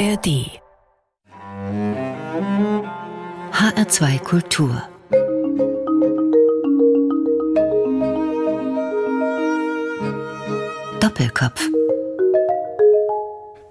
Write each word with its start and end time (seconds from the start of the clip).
ARD 0.00 0.48
HR2 3.52 4.18
Kultur 4.20 4.82
Doppelkopf 11.00 11.68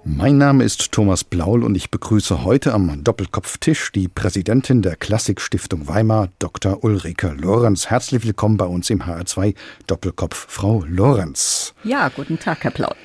mein 0.04 0.38
Name 0.38 0.64
ist 0.64 0.92
Thomas 0.92 1.24
Blaul 1.24 1.64
und 1.64 1.74
ich 1.74 1.90
begrüße 1.90 2.44
heute 2.44 2.74
am 2.74 3.02
Doppelkopftisch 3.02 3.90
die 3.92 4.06
Präsidentin 4.06 4.82
der 4.82 4.96
Klassikstiftung 4.96 5.88
Weimar, 5.88 6.28
Dr. 6.38 6.84
Ulrike 6.84 7.28
Lorenz. 7.28 7.86
Herzlich 7.86 8.24
willkommen 8.24 8.56
bei 8.56 8.66
uns 8.66 8.90
im 8.90 9.02
HR2 9.02 9.54
Doppelkopf, 9.86 10.46
Frau 10.48 10.84
Lorenz. 10.86 11.74
Ja, 11.84 12.08
guten 12.08 12.38
Tag, 12.38 12.64
Herr 12.64 12.70
Blaul. 12.70 12.96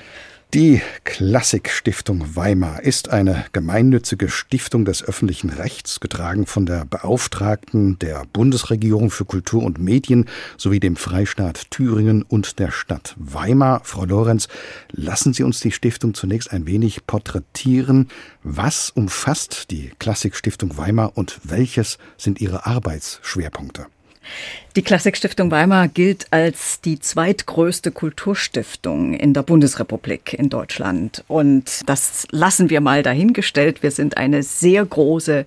Die 0.54 0.82
Klassikstiftung 1.04 2.38
Weimar 2.38 2.84
ist 2.84 3.09
eine 3.09 3.45
gemeinnützige 3.52 4.30
Stiftung 4.30 4.85
des 4.85 5.04
öffentlichen 5.04 5.49
Rechts, 5.49 5.99
getragen 5.99 6.45
von 6.45 6.66
der 6.66 6.85
Beauftragten 6.85 7.99
der 7.99 8.23
Bundesregierung 8.31 9.12
für 9.12 9.26
Kultur 9.26 9.63
und 9.63 9.80
Medien 9.80 10.30
sowie 10.58 10.80
dem 10.80 10.95
Freistaat 10.95 11.71
Thüringen 11.71 12.21
und 12.23 12.59
der 12.59 12.71
Stadt 12.71 13.16
Weimar. 13.18 13.81
Frau 13.84 14.05
Lorenz, 14.05 14.48
lassen 14.91 15.34
Sie 15.34 15.44
uns 15.44 15.59
die 15.59 15.73
Stiftung 15.73 16.13
zunächst 16.13 16.54
ein 16.54 16.68
wenig 16.68 17.05
porträtieren. 17.05 18.07
Was 18.43 18.91
umfasst 18.91 19.71
die 19.71 19.91
Klassikstiftung 19.99 20.77
Weimar 20.77 21.18
und 21.18 21.40
welches 21.43 21.98
sind 22.18 22.40
Ihre 22.40 22.66
Arbeitsschwerpunkte? 22.66 23.88
Die 24.75 24.81
Klassikstiftung 24.81 25.52
Weimar 25.52 25.88
gilt 25.88 26.27
als 26.31 26.81
die 26.81 26.99
zweitgrößte 26.99 27.91
Kulturstiftung 27.91 29.13
in 29.13 29.34
der 29.34 29.43
Bundesrepublik 29.43 30.34
in 30.34 30.49
Deutschland. 30.49 31.23
Und 31.27 31.81
das 31.85 32.27
lassen 32.31 32.70
wir 32.70 32.81
mal 32.81 33.01
dahingestellt. 33.01 33.84
Wir 33.84 33.91
sind 33.91 34.17
eine 34.17 34.43
sehr 34.43 34.85
große 34.85 35.45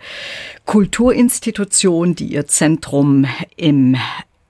Kulturinstitution, 0.65 2.15
die 2.15 2.29
ihr 2.29 2.47
Zentrum 2.47 3.27
im 3.57 3.97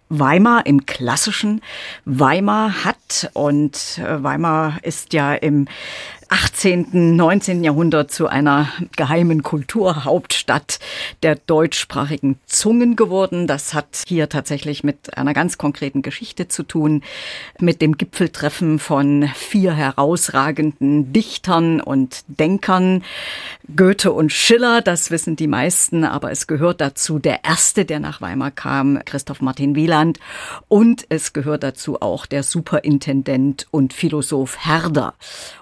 Weimar 0.08 0.64
im 0.66 0.86
klassischen 0.86 1.60
Weimar 2.04 2.84
hat. 2.84 3.30
Und 3.34 3.98
äh, 3.98 4.22
Weimar 4.22 4.78
ist 4.82 5.12
ja 5.12 5.34
im 5.34 5.68
18., 6.28 7.16
19. 7.16 7.64
Jahrhundert 7.64 8.10
zu 8.10 8.26
einer 8.26 8.68
geheimen 8.96 9.42
Kulturhauptstadt 9.42 10.78
der 11.22 11.36
deutschsprachigen 11.36 12.38
Zungen 12.46 12.96
geworden. 12.96 13.46
Das 13.46 13.74
hat 13.74 14.04
hier 14.06 14.28
tatsächlich 14.28 14.84
mit 14.84 15.16
einer 15.16 15.34
ganz 15.34 15.58
konkreten 15.58 16.02
Geschichte 16.02 16.48
zu 16.48 16.62
tun, 16.62 17.02
mit 17.60 17.80
dem 17.80 17.96
Gipfeltreffen 17.96 18.78
von 18.78 19.28
vier 19.34 19.72
herausragenden 19.72 21.12
Dichtern 21.12 21.80
und 21.80 22.24
Denkern. 22.28 23.04
Goethe 23.74 24.12
und 24.12 24.32
Schiller, 24.32 24.82
das 24.82 25.10
wissen 25.10 25.36
die 25.36 25.46
meisten, 25.46 26.04
aber 26.04 26.30
es 26.30 26.46
gehört 26.46 26.80
dazu 26.80 27.18
der 27.18 27.44
erste, 27.44 27.84
der 27.84 28.00
nach 28.00 28.20
Weimar 28.20 28.50
kam, 28.50 28.98
Christoph 29.04 29.40
Martin 29.40 29.74
Wieland. 29.74 30.18
Und 30.68 31.06
es 31.08 31.32
gehört 31.32 31.62
dazu 31.62 32.00
auch 32.00 32.26
der 32.26 32.42
Superintendent 32.42 33.66
und 33.70 33.92
Philosoph 33.92 34.64
Herder. 34.64 35.14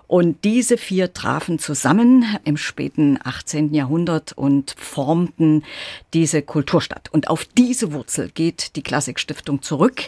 Und 0.08 0.44
diese 0.56 0.78
vier 0.78 1.12
trafen 1.12 1.58
zusammen 1.58 2.24
im 2.44 2.56
späten 2.56 3.18
18. 3.22 3.74
Jahrhundert 3.74 4.32
und 4.32 4.74
formten 4.78 5.64
diese 6.14 6.40
Kulturstadt. 6.40 7.10
Und 7.12 7.28
auf 7.28 7.44
diese 7.44 7.92
Wurzel 7.92 8.30
geht 8.30 8.74
die 8.74 8.82
Klassikstiftung 8.82 9.60
zurück. 9.60 10.04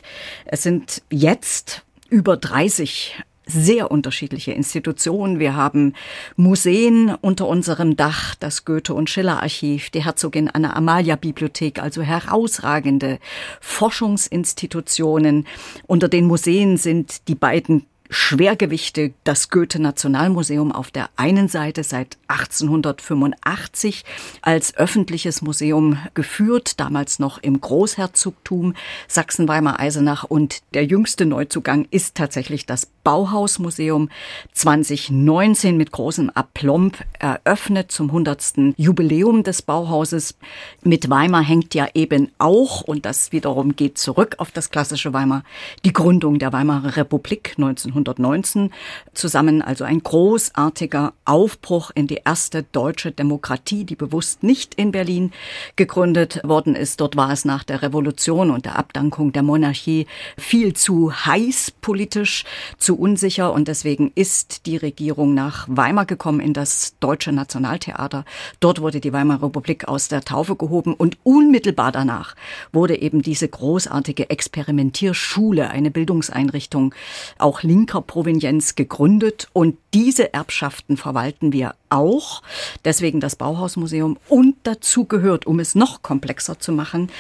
Es 0.47 0.63
sind 0.63 1.03
jetzt 1.11 1.83
über 2.09 2.39
30 2.39 3.23
sehr 3.45 3.91
unterschiedliche 3.91 4.53
Institutionen. 4.53 5.39
Wir 5.39 5.55
haben 5.55 5.93
Museen 6.37 7.15
unter 7.21 7.47
unserem 7.47 7.97
Dach, 7.97 8.35
das 8.35 8.65
Goethe- 8.65 8.95
und 8.95 9.11
Schiller-Archiv, 9.11 9.91
die 9.91 10.03
Herzogin 10.07 10.49
Anna-Amalia-Bibliothek, 10.49 11.79
also 11.83 12.01
herausragende 12.01 13.19
Forschungsinstitutionen. 13.61 15.47
Unter 15.87 16.09
den 16.09 16.25
Museen 16.25 16.79
sind 16.79 17.29
die 17.29 17.35
beiden 17.35 17.85
Schwergewichte 18.11 19.13
das 19.25 19.51
Goethe-Nationalmuseum 19.51 20.73
auf 20.73 20.91
der 20.91 21.11
einen 21.17 21.49
Seite 21.49 21.85
seit 21.85 22.17
1885 22.29 24.05
als 24.41 24.75
öffentliches 24.77 25.43
Museum 25.43 25.99
geführt, 26.15 26.81
damals 26.81 27.19
noch 27.19 27.39
im 27.39 27.61
Großherzogtum 27.61 28.75
Sachsen-Weimar-Eisenach 29.09 30.25
und 30.25 30.63
der 30.73 30.87
jüngste 30.87 31.27
Neuzugang 31.27 31.87
ist 31.91 32.15
tatsächlich 32.15 32.65
das 32.65 32.87
Bauhausmuseum 33.05 34.09
2019 34.53 35.77
mit 35.77 35.93
großem 35.93 36.31
Aplomb 36.31 37.05
eröffnet 37.19 37.93
zum 37.93 38.09
100. 38.09 38.75
Jubiläum 38.77 39.43
des 39.43 39.63
Bauhauses. 39.63 40.37
Mit 40.83 41.11
Weimar 41.11 41.43
hängt 41.43 41.75
ja 41.75 41.89
eben 41.95 42.31
auch, 42.39 42.83
und 42.83 43.05
das 43.07 43.33
wiederum 43.33 43.77
geht 43.77 43.99
zurück 43.99 44.37
auf 44.39 44.51
das 44.51 44.71
klassische 44.71 45.13
Weimar, 45.13 45.43
die 45.85 45.93
Gründung 45.93 46.39
der 46.39 46.53
Weimarer 46.53 46.97
Republik 46.97 47.55
1900. 47.57 47.98
1919 47.99 48.71
zusammen, 49.15 49.63
also 49.63 49.85
ein 49.85 50.03
großartiger 50.03 51.13
Aufbruch 51.25 51.91
in 51.95 52.07
die 52.07 52.21
erste 52.25 52.63
deutsche 52.63 53.11
Demokratie, 53.11 53.85
die 53.85 53.97
bewusst 53.97 54.43
nicht 54.43 54.75
in 54.75 54.93
Berlin 54.93 55.33
gegründet 55.77 56.41
worden 56.45 56.75
ist. 56.75 57.01
Dort 57.01 57.17
war 57.17 57.33
es 57.33 57.45
nach 57.45 57.65
der 57.65 57.83
Revolution 57.83 58.51
und 58.51 58.65
der 58.65 58.79
Abdankung 58.79 59.33
der 59.33 59.43
Monarchie 59.43 60.07
viel 60.37 60.75
zu 60.75 61.13
heiß 61.13 61.73
politisch, 61.81 62.45
zu 62.79 62.97
unsicher 62.99 63.53
und 63.53 63.69
deswegen 63.69 64.13
ist 64.15 64.67
die 64.67 64.77
Regierung 64.77 65.35
nach 65.35 65.67
Weimar 65.69 66.07
gekommen 66.07 66.41
in 66.41 66.53
das 66.53 66.95
Deutsche 67.01 67.33
Nationaltheater. 67.33 68.25
Dort 68.61 68.81
wurde 68.81 69.01
die 69.01 69.13
Weimarer 69.13 69.45
Republik 69.45 69.89
aus 69.89 70.09
der 70.09 70.23
Taufe 70.23 70.57
gehoben 70.57 70.95
und 70.95 71.19
unmittelbar 71.25 71.93
danach 71.93 72.35
wurde 72.73 73.01
eben 73.01 73.23
diese 73.23 73.49
großartige 73.49 74.31
Experimentierschule, 74.31 75.71
eine 75.71 75.91
Bildungseinrichtung, 75.91 76.95
auch 77.39 77.63
links 77.63 77.88
linker 77.89 78.03
Provenienz 78.03 78.75
gegründet 78.75 79.49
und 79.55 79.79
diese 79.95 80.35
Erbschaften 80.35 80.99
verwalten 80.99 81.55
wir 81.55 81.75
auch. 81.89 82.43
Deswegen 82.85 83.19
das 83.19 83.35
Bauhausmuseum 83.37 84.19
und 84.29 84.57
dazu 84.65 85.07
gehört, 85.07 85.47
um 85.47 85.59
es 85.59 85.75
noch 85.75 86.03
komplexer 86.03 86.59
zu 86.59 86.73
machen, 86.73 87.11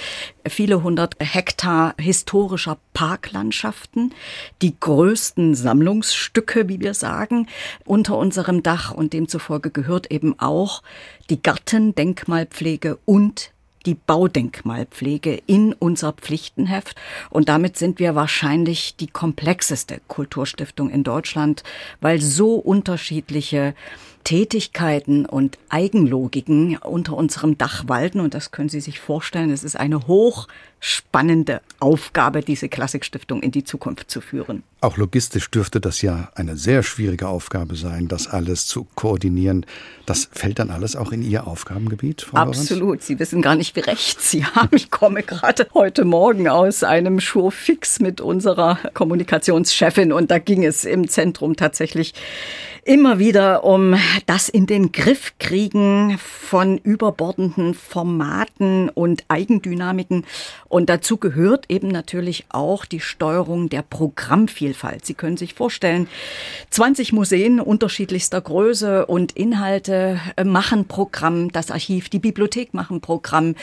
viele 0.46 0.82
hundert 0.82 1.16
Hektar 1.20 1.94
historischer 1.98 2.76
Parklandschaften, 2.92 4.12
die 4.60 4.78
größten 4.78 5.54
Sammlungsstücke, 5.54 6.68
wie 6.68 6.80
wir 6.80 6.92
sagen, 6.92 7.46
unter 7.86 8.18
unserem 8.18 8.62
Dach 8.62 8.92
und 8.92 9.14
demzufolge 9.14 9.70
gehört 9.70 10.10
eben 10.10 10.38
auch 10.38 10.82
die 11.30 11.40
Gartendenkmalpflege 11.40 12.98
und 13.06 13.52
die 13.86 13.94
Baudenkmalpflege 13.94 15.40
in 15.46 15.72
unser 15.72 16.12
Pflichtenheft. 16.12 16.96
Und 17.30 17.48
damit 17.48 17.76
sind 17.76 17.98
wir 17.98 18.14
wahrscheinlich 18.14 18.96
die 18.96 19.06
komplexeste 19.06 20.00
Kulturstiftung 20.08 20.90
in 20.90 21.04
Deutschland, 21.04 21.62
weil 22.00 22.20
so 22.20 22.54
unterschiedliche 22.54 23.74
Tätigkeiten 24.28 25.24
und 25.24 25.56
Eigenlogiken 25.70 26.76
unter 26.76 27.16
unserem 27.16 27.56
Dach 27.56 27.84
walten. 27.86 28.20
Und 28.20 28.34
das 28.34 28.50
können 28.50 28.68
Sie 28.68 28.82
sich 28.82 29.00
vorstellen, 29.00 29.50
es 29.50 29.64
ist 29.64 29.74
eine 29.74 30.06
hochspannende 30.06 31.62
Aufgabe, 31.80 32.42
diese 32.42 32.68
Klassikstiftung 32.68 33.42
in 33.42 33.52
die 33.52 33.64
Zukunft 33.64 34.10
zu 34.10 34.20
führen. 34.20 34.64
Auch 34.82 34.98
logistisch 34.98 35.50
dürfte 35.50 35.80
das 35.80 36.02
ja 36.02 36.30
eine 36.34 36.58
sehr 36.58 36.82
schwierige 36.82 37.26
Aufgabe 37.26 37.74
sein, 37.74 38.06
das 38.06 38.28
alles 38.28 38.66
zu 38.66 38.86
koordinieren. 38.96 39.64
Das 40.04 40.28
fällt 40.30 40.58
dann 40.58 40.68
alles 40.68 40.94
auch 40.94 41.10
in 41.10 41.22
Ihr 41.22 41.46
Aufgabengebiet, 41.46 42.20
Frau 42.20 42.36
Absolut. 42.36 42.82
Lorenz? 42.82 43.06
Sie 43.06 43.18
wissen 43.18 43.40
gar 43.40 43.56
nicht, 43.56 43.76
wie 43.76 43.80
recht 43.80 44.20
Sie 44.20 44.44
haben. 44.44 44.76
Ich 44.76 44.90
komme 44.90 45.22
gerade 45.22 45.68
heute 45.72 46.04
Morgen 46.04 46.48
aus 46.48 46.82
einem 46.82 47.20
Schurfix 47.20 47.98
mit 47.98 48.20
unserer 48.20 48.78
Kommunikationschefin 48.92 50.12
und 50.12 50.30
da 50.30 50.38
ging 50.38 50.66
es 50.66 50.84
im 50.84 51.08
Zentrum 51.08 51.56
tatsächlich 51.56 52.12
immer 52.88 53.18
wieder 53.18 53.64
um 53.64 53.96
das 54.24 54.48
in 54.48 54.64
den 54.64 54.92
Griff 54.92 55.34
kriegen 55.38 56.16
von 56.18 56.78
überbordenden 56.78 57.74
Formaten 57.74 58.88
und 58.88 59.24
Eigendynamiken. 59.28 60.24
Und 60.68 60.88
dazu 60.88 61.18
gehört 61.18 61.66
eben 61.68 61.88
natürlich 61.88 62.46
auch 62.48 62.86
die 62.86 63.00
Steuerung 63.00 63.68
der 63.68 63.82
Programmvielfalt. 63.82 65.04
Sie 65.04 65.12
können 65.12 65.36
sich 65.36 65.52
vorstellen, 65.52 66.08
20 66.70 67.12
Museen 67.12 67.60
unterschiedlichster 67.60 68.40
Größe 68.40 69.04
und 69.04 69.32
Inhalte 69.32 70.18
machen 70.42 70.88
Programm, 70.88 71.52
das 71.52 71.70
Archiv, 71.70 72.08
die 72.08 72.18
Bibliothek 72.18 72.72
machen 72.72 73.02
Programm 73.02 73.54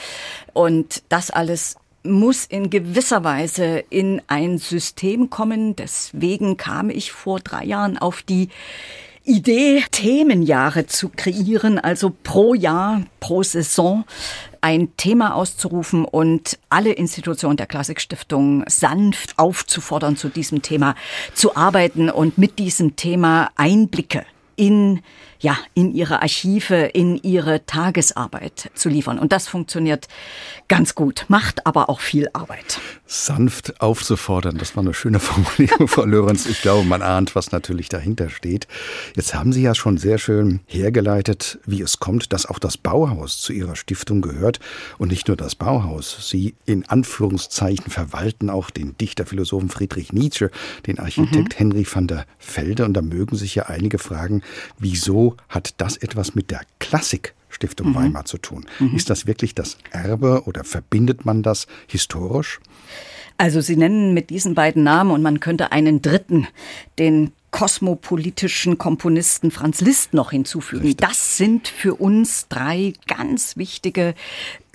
und 0.52 1.02
das 1.08 1.32
alles 1.32 1.74
muss 2.04 2.44
in 2.44 2.70
gewisser 2.70 3.24
Weise 3.24 3.82
in 3.90 4.22
ein 4.28 4.58
System 4.58 5.30
kommen. 5.30 5.74
Deswegen 5.74 6.56
kam 6.56 6.90
ich 6.90 7.10
vor 7.10 7.40
drei 7.40 7.64
Jahren 7.64 7.98
auf 7.98 8.22
die 8.22 8.50
Idee, 9.26 9.82
Themenjahre 9.90 10.86
zu 10.86 11.08
kreieren, 11.08 11.80
also 11.80 12.12
pro 12.22 12.54
Jahr, 12.54 13.02
pro 13.18 13.42
Saison 13.42 14.04
ein 14.60 14.96
Thema 14.96 15.34
auszurufen 15.34 16.04
und 16.04 16.58
alle 16.68 16.92
Institutionen 16.92 17.56
der 17.56 17.66
Klassikstiftung 17.66 18.64
sanft 18.68 19.38
aufzufordern, 19.38 20.16
zu 20.16 20.28
diesem 20.28 20.62
Thema 20.62 20.94
zu 21.34 21.56
arbeiten 21.56 22.08
und 22.08 22.38
mit 22.38 22.60
diesem 22.60 22.94
Thema 22.94 23.50
Einblicke 23.56 24.24
in 24.56 25.02
ja, 25.38 25.58
in 25.74 25.94
ihre 25.94 26.22
Archive, 26.22 26.74
in 26.74 27.16
ihre 27.22 27.64
Tagesarbeit 27.66 28.70
zu 28.74 28.88
liefern. 28.88 29.18
Und 29.18 29.32
das 29.32 29.48
funktioniert 29.48 30.08
ganz 30.68 30.94
gut, 30.94 31.26
macht 31.28 31.66
aber 31.66 31.88
auch 31.88 32.00
viel 32.00 32.28
Arbeit. 32.32 32.80
Sanft 33.06 33.80
aufzufordern, 33.80 34.58
das 34.58 34.76
war 34.76 34.82
eine 34.82 34.94
schöne 34.94 35.20
Formulierung, 35.20 35.88
Frau 35.88 36.04
Lorenz. 36.04 36.46
Ich 36.46 36.62
glaube, 36.62 36.86
man 36.86 37.02
ahnt, 37.02 37.34
was 37.34 37.52
natürlich 37.52 37.88
dahinter 37.88 38.30
steht. 38.30 38.66
Jetzt 39.14 39.34
haben 39.34 39.52
Sie 39.52 39.62
ja 39.62 39.74
schon 39.74 39.98
sehr 39.98 40.18
schön 40.18 40.60
hergeleitet, 40.66 41.58
wie 41.66 41.82
es 41.82 41.98
kommt, 41.98 42.32
dass 42.32 42.46
auch 42.46 42.58
das 42.58 42.76
Bauhaus 42.76 43.40
zu 43.40 43.52
Ihrer 43.52 43.76
Stiftung 43.76 44.22
gehört. 44.22 44.60
Und 44.98 45.08
nicht 45.10 45.28
nur 45.28 45.36
das 45.36 45.54
Bauhaus. 45.54 46.28
Sie 46.28 46.54
in 46.64 46.88
Anführungszeichen 46.88 47.90
verwalten 47.90 48.50
auch 48.50 48.70
den 48.70 48.96
Dichterphilosophen 48.98 49.68
Friedrich 49.68 50.12
Nietzsche, 50.12 50.50
den 50.86 50.98
Architekt 50.98 51.54
mhm. 51.54 51.58
Henry 51.58 51.86
van 51.90 52.06
der 52.06 52.26
Velde. 52.40 52.84
Und 52.84 52.94
da 52.94 53.02
mögen 53.02 53.36
sich 53.36 53.54
ja 53.54 53.64
einige 53.66 53.98
fragen, 53.98 54.42
wieso 54.78 55.36
hat 55.48 55.74
das 55.78 55.96
etwas 55.96 56.34
mit 56.34 56.50
der 56.50 56.62
Klassik 56.78 57.34
Stiftung 57.48 57.90
mhm. 57.90 57.94
Weimar 57.94 58.24
zu 58.26 58.38
tun. 58.38 58.66
Mhm. 58.78 58.96
Ist 58.96 59.08
das 59.08 59.26
wirklich 59.26 59.54
das 59.54 59.78
Erbe 59.90 60.42
oder 60.44 60.62
verbindet 60.62 61.24
man 61.24 61.42
das 61.42 61.66
historisch? 61.86 62.60
Also 63.38 63.60
Sie 63.60 63.76
nennen 63.76 64.14
mit 64.14 64.30
diesen 64.30 64.54
beiden 64.54 64.82
Namen 64.82 65.10
und 65.10 65.22
man 65.22 65.40
könnte 65.40 65.72
einen 65.72 66.02
dritten, 66.02 66.46
den 66.98 67.32
kosmopolitischen 67.50 68.76
Komponisten 68.76 69.50
Franz 69.50 69.80
Liszt 69.80 70.12
noch 70.12 70.30
hinzufügen. 70.30 70.88
Richtig. 70.88 71.08
Das 71.08 71.38
sind 71.38 71.68
für 71.68 71.94
uns 71.94 72.48
drei 72.48 72.92
ganz 73.06 73.56
wichtige 73.56 74.14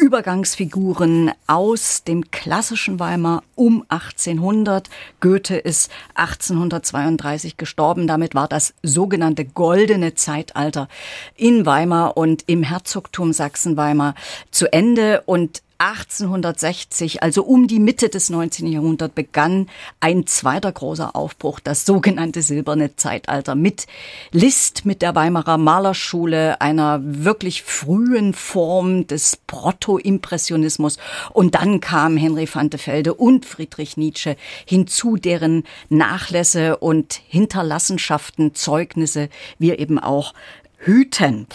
Übergangsfiguren 0.02 1.32
aus 1.46 2.04
dem 2.04 2.32
klassischen 2.32 3.00
Weimar 3.00 3.44
um 3.54 3.86
1800. 3.88 4.90
Goethe 5.20 5.58
ist 5.58 5.92
1832 6.16 7.56
gestorben. 7.56 8.08
Damit 8.08 8.34
war 8.34 8.48
das 8.48 8.74
sogenannte 8.82 9.46
goldene 9.46 10.16
Zeitalter 10.16 10.88
in 11.36 11.68
Weimar 11.68 12.18
und 12.18 12.44
im 12.48 12.64
Herzogtum 12.64 13.32
Sachsen-Weimar 13.32 14.16
zu 14.50 14.74
Ende. 14.74 15.22
Und 15.28 15.62
1860, 15.82 17.24
also 17.24 17.44
um 17.44 17.68
die 17.68 17.80
Mitte 17.80 18.10
des 18.10 18.30
19. 18.30 18.68
Jahrhunderts, 18.68 19.16
begann 19.16 19.68
ein 20.00 20.28
zweiter 20.28 20.72
großer 20.72 21.16
Aufbruch, 21.16 21.60
das 21.60 21.88
sogenannte 21.88 22.44
silberne 22.44 22.96
Zeitalter 22.96 23.56
mit 23.56 23.88
Liszt, 24.32 24.86
mit 24.86 25.02
der 25.02 25.16
Weimarer 25.16 25.58
Malerschule, 25.58 26.62
einer 26.62 27.00
wirklich 27.04 27.64
frühen 27.64 28.36
Form 28.36 29.08
des 29.08 29.38
Proto-Impressionismus. 29.48 30.98
Und 31.34 31.56
dann 31.56 31.80
kamen 31.82 32.16
Henry 32.16 32.48
van 32.52 32.70
de 32.70 32.80
Velde 32.80 33.16
und 33.16 33.48
Friedrich 33.48 33.98
Nietzsche 33.98 34.38
hinzu, 34.66 35.16
deren 35.16 35.64
Nachlässe 35.90 36.78
und 36.78 37.20
Hinterlassenschaften, 37.28 38.54
Zeugnisse 38.54 39.30
wir 39.58 39.80
eben 39.80 39.98
auch 39.98 40.36
hüten. 40.78 41.48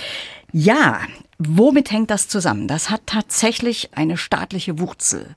Ja, 0.53 1.01
Womit 1.39 1.91
hängt 1.91 2.11
das 2.11 2.29
zusammen? 2.29 2.67
Das 2.67 2.91
hat 2.91 3.03
tatsächlich 3.07 3.91
eine 3.95 4.17
staatliche 4.17 4.79
Wurzel. 4.79 5.35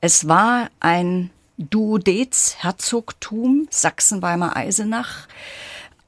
Es 0.00 0.28
war 0.28 0.68
ein 0.80 1.30
Duodez-Herzogtum 1.56 3.66
Sachsen-Weimar-Eisenach 3.70 5.26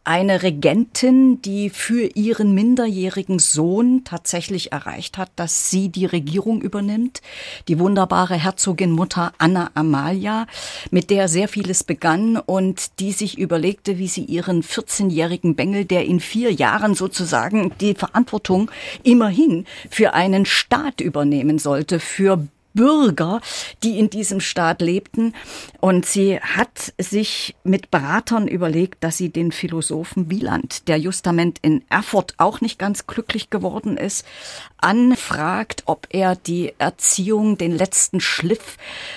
eine 0.05 0.43
Regentin, 0.43 1.43
die 1.43 1.69
für 1.69 2.07
ihren 2.15 2.55
minderjährigen 2.55 3.39
Sohn 3.39 4.03
tatsächlich 4.05 4.73
erreicht 4.73 5.19
hat, 5.19 5.31
dass 5.37 5.71
sie 5.71 5.91
die 5.91 6.07
Regierung 6.07 6.63
übernimmt. 6.63 7.21
Die 7.69 7.79
wunderbare 7.79 8.35
Herzogin 8.35 8.93
Mutter 8.93 9.33
Anna 9.39 9.71
Amalia, 9.75 10.47
mit 10.91 11.11
der 11.11 11.29
sehr 11.29 11.49
vieles 11.49 11.85
begann 11.85 12.39
und 12.39 12.99
die 12.99 13.13
sich 13.13 13.39
überlegte, 13.39 13.99
wie 13.99 14.09
sie 14.09 14.25
ihren 14.25 14.63
14-jährigen 14.63 15.55
Bengel, 15.55 15.85
der 15.85 16.07
in 16.07 16.21
vier 16.21 16.51
Jahren 16.53 16.95
sozusagen 16.95 17.73
die 17.81 17.95
Verantwortung 17.95 18.71
immerhin 19.03 19.67
für 19.91 20.15
einen 20.15 20.47
Staat 20.47 21.01
übernehmen 21.01 21.59
sollte, 21.59 22.01
für 22.01 22.49
Bürger, 22.75 23.41
die 23.83 23.99
in 23.99 24.11
diesem 24.11 24.41
Staat 24.41 24.81
lebten. 24.81 25.35
Und 25.81 26.07
sie 26.07 26.41
hat 26.41 26.93
sich 26.99 27.57
mit 27.65 27.91
Beratern 27.91 28.49
überlegt, 28.49 29.03
dass 29.03 29.17
sie 29.17 29.31
den 29.31 29.53
Philosophen 29.53 30.31
Wieland, 30.31 30.89
der 30.89 30.99
justament 30.99 31.59
in 31.63 31.83
Erfurt 31.89 32.35
auch 32.39 32.61
nicht 32.61 32.79
ganz 32.79 33.07
glücklich 33.07 33.51
geworden 33.51 33.97
ist, 33.97 34.25
anfragt, 34.79 35.83
ob 35.87 36.07
er 36.11 36.37
die 36.37 36.73
Erziehung, 36.79 37.59
den 37.59 37.77
letzten 37.77 38.21
Schliff, 38.21 38.77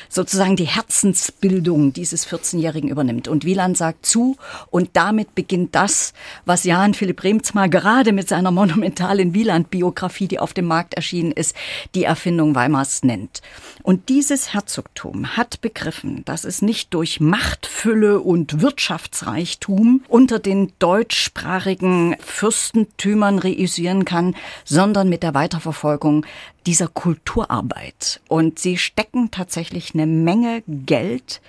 sozusagen 0.09 0.55
die 0.55 0.65
Herzensbildung 0.65 1.93
dieses 1.93 2.27
14-Jährigen 2.27 2.89
übernimmt. 2.89 3.27
Und 3.27 3.45
Wieland 3.45 3.77
sagt 3.77 4.05
zu 4.05 4.37
und 4.69 4.89
damit 4.93 5.35
beginnt 5.35 5.75
das, 5.75 6.13
was 6.45 6.63
Jan 6.63 6.93
Philipp 6.93 7.23
Remzmar 7.23 7.69
gerade 7.69 8.11
mit 8.11 8.27
seiner 8.27 8.51
monumentalen 8.51 9.33
Wieland-Biografie, 9.33 10.27
die 10.27 10.39
auf 10.39 10.53
dem 10.53 10.65
Markt 10.65 10.95
erschienen 10.95 11.31
ist, 11.31 11.55
die 11.95 12.03
Erfindung 12.03 12.55
Weimars 12.55 13.03
nennt. 13.03 13.42
Und 13.81 14.09
dieses 14.09 14.53
Herzogtum 14.53 15.35
hat 15.35 15.61
begriffen, 15.61 16.23
dass 16.25 16.43
es 16.43 16.61
nicht 16.61 16.93
durch 16.93 17.19
Machtfülle 17.19 18.19
und 18.19 18.61
Wirtschaftsreichtum 18.61 20.03
unter 20.07 20.39
den 20.39 20.71
deutschsprachigen 20.79 22.15
Fürstentümern 22.19 23.39
reüssieren 23.39 24.05
kann, 24.05 24.35
sondern 24.63 25.09
mit 25.09 25.23
der 25.23 25.33
Weiterverfolgung 25.33 26.25
dieser 26.65 26.87
Kulturarbeit. 26.87 28.21
Und 28.27 28.59
sie 28.59 28.77
stecken 28.77 29.31
tatsächlich 29.31 29.93
eine 29.93 30.05
Menge 30.05 30.63
Geld 30.67 31.41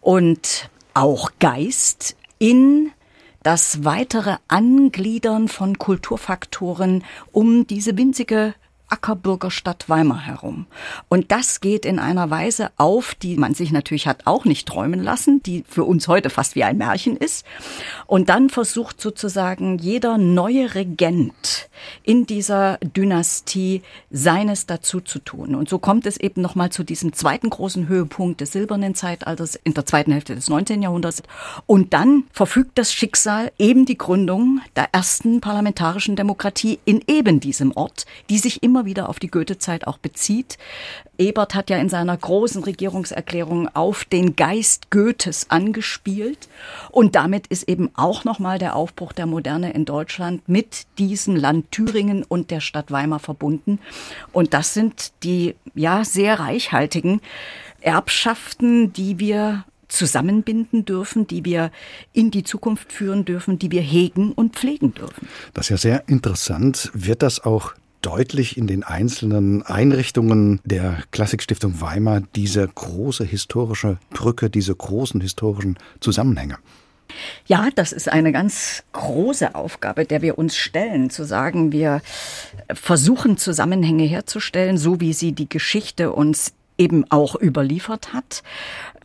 und 0.00 0.70
auch 0.94 1.32
Geist 1.38 2.16
in 2.38 2.92
das 3.42 3.84
weitere 3.84 4.36
Angliedern 4.48 5.48
von 5.48 5.78
Kulturfaktoren, 5.78 7.04
um 7.32 7.66
diese 7.66 7.96
winzige 7.96 8.54
Ackerbürgerstadt 8.88 9.88
Weimar 9.88 10.20
herum. 10.20 10.66
Und 11.08 11.32
das 11.32 11.60
geht 11.60 11.84
in 11.84 11.98
einer 11.98 12.30
Weise 12.30 12.70
auf, 12.76 13.14
die 13.14 13.36
man 13.36 13.54
sich 13.54 13.72
natürlich 13.72 14.06
hat 14.06 14.26
auch 14.26 14.44
nicht 14.44 14.68
träumen 14.68 15.02
lassen, 15.02 15.42
die 15.42 15.64
für 15.68 15.84
uns 15.84 16.08
heute 16.08 16.30
fast 16.30 16.54
wie 16.54 16.64
ein 16.64 16.78
Märchen 16.78 17.16
ist. 17.16 17.44
Und 18.06 18.28
dann 18.28 18.50
versucht 18.50 19.00
sozusagen 19.00 19.78
jeder 19.78 20.18
neue 20.18 20.74
Regent 20.74 21.57
in 22.08 22.24
dieser 22.24 22.78
Dynastie 22.78 23.82
seines 24.10 24.64
dazu 24.64 25.02
zu 25.02 25.18
tun. 25.18 25.54
Und 25.54 25.68
so 25.68 25.78
kommt 25.78 26.06
es 26.06 26.16
eben 26.16 26.40
nochmal 26.40 26.70
zu 26.70 26.82
diesem 26.82 27.12
zweiten 27.12 27.50
großen 27.50 27.86
Höhepunkt 27.86 28.40
des 28.40 28.52
silbernen 28.52 28.94
Zeitalters 28.94 29.56
in 29.56 29.74
der 29.74 29.84
zweiten 29.84 30.12
Hälfte 30.12 30.34
des 30.34 30.48
19. 30.48 30.80
Jahrhunderts. 30.80 31.22
Und 31.66 31.92
dann 31.92 32.24
verfügt 32.32 32.78
das 32.78 32.94
Schicksal 32.94 33.52
eben 33.58 33.84
die 33.84 33.98
Gründung 33.98 34.62
der 34.74 34.88
ersten 34.92 35.42
parlamentarischen 35.42 36.16
Demokratie 36.16 36.78
in 36.86 37.04
eben 37.06 37.40
diesem 37.40 37.76
Ort, 37.76 38.06
die 38.30 38.38
sich 38.38 38.62
immer 38.62 38.86
wieder 38.86 39.10
auf 39.10 39.18
die 39.18 39.28
Goethezeit 39.28 39.86
auch 39.86 39.98
bezieht. 39.98 40.56
Ebert 41.18 41.54
hat 41.54 41.68
ja 41.68 41.76
in 41.76 41.90
seiner 41.90 42.16
großen 42.16 42.62
Regierungserklärung 42.62 43.68
auf 43.74 44.04
den 44.04 44.34
Geist 44.36 44.90
Goethes 44.90 45.50
angespielt 45.50 46.48
und 46.90 47.16
damit 47.16 47.48
ist 47.48 47.68
eben 47.68 47.90
auch 47.96 48.24
nochmal 48.24 48.58
der 48.58 48.76
Aufbruch 48.76 49.12
der 49.12 49.26
Moderne 49.26 49.72
in 49.72 49.84
Deutschland 49.84 50.48
mit 50.48 50.86
diesem 50.96 51.34
Land 51.34 51.72
Thüringen 51.72 51.97
und 52.28 52.50
der 52.50 52.60
Stadt 52.60 52.90
Weimar 52.90 53.18
verbunden 53.18 53.78
und 54.32 54.54
das 54.54 54.74
sind 54.74 55.12
die 55.22 55.54
ja 55.74 56.04
sehr 56.04 56.40
reichhaltigen 56.40 57.20
Erbschaften, 57.80 58.92
die 58.92 59.18
wir 59.18 59.64
zusammenbinden 59.88 60.84
dürfen, 60.84 61.26
die 61.26 61.44
wir 61.44 61.70
in 62.12 62.30
die 62.30 62.44
Zukunft 62.44 62.92
führen 62.92 63.24
dürfen, 63.24 63.58
die 63.58 63.70
wir 63.70 63.80
hegen 63.80 64.32
und 64.32 64.56
pflegen 64.56 64.94
dürfen. 64.94 65.28
Das 65.54 65.66
ist 65.66 65.70
ja 65.70 65.76
sehr 65.78 66.08
interessant. 66.08 66.90
Wird 66.92 67.22
das 67.22 67.40
auch 67.40 67.74
deutlich 68.02 68.56
in 68.56 68.66
den 68.66 68.84
einzelnen 68.84 69.62
Einrichtungen 69.62 70.60
der 70.64 71.02
Klassikstiftung 71.10 71.80
Weimar 71.80 72.22
diese 72.36 72.66
große 72.66 73.24
historische 73.24 73.98
Brücke, 74.10 74.50
diese 74.50 74.74
großen 74.74 75.20
historischen 75.20 75.78
Zusammenhänge. 76.00 76.58
Ja, 77.46 77.68
das 77.74 77.92
ist 77.92 78.08
eine 78.08 78.32
ganz 78.32 78.84
große 78.92 79.54
Aufgabe, 79.54 80.04
der 80.04 80.22
wir 80.22 80.38
uns 80.38 80.56
stellen, 80.56 81.10
zu 81.10 81.24
sagen, 81.24 81.72
wir 81.72 82.02
versuchen 82.72 83.36
Zusammenhänge 83.36 84.04
herzustellen, 84.04 84.78
so 84.78 85.00
wie 85.00 85.12
sie 85.12 85.32
die 85.32 85.48
Geschichte 85.48 86.12
uns 86.12 86.52
eben 86.76 87.10
auch 87.10 87.34
überliefert 87.40 88.12
hat. 88.12 88.42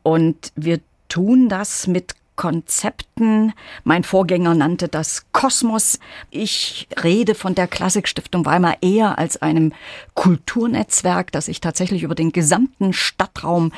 Und 0.04 0.52
wir 0.56 0.80
tun 1.10 1.50
das 1.50 1.88
mit 1.88 2.16
Konzepten. 2.36 3.54
Mein 3.84 4.04
Vorgänger 4.04 4.56
nannte 4.56 4.88
das 4.88 5.26
Kosmos. 5.32 6.00
Ich 6.32 6.88
rede 7.04 7.36
von 7.36 7.56
der 7.56 7.68
Klassikstiftung 7.68 8.46
Weimar 8.46 8.78
eher 8.82 9.18
als 9.18 9.42
einem 9.42 9.74
Kulturnetzwerk, 10.14 11.32
das 11.32 11.46
sich 11.46 11.62
tatsächlich 11.62 12.04
über 12.04 12.16
den 12.16 12.32
gesamten 12.32 12.94
Stadtraum 12.94 13.72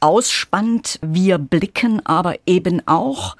ausspannt. 0.00 0.98
Wir 1.02 1.38
blicken 1.38 2.04
aber 2.04 2.36
eben 2.46 2.86
auch 2.86 3.36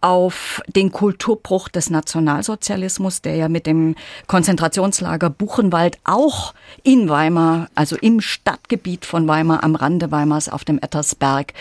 auf 0.00 0.62
den 0.68 0.92
Kulturbruch 0.92 1.68
des 1.68 1.90
Nationalsozialismus, 1.90 3.20
der 3.20 3.36
ja 3.36 3.48
mit 3.48 3.66
dem 3.66 3.96
Konzentrationslager 4.26 5.30
Buchenwald 5.30 5.98
auch 6.04 6.54
in 6.82 7.08
Weimar, 7.08 7.68
also 7.74 7.96
im 7.96 8.20
Stadtgebiet 8.20 9.04
von 9.04 9.26
Weimar, 9.26 9.64
am 9.64 9.74
Rande 9.74 10.10
Weimars 10.10 10.48
auf 10.48 10.64
dem 10.64 10.78
Ettersberg, 10.78 11.52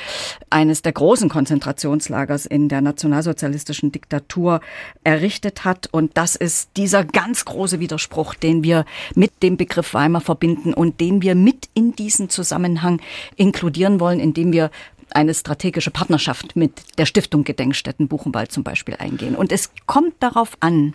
eines 0.50 0.82
der 0.82 0.91
großen 0.91 1.29
Konzentrationslagers 1.29 2.46
in 2.46 2.70
der 2.70 2.82
nationalsozialistischen 2.82 3.91
Diktatur 3.91 4.62
errichtet 5.03 5.65
hat. 5.65 5.88
Und 5.91 6.15
das 6.15 6.36
ist 6.36 6.70
dieser 6.77 7.03
ganz 7.03 7.46
große 7.46 7.79
Widerspruch, 7.79 8.36
den 8.36 8.63
wir 8.63 8.86
mit 9.15 9.41
dem 9.41 9.58
Begriff 9.58 9.94
Weimar 9.94 10.22
verbinden 10.22 10.74
und 10.74 11.00
den 11.00 11.22
wir 11.22 11.34
mit 11.36 11.70
in 11.74 11.94
diesen 11.94 12.29
Zusammenhang 12.29 13.01
inkludieren 13.36 14.00
wollen, 14.00 14.20
indem 14.20 14.51
wir 14.51 14.70
eine 15.12 15.34
strategische 15.34 15.92
Partnerschaft 15.92 16.56
mit 16.56 16.98
der 16.98 17.06
Stiftung 17.06 17.44
Gedenkstätten 17.44 18.08
Buchenwald 18.08 18.52
zum 18.52 18.64
Beispiel 18.64 18.96
eingehen. 18.96 19.36
Und 19.36 19.52
es 19.52 19.72
kommt 19.86 20.16
darauf 20.20 20.58
an, 20.60 20.94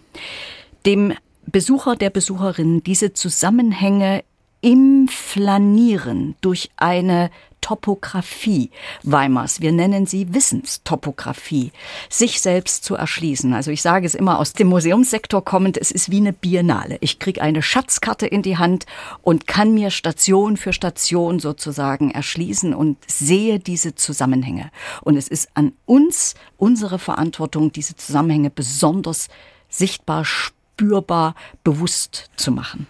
dem 0.86 1.14
Besucher, 1.46 1.96
der 1.96 2.10
Besucherin 2.10 2.82
diese 2.82 3.12
Zusammenhänge 3.12 4.24
im 4.60 5.08
Flanieren 5.08 6.36
durch 6.40 6.70
eine 6.76 7.30
Topographie 7.62 8.70
Weimars, 9.04 9.62
wir 9.62 9.72
nennen 9.72 10.04
sie 10.04 10.34
Wissenstopographie, 10.34 11.72
sich 12.10 12.42
selbst 12.42 12.84
zu 12.84 12.96
erschließen. 12.96 13.54
Also 13.54 13.70
ich 13.70 13.80
sage 13.80 14.04
es 14.04 14.14
immer 14.14 14.38
aus 14.38 14.52
dem 14.52 14.66
Museumssektor 14.66 15.42
kommend, 15.42 15.78
es 15.78 15.90
ist 15.90 16.10
wie 16.10 16.18
eine 16.18 16.34
Biennale. 16.34 16.98
Ich 17.00 17.18
kriege 17.18 17.40
eine 17.40 17.62
Schatzkarte 17.62 18.26
in 18.26 18.42
die 18.42 18.58
Hand 18.58 18.84
und 19.22 19.46
kann 19.46 19.72
mir 19.72 19.90
Station 19.90 20.58
für 20.58 20.74
Station 20.74 21.38
sozusagen 21.38 22.10
erschließen 22.10 22.74
und 22.74 22.98
sehe 23.06 23.58
diese 23.58 23.94
Zusammenhänge. 23.94 24.70
Und 25.00 25.16
es 25.16 25.28
ist 25.28 25.48
an 25.54 25.72
uns 25.86 26.34
unsere 26.58 26.98
Verantwortung, 26.98 27.72
diese 27.72 27.96
Zusammenhänge 27.96 28.50
besonders 28.50 29.28
sichtbar, 29.68 30.24
spürbar, 30.24 31.34
bewusst 31.64 32.30
zu 32.36 32.50
machen. 32.50 32.86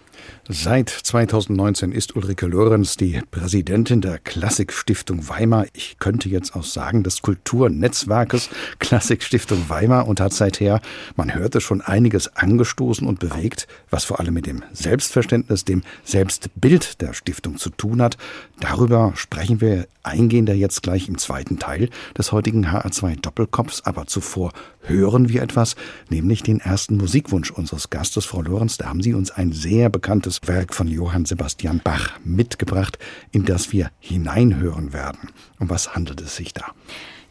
Seit 0.48 0.88
2019 0.88 1.92
ist 1.92 2.16
Ulrike 2.16 2.48
Lorenz 2.48 2.96
die 2.96 3.20
Präsidentin 3.30 4.00
der 4.00 4.18
Klassikstiftung 4.18 5.28
Weimar. 5.28 5.66
Ich 5.72 6.00
könnte 6.00 6.28
jetzt 6.28 6.56
auch 6.56 6.64
sagen, 6.64 7.04
des 7.04 7.22
Kulturnetzwerkes 7.22 8.50
Klassikstiftung 8.80 9.68
Weimar 9.68 10.08
und 10.08 10.18
hat 10.18 10.32
seither, 10.32 10.80
man 11.14 11.32
hörte 11.32 11.60
schon 11.60 11.80
einiges 11.80 12.34
angestoßen 12.34 13.06
und 13.06 13.20
bewegt, 13.20 13.68
was 13.88 14.02
vor 14.02 14.18
allem 14.18 14.34
mit 14.34 14.46
dem 14.46 14.64
Selbstverständnis, 14.72 15.64
dem 15.64 15.84
Selbstbild 16.02 17.00
der 17.00 17.14
Stiftung 17.14 17.56
zu 17.56 17.70
tun 17.70 18.02
hat. 18.02 18.16
Darüber 18.58 19.12
sprechen 19.14 19.60
wir 19.60 19.86
eingehender 20.02 20.54
jetzt 20.54 20.82
gleich 20.82 21.08
im 21.08 21.18
zweiten 21.18 21.58
Teil 21.58 21.88
des 22.18 22.32
heutigen 22.32 22.66
HR2 22.66 23.20
Doppelkopfs. 23.20 23.82
Aber 23.84 24.06
zuvor 24.06 24.52
hören 24.80 25.28
wir 25.28 25.42
etwas, 25.42 25.76
nämlich 26.10 26.42
den 26.42 26.60
ersten 26.60 26.96
Musikwunsch 26.96 27.50
unseres 27.50 27.90
Gastes, 27.90 28.24
Frau 28.24 28.42
Lorenz. 28.42 28.76
Da 28.76 28.86
haben 28.86 29.02
Sie 29.02 29.14
uns 29.14 29.30
ein 29.30 29.52
sehr 29.52 29.88
bekanntes 29.88 30.31
Werk 30.46 30.74
von 30.74 30.88
Johann 30.88 31.24
Sebastian 31.24 31.80
Bach 31.82 32.18
mitgebracht, 32.24 32.98
in 33.30 33.44
das 33.44 33.72
wir 33.72 33.90
hineinhören 33.98 34.92
werden. 34.92 35.30
Um 35.58 35.70
was 35.70 35.94
handelt 35.94 36.20
es 36.20 36.36
sich 36.36 36.52
da? 36.54 36.72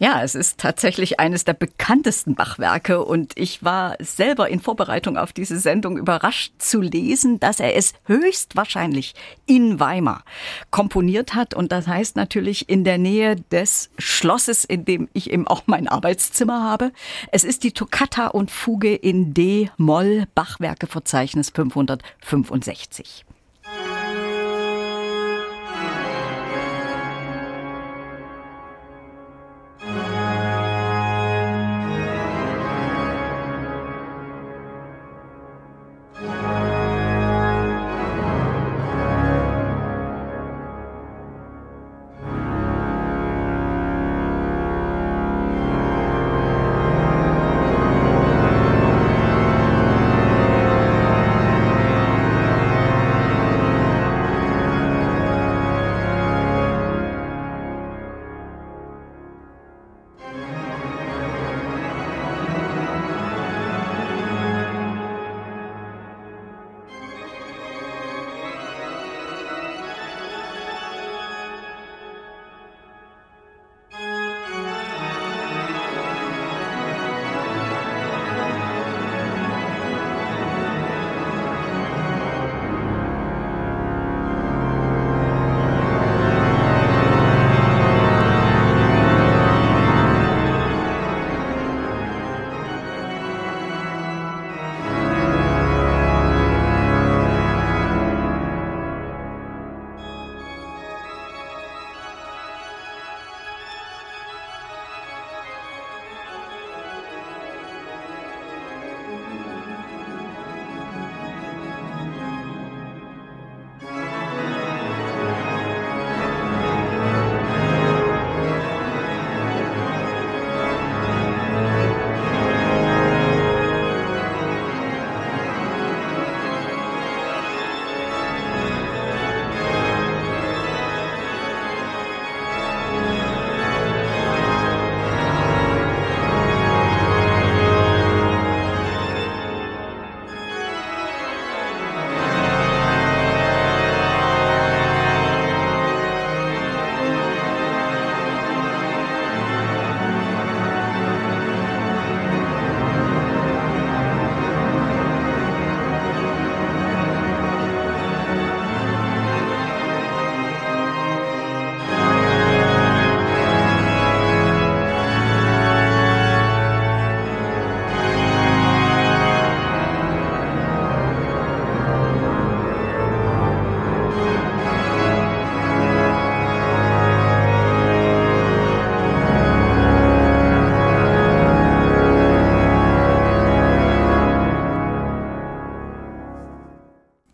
Ja, 0.03 0.23
es 0.23 0.33
ist 0.33 0.59
tatsächlich 0.59 1.19
eines 1.19 1.45
der 1.45 1.53
bekanntesten 1.53 2.33
Bachwerke 2.33 3.05
und 3.05 3.33
ich 3.35 3.63
war 3.63 3.97
selber 3.99 4.49
in 4.49 4.59
Vorbereitung 4.59 5.15
auf 5.15 5.31
diese 5.31 5.59
Sendung 5.59 5.95
überrascht 5.95 6.53
zu 6.57 6.81
lesen, 6.81 7.39
dass 7.39 7.59
er 7.59 7.75
es 7.75 7.93
höchstwahrscheinlich 8.05 9.13
in 9.45 9.79
Weimar 9.79 10.23
komponiert 10.71 11.35
hat 11.35 11.53
und 11.53 11.71
das 11.71 11.85
heißt 11.85 12.15
natürlich 12.15 12.67
in 12.67 12.83
der 12.83 12.97
Nähe 12.97 13.35
des 13.35 13.91
Schlosses, 13.99 14.65
in 14.65 14.85
dem 14.85 15.07
ich 15.13 15.29
eben 15.29 15.45
auch 15.45 15.67
mein 15.67 15.87
Arbeitszimmer 15.87 16.63
habe. 16.63 16.93
Es 17.31 17.43
ist 17.43 17.63
die 17.63 17.71
Toccata 17.71 18.25
und 18.25 18.49
Fuge 18.49 18.95
in 18.95 19.35
D-Moll 19.35 20.25
Bachwerkeverzeichnis 20.33 21.51
565. 21.51 23.23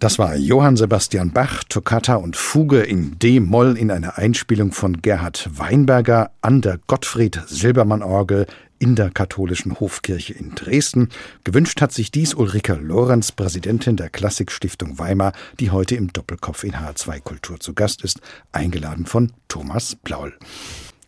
Das 0.08 0.18
war 0.18 0.38
Johann 0.38 0.78
Sebastian 0.78 1.32
Bach, 1.32 1.66
Toccata 1.66 2.16
und 2.16 2.38
Fuge 2.38 2.80
in 2.80 3.20
D-Moll 3.20 3.78
in 3.78 3.92
einer 3.92 4.18
Einspielung 4.18 4.72
von 4.72 5.02
Gerhard 5.02 5.50
Weinberger 5.52 6.32
an 6.40 6.62
der 6.62 6.80
Gottfried 6.88 7.42
Silbermann 7.48 8.02
Orgel 8.02 8.46
in 8.80 8.96
der 8.96 9.10
katholischen 9.10 9.82
Hofkirche 9.82 10.34
in 10.34 10.56
Dresden. 10.56 11.10
Gewünscht 11.44 11.82
hat 11.82 11.92
sich 11.92 12.10
dies 12.10 12.34
Ulrike 12.36 12.76
Lorenz, 12.76 13.34
Präsidentin 13.34 13.98
der 13.98 14.10
Klassikstiftung 14.10 14.98
Weimar, 14.98 15.34
die 15.60 15.72
heute 15.72 15.98
im 15.98 16.14
Doppelkopf 16.14 16.64
in 16.64 16.76
H2 16.76 17.20
Kultur 17.20 17.60
zu 17.60 17.74
Gast 17.74 18.02
ist, 18.02 18.22
eingeladen 18.54 19.08
von 19.08 19.34
Thomas 19.50 19.96
Blaul. 19.96 20.34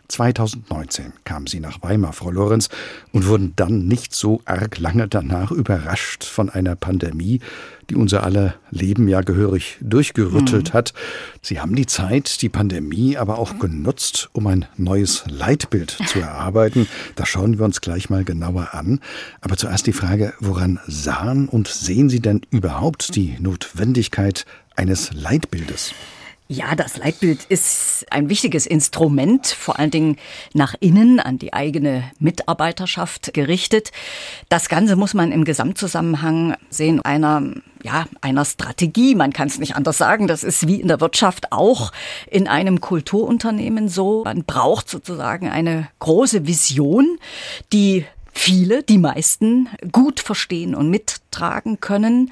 2019 0.10 1.14
kamen 1.24 1.48
Sie 1.48 1.60
nach 1.60 1.82
Weimar, 1.82 2.14
Frau 2.14 2.32
Lorenz, 2.32 2.70
und 3.14 3.28
wurden 3.28 3.54
dann 3.56 3.88
nicht 3.88 4.14
so 4.14 4.42
arg 4.46 4.80
lange 4.80 5.08
danach 5.08 5.52
überrascht 5.52 6.24
von 6.24 6.50
einer 6.50 6.76
Pandemie, 6.76 7.40
die 7.90 7.96
unser 7.96 8.24
aller 8.24 8.56
Leben 8.72 9.08
ja 9.08 9.22
gehörig 9.22 9.78
durchgerüttelt 9.82 10.70
mhm. 10.70 10.74
hat. 10.74 10.94
Sie 11.42 11.60
haben 11.60 11.76
die 11.76 11.86
Zeit, 11.86 12.42
die 12.42 12.50
Pandemie 12.50 13.18
aber 13.18 13.38
auch 13.38 13.60
genutzt, 13.60 14.30
um 14.34 14.48
ein 14.48 14.66
neues 14.78 15.24
Leitbild 15.28 15.98
zu 16.08 16.20
erarbeiten. 16.20 16.88
Das 17.16 17.30
schauen 17.30 17.58
wir 17.58 17.66
uns 17.66 17.82
gleich 17.82 18.10
mal 18.10 18.24
genauer 18.24 18.74
an. 18.74 19.00
Aber 19.42 19.58
zuerst 19.58 19.88
die 19.88 19.94
Frage, 19.94 20.34
woran 20.40 20.80
sahen 20.88 21.48
und 21.48 21.68
sehen 21.68 22.10
Sie 22.10 22.20
denn 22.20 22.42
überhaupt 22.50 23.16
die 23.16 23.38
Notwendigkeit 23.40 24.46
eines 24.76 25.14
Leitbildes? 25.14 25.94
Ja, 26.52 26.74
das 26.74 26.98
Leitbild 26.98 27.44
ist 27.44 28.08
ein 28.10 28.28
wichtiges 28.28 28.66
Instrument, 28.66 29.46
vor 29.46 29.78
allen 29.78 29.92
Dingen 29.92 30.18
nach 30.56 30.74
innen 30.80 31.20
an 31.20 31.38
die 31.38 31.54
eigene 31.54 32.10
Mitarbeiterschaft 32.18 33.36
gerichtet. 33.36 33.92
Das 34.50 34.68
Ganze 34.68 34.96
muss 34.96 35.14
man 35.14 35.32
im 35.32 35.46
Gesamtzusammenhang 35.46 36.56
sehen 36.72 37.02
einer 37.02 37.44
ja, 37.84 38.06
einer 38.22 38.46
Strategie. 38.46 39.14
Man 39.14 39.32
kann 39.32 39.48
es 39.48 39.60
nicht 39.60 39.76
anders 39.76 40.00
sagen. 40.00 40.26
Das 40.26 40.44
ist 40.44 40.68
wie 40.68 40.82
in 40.82 40.88
der 40.88 41.00
Wirtschaft 41.00 41.52
auch 41.52 41.92
in 42.26 42.48
einem 42.48 42.82
Kulturunternehmen 42.82 43.88
so. 43.88 44.24
Man 44.24 44.44
braucht 44.44 44.90
sozusagen 44.90 45.50
eine 45.50 45.88
große 46.00 46.48
Vision, 46.48 47.20
die 47.72 48.06
viele, 48.34 48.82
die 48.82 48.98
meisten 48.98 49.70
gut 49.92 50.20
verstehen 50.20 50.74
und 50.74 50.90
mittragen 51.30 51.80
können, 51.80 52.32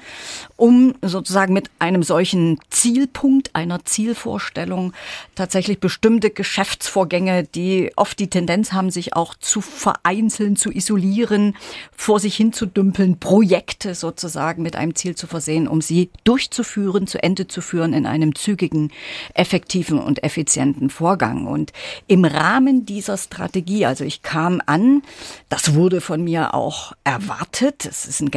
um 0.56 0.94
sozusagen 1.02 1.52
mit 1.52 1.70
einem 1.78 2.02
solchen 2.02 2.58
Zielpunkt, 2.70 3.54
einer 3.54 3.84
Zielvorstellung 3.84 4.92
tatsächlich 5.34 5.78
bestimmte 5.78 6.30
Geschäftsvorgänge, 6.30 7.44
die 7.44 7.92
oft 7.96 8.18
die 8.18 8.28
Tendenz 8.28 8.72
haben, 8.72 8.90
sich 8.90 9.14
auch 9.14 9.34
zu 9.36 9.60
vereinzeln, 9.60 10.56
zu 10.56 10.70
isolieren, 10.70 11.56
vor 11.94 12.18
sich 12.20 12.36
hin 12.36 12.52
zu 12.52 12.66
dümpeln, 12.66 13.18
Projekte 13.18 13.94
sozusagen 13.94 14.62
mit 14.62 14.74
einem 14.76 14.94
Ziel 14.94 15.14
zu 15.14 15.26
versehen, 15.26 15.68
um 15.68 15.80
sie 15.80 16.10
durchzuführen, 16.24 17.06
zu 17.06 17.22
Ende 17.22 17.46
zu 17.46 17.60
führen 17.60 17.92
in 17.92 18.06
einem 18.06 18.34
zügigen, 18.34 18.90
effektiven 19.34 19.98
und 19.98 20.24
effizienten 20.24 20.90
Vorgang. 20.90 21.46
Und 21.46 21.72
im 22.06 22.24
Rahmen 22.24 22.84
dieser 22.84 23.16
Strategie, 23.16 23.86
also 23.86 24.04
ich 24.04 24.22
kam 24.22 24.60
an, 24.66 25.02
das 25.48 25.74
wurde 25.74 26.00
von 26.00 26.22
mir 26.22 26.54
auch 26.54 26.92
erwartet. 27.04 27.86
Es 27.86 28.06
ist 28.06 28.20
ein 28.20 28.30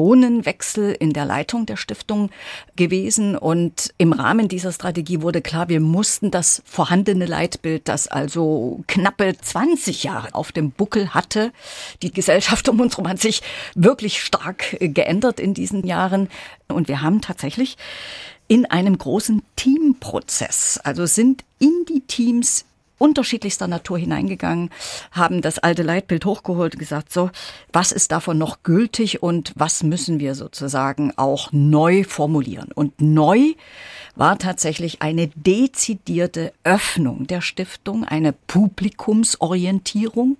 Generationenwechsel 0.00 0.92
in 0.98 1.12
der 1.12 1.24
Leitung 1.24 1.66
der 1.66 1.76
Stiftung 1.76 2.30
gewesen. 2.76 3.36
Und 3.36 3.92
im 3.98 4.12
Rahmen 4.12 4.48
dieser 4.48 4.72
Strategie 4.72 5.20
wurde 5.20 5.42
klar, 5.42 5.68
wir 5.68 5.80
mussten 5.80 6.30
das 6.30 6.62
vorhandene 6.64 7.26
Leitbild, 7.26 7.88
das 7.88 8.08
also 8.08 8.82
knappe 8.86 9.36
20 9.40 10.04
Jahre 10.04 10.34
auf 10.34 10.52
dem 10.52 10.70
Buckel 10.70 11.12
hatte, 11.14 11.52
die 12.02 12.12
Gesellschaft 12.12 12.68
um 12.68 12.80
uns 12.80 12.96
herum 12.96 13.08
hat 13.08 13.20
sich 13.20 13.42
wirklich 13.74 14.22
stark 14.22 14.76
geändert 14.80 15.38
in 15.40 15.54
diesen 15.54 15.86
Jahren. 15.86 16.28
Und 16.68 16.88
wir 16.88 17.02
haben 17.02 17.20
tatsächlich 17.20 17.76
in 18.48 18.66
einem 18.66 18.98
großen 18.98 19.42
Teamprozess, 19.56 20.80
also 20.82 21.06
sind 21.06 21.44
in 21.60 21.84
die 21.88 22.00
Teams 22.00 22.64
unterschiedlichster 23.00 23.66
Natur 23.66 23.98
hineingegangen, 23.98 24.70
haben 25.10 25.40
das 25.40 25.58
alte 25.58 25.82
Leitbild 25.82 26.24
hochgeholt 26.24 26.74
und 26.74 26.78
gesagt, 26.78 27.12
so, 27.12 27.30
was 27.72 27.92
ist 27.92 28.12
davon 28.12 28.38
noch 28.38 28.62
gültig 28.62 29.22
und 29.22 29.52
was 29.56 29.82
müssen 29.82 30.20
wir 30.20 30.34
sozusagen 30.34 31.12
auch 31.16 31.50
neu 31.52 32.04
formulieren? 32.04 32.70
Und 32.72 33.00
neu 33.00 33.54
war 34.16 34.38
tatsächlich 34.38 35.00
eine 35.00 35.28
dezidierte 35.28 36.52
Öffnung 36.62 37.26
der 37.26 37.40
Stiftung, 37.40 38.04
eine 38.04 38.32
Publikumsorientierung. 38.32 40.36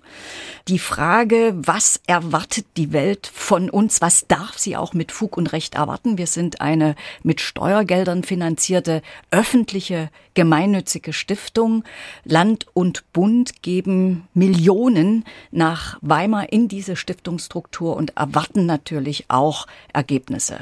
Die 0.67 0.77
Frage, 0.77 1.53
was 1.55 1.99
erwartet 2.05 2.67
die 2.77 2.93
Welt 2.93 3.31
von 3.33 3.69
uns? 3.69 4.01
Was 4.01 4.27
darf 4.27 4.59
sie 4.59 4.77
auch 4.77 4.93
mit 4.93 5.11
Fug 5.11 5.35
und 5.35 5.51
Recht 5.51 5.75
erwarten? 5.75 6.19
Wir 6.19 6.27
sind 6.27 6.61
eine 6.61 6.95
mit 7.23 7.41
Steuergeldern 7.41 8.23
finanzierte 8.23 9.01
öffentliche 9.31 10.09
gemeinnützige 10.33 11.13
Stiftung. 11.13 11.83
Land 12.23 12.67
und 12.73 13.03
Bund 13.13 13.61
geben 13.61 14.27
Millionen 14.33 15.25
nach 15.51 15.97
Weimar 16.01 16.51
in 16.51 16.67
diese 16.67 16.95
Stiftungsstruktur 16.95 17.95
und 17.95 18.17
erwarten 18.17 18.65
natürlich 18.65 19.25
auch 19.29 19.67
Ergebnisse. 19.93 20.59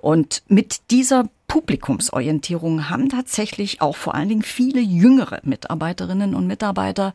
Und 0.00 0.42
mit 0.48 0.90
dieser 0.90 1.28
Publikumsorientierung 1.52 2.88
haben 2.88 3.10
tatsächlich 3.10 3.82
auch 3.82 3.94
vor 3.94 4.14
allen 4.14 4.30
Dingen 4.30 4.42
viele 4.42 4.80
jüngere 4.80 5.38
Mitarbeiterinnen 5.42 6.34
und 6.34 6.46
Mitarbeiter 6.46 7.12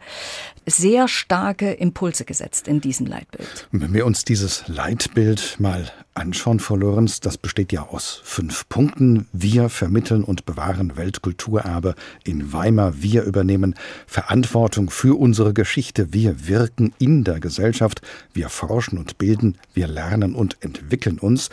sehr 0.67 1.07
starke 1.07 1.71
Impulse 1.71 2.23
gesetzt 2.23 2.67
in 2.67 2.79
diesem 2.79 3.07
Leitbild. 3.07 3.67
Wenn 3.71 3.95
wir 3.95 4.05
uns 4.05 4.25
dieses 4.25 4.67
Leitbild 4.67 5.55
mal 5.59 5.91
anschauen, 6.13 6.59
Frau 6.59 6.75
Lorenz, 6.75 7.19
das 7.19 7.39
besteht 7.39 7.71
ja 7.71 7.87
aus 7.87 8.21
fünf 8.23 8.69
Punkten. 8.69 9.27
Wir 9.33 9.69
vermitteln 9.69 10.23
und 10.23 10.45
bewahren 10.45 10.97
Weltkulturerbe 10.97 11.95
in 12.23 12.53
Weimar. 12.53 13.01
Wir 13.01 13.23
übernehmen 13.23 13.73
Verantwortung 14.05 14.91
für 14.91 15.19
unsere 15.19 15.55
Geschichte. 15.55 16.13
Wir 16.13 16.47
wirken 16.47 16.93
in 16.99 17.23
der 17.23 17.39
Gesellschaft. 17.39 18.03
Wir 18.33 18.49
forschen 18.49 18.99
und 18.99 19.17
bilden. 19.17 19.57
Wir 19.73 19.87
lernen 19.87 20.35
und 20.35 20.57
entwickeln 20.59 21.17
uns. 21.17 21.49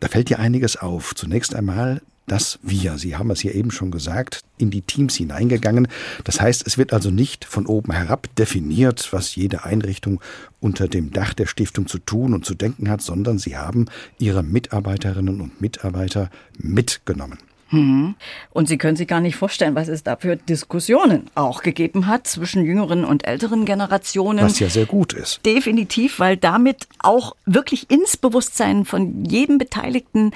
Da 0.00 0.08
fällt 0.08 0.30
dir 0.30 0.40
einiges 0.40 0.76
auf. 0.76 1.14
Zunächst 1.14 1.54
einmal 1.54 2.00
dass 2.26 2.58
wir, 2.62 2.98
Sie 2.98 3.16
haben 3.16 3.30
es 3.30 3.40
hier 3.40 3.54
eben 3.54 3.70
schon 3.70 3.90
gesagt, 3.90 4.40
in 4.56 4.70
die 4.70 4.82
Teams 4.82 5.16
hineingegangen. 5.16 5.88
Das 6.24 6.40
heißt, 6.40 6.66
es 6.66 6.78
wird 6.78 6.92
also 6.92 7.10
nicht 7.10 7.44
von 7.44 7.66
oben 7.66 7.92
herab 7.92 8.28
definiert, 8.36 9.12
was 9.12 9.34
jede 9.34 9.64
Einrichtung 9.64 10.20
unter 10.60 10.88
dem 10.88 11.10
Dach 11.10 11.34
der 11.34 11.46
Stiftung 11.46 11.86
zu 11.86 11.98
tun 11.98 12.34
und 12.34 12.44
zu 12.44 12.54
denken 12.54 12.88
hat, 12.88 13.02
sondern 13.02 13.38
Sie 13.38 13.56
haben 13.56 13.86
Ihre 14.18 14.42
Mitarbeiterinnen 14.42 15.40
und 15.40 15.60
Mitarbeiter 15.60 16.30
mitgenommen. 16.58 17.38
Mhm. 17.70 18.14
Und 18.50 18.68
Sie 18.68 18.78
können 18.78 18.96
sich 18.96 19.08
gar 19.08 19.20
nicht 19.20 19.36
vorstellen, 19.36 19.74
was 19.74 19.88
es 19.88 20.02
da 20.02 20.16
für 20.16 20.36
Diskussionen 20.36 21.30
auch 21.34 21.62
gegeben 21.62 22.06
hat 22.06 22.26
zwischen 22.26 22.64
jüngeren 22.64 23.04
und 23.04 23.26
älteren 23.26 23.64
Generationen. 23.64 24.44
Was 24.44 24.58
ja 24.58 24.68
sehr 24.68 24.86
gut 24.86 25.12
ist. 25.12 25.44
Definitiv, 25.44 26.18
weil 26.18 26.36
damit 26.36 26.86
auch 26.98 27.34
wirklich 27.46 27.90
ins 27.90 28.16
Bewusstsein 28.16 28.84
von 28.84 29.24
jedem 29.24 29.58
Beteiligten 29.58 30.32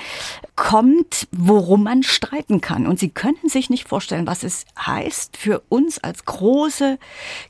kommt, 0.56 1.28
worum 1.30 1.84
man 1.84 2.02
streiten 2.02 2.60
kann. 2.60 2.86
Und 2.86 2.98
Sie 2.98 3.10
könnten 3.10 3.48
sich 3.48 3.70
nicht 3.70 3.86
vorstellen, 3.88 4.26
was 4.26 4.42
es 4.42 4.64
heißt 4.78 5.36
für 5.36 5.62
uns 5.68 5.98
als 5.98 6.24
große 6.24 6.98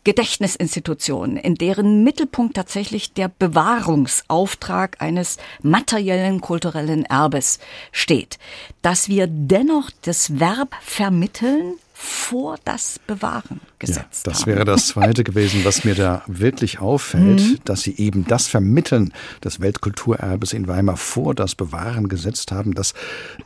Gedächtnisinstitution, 0.05 1.37
in 1.37 1.55
deren 1.55 2.05
Mittelpunkt 2.05 2.57
tatsächlich 2.57 3.12
der 3.12 3.29
Bewahrungsauftrag 3.29 5.01
eines 5.01 5.38
materiellen 5.62 6.41
kulturellen 6.41 7.05
Erbes 7.05 7.59
steht, 7.93 8.38
dass 8.83 9.09
wir 9.09 9.27
dennoch 9.27 9.68
noch 9.69 9.91
das 10.03 10.41
Verb 10.41 10.75
vermitteln 10.83 11.75
vor 12.01 12.57
das 12.65 13.01
Bewahren 13.09 13.61
gesetzt 13.81 14.27
ja, 14.27 14.33
das 14.33 14.41
haben. 14.43 14.47
wäre 14.47 14.65
das 14.65 14.87
Zweite 14.89 15.25
gewesen, 15.25 15.65
was 15.65 15.85
mir 15.85 15.97
da 15.97 16.23
wirklich 16.29 16.79
auffällt, 16.79 17.41
mhm. 17.41 17.59
dass 17.65 17.83
Sie 17.83 17.97
eben 17.97 18.25
das 18.25 18.47
Vermitteln 18.47 19.13
des 19.43 19.61
Weltkulturerbes 19.61 20.53
in 20.53 20.69
Weimar 20.69 20.97
vor 20.97 21.35
das 21.35 21.57
Bewahren 21.57 22.09
gesetzt 22.09 22.53
haben. 22.53 22.75
Das 22.75 22.95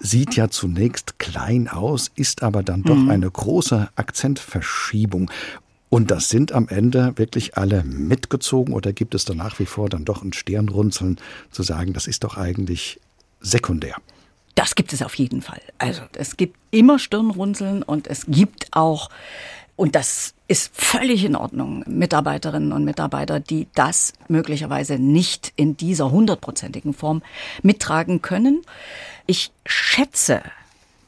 sieht 0.01 0.37
ja 0.37 0.51
zunächst 0.51 1.19
klein 1.19 1.67
aus, 1.67 2.11
ist 2.15 2.43
aber 2.43 2.63
dann 2.63 2.83
doch 2.83 2.97
mhm. 2.97 3.11
eine 3.11 3.31
große 3.31 3.89
Akzentverschiebung. 3.97 5.31
Und 5.89 6.11
das 6.11 6.29
sind 6.29 6.53
am 6.53 6.69
Ende 6.69 7.13
wirklich 7.17 7.57
alle 7.57 7.85
mitgezogen 7.85 8.75
oder 8.75 8.93
gibt 8.93 9.15
es 9.15 9.25
da 9.25 9.35
nach 9.35 9.59
wie 9.59 9.67
vor 9.67 9.89
dann 9.89 10.05
doch 10.05 10.23
ein 10.23 10.35
Stirnrunzeln 10.35 11.19
zu 11.51 11.63
sagen, 11.63 11.95
das 11.95 12.07
ist 12.07 12.25
doch 12.25 12.37
eigentlich 12.37 13.01
sekundär? 13.41 13.97
Das 14.55 14.75
gibt 14.75 14.93
es 14.93 15.03
auf 15.03 15.15
jeden 15.15 15.43
Fall. 15.43 15.61
Also 15.79 16.03
es 16.15 16.37
gibt 16.37 16.57
immer 16.71 16.99
Stirnrunzeln 16.99 17.83
und 17.83 18.07
es 18.07 18.27
gibt 18.27 18.69
auch, 18.73 19.09
und 19.77 19.95
das 19.95 20.35
ist 20.49 20.71
völlig 20.75 21.25
in 21.25 21.35
Ordnung, 21.35 21.83
Mitarbeiterinnen 21.87 22.73
und 22.73 22.85
Mitarbeiter, 22.85 23.41
die 23.41 23.69
das 23.75 24.12
möglicherweise 24.29 24.99
nicht 24.99 25.53
in 25.57 25.77
dieser 25.77 26.11
hundertprozentigen 26.11 26.93
Form 26.93 27.23
mittragen 27.62 28.21
können. 28.21 28.62
Ich 29.27 29.51
schätze 29.65 30.43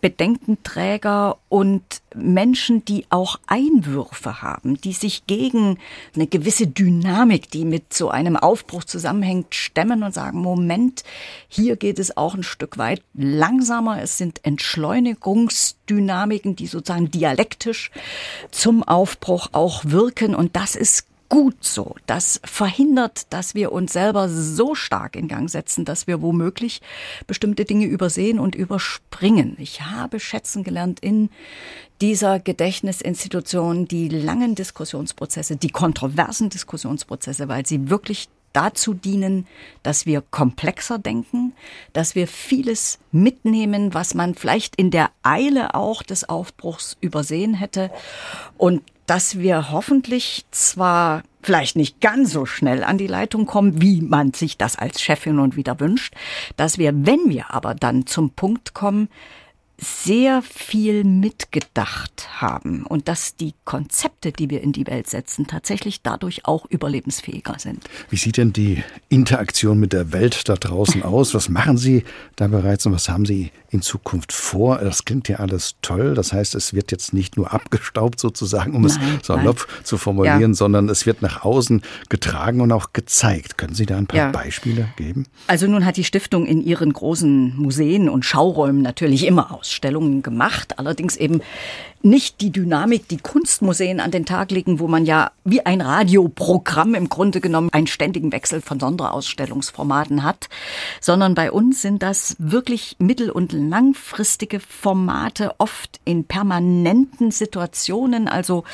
Bedenkenträger 0.04 1.38
und 1.48 1.82
Menschen, 2.14 2.84
die 2.84 3.06
auch 3.08 3.40
Einwürfe 3.46 4.42
haben, 4.42 4.78
die 4.78 4.92
sich 4.92 5.26
gegen 5.26 5.78
eine 6.14 6.26
gewisse 6.26 6.66
Dynamik, 6.66 7.50
die 7.50 7.64
mit 7.64 7.94
so 7.94 8.10
einem 8.10 8.36
Aufbruch 8.36 8.84
zusammenhängt, 8.84 9.54
stemmen 9.54 10.02
und 10.02 10.12
sagen, 10.12 10.42
Moment, 10.42 11.04
hier 11.48 11.76
geht 11.76 11.98
es 11.98 12.18
auch 12.18 12.34
ein 12.34 12.42
Stück 12.42 12.76
weit 12.76 13.00
langsamer. 13.14 14.02
Es 14.02 14.18
sind 14.18 14.44
Entschleunigungsdynamiken, 14.44 16.54
die 16.54 16.66
sozusagen 16.66 17.10
dialektisch 17.10 17.90
zum 18.50 18.82
Aufbruch 18.82 19.48
auch 19.52 19.86
wirken. 19.86 20.34
Und 20.34 20.54
das 20.54 20.76
ist 20.76 21.06
gut 21.28 21.64
so. 21.64 21.96
Das 22.06 22.40
verhindert, 22.44 23.32
dass 23.32 23.54
wir 23.54 23.72
uns 23.72 23.92
selber 23.92 24.28
so 24.28 24.74
stark 24.74 25.16
in 25.16 25.28
Gang 25.28 25.50
setzen, 25.50 25.84
dass 25.84 26.06
wir 26.06 26.22
womöglich 26.22 26.80
bestimmte 27.26 27.64
Dinge 27.64 27.86
übersehen 27.86 28.38
und 28.38 28.54
überspringen. 28.54 29.56
Ich 29.58 29.82
habe 29.82 30.20
schätzen 30.20 30.64
gelernt 30.64 31.00
in 31.00 31.30
dieser 32.00 32.40
Gedächtnisinstitution 32.40 33.86
die 33.86 34.08
langen 34.08 34.54
Diskussionsprozesse, 34.54 35.56
die 35.56 35.70
kontroversen 35.70 36.50
Diskussionsprozesse, 36.50 37.48
weil 37.48 37.66
sie 37.66 37.90
wirklich 37.90 38.28
dazu 38.54 38.94
dienen, 38.94 39.46
dass 39.82 40.06
wir 40.06 40.22
komplexer 40.22 40.98
denken, 40.98 41.52
dass 41.92 42.14
wir 42.14 42.26
vieles 42.26 42.98
mitnehmen, 43.12 43.92
was 43.92 44.14
man 44.14 44.34
vielleicht 44.34 44.76
in 44.76 44.90
der 44.90 45.10
Eile 45.22 45.74
auch 45.74 46.02
des 46.02 46.26
Aufbruchs 46.28 46.96
übersehen 47.00 47.54
hätte 47.54 47.90
und 48.56 48.82
dass 49.06 49.38
wir 49.38 49.70
hoffentlich 49.70 50.44
zwar 50.50 51.22
vielleicht 51.42 51.76
nicht 51.76 52.00
ganz 52.00 52.32
so 52.32 52.46
schnell 52.46 52.82
an 52.82 52.98
die 52.98 53.06
Leitung 53.06 53.46
kommen, 53.46 53.80
wie 53.82 54.00
man 54.00 54.32
sich 54.32 54.56
das 54.56 54.76
als 54.76 55.00
Chefin 55.02 55.38
und 55.38 55.56
wieder 55.56 55.78
wünscht, 55.78 56.14
dass 56.56 56.78
wir, 56.78 56.92
wenn 57.06 57.28
wir 57.28 57.52
aber 57.52 57.74
dann 57.74 58.06
zum 58.06 58.30
Punkt 58.30 58.74
kommen, 58.74 59.08
sehr 59.78 60.42
viel 60.42 61.04
mitgedacht 61.04 62.28
haben 62.40 62.86
und 62.86 63.08
dass 63.08 63.36
die 63.36 63.54
Konzepte, 63.64 64.30
die 64.30 64.48
wir 64.48 64.62
in 64.62 64.72
die 64.72 64.86
Welt 64.86 65.08
setzen, 65.10 65.46
tatsächlich 65.46 66.02
dadurch 66.02 66.46
auch 66.46 66.66
überlebensfähiger 66.66 67.58
sind. 67.58 67.84
Wie 68.08 68.16
sieht 68.16 68.36
denn 68.36 68.52
die 68.52 68.84
Interaktion 69.08 69.80
mit 69.80 69.92
der 69.92 70.12
Welt 70.12 70.48
da 70.48 70.54
draußen 70.54 71.02
aus? 71.04 71.34
Was 71.34 71.48
machen 71.48 71.76
Sie 71.76 72.04
da 72.36 72.46
bereits 72.46 72.86
und 72.86 72.92
was 72.92 73.08
haben 73.08 73.26
Sie 73.26 73.50
in 73.70 73.82
Zukunft 73.82 74.32
vor? 74.32 74.78
Das 74.78 75.04
klingt 75.04 75.28
ja 75.28 75.38
alles 75.38 75.74
toll. 75.82 76.14
Das 76.14 76.32
heißt, 76.32 76.54
es 76.54 76.72
wird 76.72 76.92
jetzt 76.92 77.12
nicht 77.12 77.36
nur 77.36 77.52
abgestaubt 77.52 78.20
sozusagen, 78.20 78.74
um 78.74 78.82
nein, 78.82 79.18
es 79.20 79.26
salopp 79.26 79.66
nein. 79.68 79.84
zu 79.84 79.98
formulieren, 79.98 80.52
ja. 80.52 80.54
sondern 80.54 80.88
es 80.88 81.04
wird 81.04 81.20
nach 81.20 81.44
außen 81.44 81.82
getragen 82.08 82.60
und 82.60 82.70
auch 82.70 82.92
gezeigt. 82.92 83.58
Können 83.58 83.74
Sie 83.74 83.86
da 83.86 83.98
ein 83.98 84.06
paar 84.06 84.18
ja. 84.18 84.30
Beispiele 84.30 84.88
geben? 84.96 85.26
Also 85.48 85.66
nun 85.66 85.84
hat 85.84 85.96
die 85.96 86.04
Stiftung 86.04 86.46
in 86.46 86.62
ihren 86.62 86.92
großen 86.92 87.56
Museen 87.56 88.08
und 88.08 88.24
Schauräumen 88.24 88.82
natürlich 88.82 89.26
immer 89.26 89.52
Ausstellungen 89.64 90.22
gemacht, 90.22 90.78
allerdings 90.78 91.16
eben 91.16 91.40
nicht 92.02 92.42
die 92.42 92.50
Dynamik, 92.50 93.08
die 93.08 93.16
Kunstmuseen 93.16 93.98
an 93.98 94.10
den 94.10 94.26
Tag 94.26 94.50
legen, 94.50 94.78
wo 94.78 94.88
man 94.88 95.06
ja 95.06 95.30
wie 95.44 95.64
ein 95.64 95.80
Radioprogramm 95.80 96.94
im 96.94 97.08
Grunde 97.08 97.40
genommen 97.40 97.70
einen 97.72 97.86
ständigen 97.86 98.30
Wechsel 98.30 98.60
von 98.60 98.78
Sonderausstellungsformaten 98.78 100.22
hat, 100.22 100.50
sondern 101.00 101.34
bei 101.34 101.50
uns 101.50 101.80
sind 101.80 102.02
das 102.02 102.36
wirklich 102.38 102.96
mittel- 102.98 103.30
und 103.30 103.52
langfristige 103.52 104.60
Formate, 104.60 105.54
oft 105.56 105.98
in 106.04 106.26
permanenten 106.26 107.30
Situationen, 107.30 108.28
also 108.28 108.64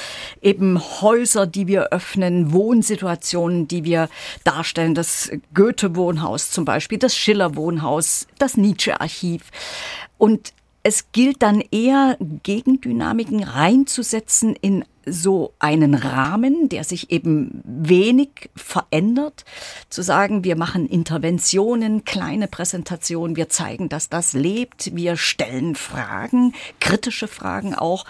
eben 0.42 0.80
Häuser, 1.00 1.46
die 1.46 1.68
wir 1.68 1.92
öffnen, 1.92 2.52
Wohnsituationen, 2.52 3.68
die 3.68 3.84
wir 3.84 4.08
darstellen, 4.42 4.96
das 4.96 5.30
Goethe-Wohnhaus 5.54 6.50
zum 6.50 6.64
Beispiel, 6.64 6.98
das 6.98 7.16
Schiller-Wohnhaus, 7.16 8.26
das 8.38 8.56
Nietzsche-Archiv. 8.56 9.50
Und 10.18 10.52
es 10.82 11.12
gilt 11.12 11.42
dann 11.42 11.62
eher, 11.70 12.16
Gegendynamiken 12.42 13.42
reinzusetzen 13.42 14.56
in 14.56 14.84
so 15.06 15.54
einen 15.58 15.94
Rahmen, 15.94 16.68
der 16.68 16.84
sich 16.84 17.10
eben 17.10 17.62
wenig 17.64 18.50
verändert, 18.54 19.44
zu 19.88 20.02
sagen, 20.02 20.44
wir 20.44 20.56
machen 20.56 20.86
Interventionen, 20.86 22.04
kleine 22.04 22.48
Präsentationen, 22.48 23.36
wir 23.36 23.48
zeigen, 23.48 23.88
dass 23.88 24.08
das 24.08 24.32
lebt, 24.32 24.94
wir 24.94 25.16
stellen 25.16 25.74
Fragen, 25.74 26.54
kritische 26.80 27.28
Fragen 27.28 27.74
auch, 27.74 28.04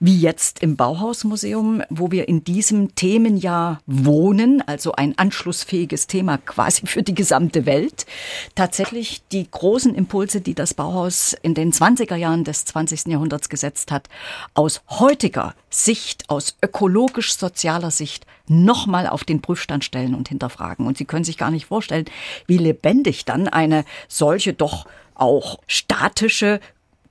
wie 0.00 0.18
jetzt 0.18 0.60
im 0.62 0.76
Bauhausmuseum, 0.76 1.82
wo 1.90 2.10
wir 2.10 2.28
in 2.28 2.44
diesem 2.44 2.94
Themenjahr 2.94 3.80
wohnen, 3.86 4.62
also 4.66 4.92
ein 4.92 5.16
anschlussfähiges 5.18 6.06
Thema 6.06 6.38
quasi 6.38 6.86
für 6.86 7.02
die 7.02 7.14
gesamte 7.14 7.66
Welt, 7.66 8.06
tatsächlich 8.54 9.22
die 9.30 9.48
großen 9.50 9.94
Impulse, 9.94 10.40
die 10.40 10.54
das 10.54 10.74
Bauhaus 10.74 11.34
in 11.42 11.54
den 11.54 11.72
20er 11.72 12.16
Jahren 12.16 12.44
des 12.44 12.64
20. 12.64 13.06
Jahrhunderts 13.06 13.48
gesetzt 13.48 13.92
hat, 13.92 14.08
aus 14.54 14.82
heutiger 14.88 15.54
Sicht, 15.70 16.28
aus 16.32 16.56
ökologisch-sozialer 16.62 17.90
Sicht 17.90 18.26
nochmal 18.48 19.06
auf 19.06 19.24
den 19.24 19.42
Prüfstand 19.42 19.84
stellen 19.84 20.14
und 20.14 20.28
hinterfragen. 20.28 20.86
Und 20.86 20.98
Sie 20.98 21.04
können 21.04 21.24
sich 21.24 21.38
gar 21.38 21.50
nicht 21.50 21.66
vorstellen, 21.66 22.06
wie 22.46 22.58
lebendig 22.58 23.24
dann 23.24 23.48
eine 23.48 23.84
solche 24.08 24.52
doch 24.52 24.86
auch 25.14 25.60
statische 25.66 26.60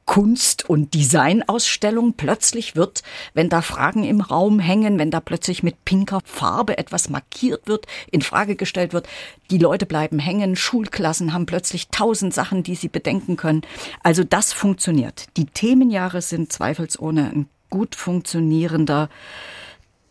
Kunst- 0.05 0.67
und 0.67 0.93
Designausstellung 0.93 2.13
plötzlich 2.13 2.75
wird, 2.75 3.03
wenn 3.33 3.47
da 3.47 3.61
Fragen 3.61 4.03
im 4.03 4.19
Raum 4.19 4.59
hängen, 4.59 4.99
wenn 4.99 5.11
da 5.11 5.21
plötzlich 5.21 5.63
mit 5.63 5.85
pinker 5.85 6.19
Farbe 6.25 6.77
etwas 6.77 7.07
markiert 7.07 7.67
wird, 7.67 7.85
in 8.11 8.21
Frage 8.21 8.55
gestellt 8.55 8.91
wird. 8.91 9.07
Die 9.51 9.59
Leute 9.59 9.85
bleiben 9.85 10.19
hängen, 10.19 10.55
Schulklassen 10.55 11.31
haben 11.31 11.45
plötzlich 11.45 11.89
tausend 11.89 12.33
Sachen, 12.33 12.63
die 12.63 12.75
sie 12.75 12.89
bedenken 12.89 13.37
können. 13.37 13.61
Also 14.03 14.23
das 14.23 14.51
funktioniert. 14.51 15.27
Die 15.37 15.45
Themenjahre 15.45 16.21
sind 16.21 16.51
zweifelsohne 16.51 17.31
ein 17.33 17.49
gut 17.71 17.95
funktionierender 17.95 19.09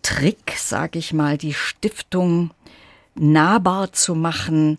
Trick, 0.02 0.54
sage 0.56 0.98
ich 0.98 1.12
mal, 1.12 1.38
die 1.38 1.54
Stiftung 1.54 2.50
nahbar 3.14 3.92
zu 3.92 4.16
machen, 4.16 4.78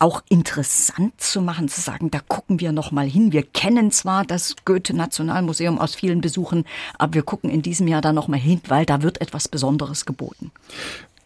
auch 0.00 0.22
interessant 0.28 1.20
zu 1.20 1.40
machen, 1.40 1.68
zu 1.68 1.80
sagen, 1.80 2.10
da 2.10 2.18
gucken 2.26 2.58
wir 2.58 2.72
noch 2.72 2.90
mal 2.90 3.06
hin. 3.06 3.32
Wir 3.32 3.42
kennen 3.42 3.90
zwar 3.92 4.24
das 4.24 4.56
Goethe 4.64 4.94
Nationalmuseum 4.94 5.78
aus 5.78 5.94
vielen 5.94 6.20
Besuchen, 6.20 6.64
aber 6.98 7.14
wir 7.14 7.22
gucken 7.22 7.50
in 7.50 7.62
diesem 7.62 7.86
Jahr 7.86 8.00
da 8.00 8.12
noch 8.12 8.26
mal 8.26 8.38
hin, 8.38 8.60
weil 8.66 8.86
da 8.86 9.02
wird 9.02 9.20
etwas 9.20 9.48
Besonderes 9.48 10.04
geboten. 10.04 10.50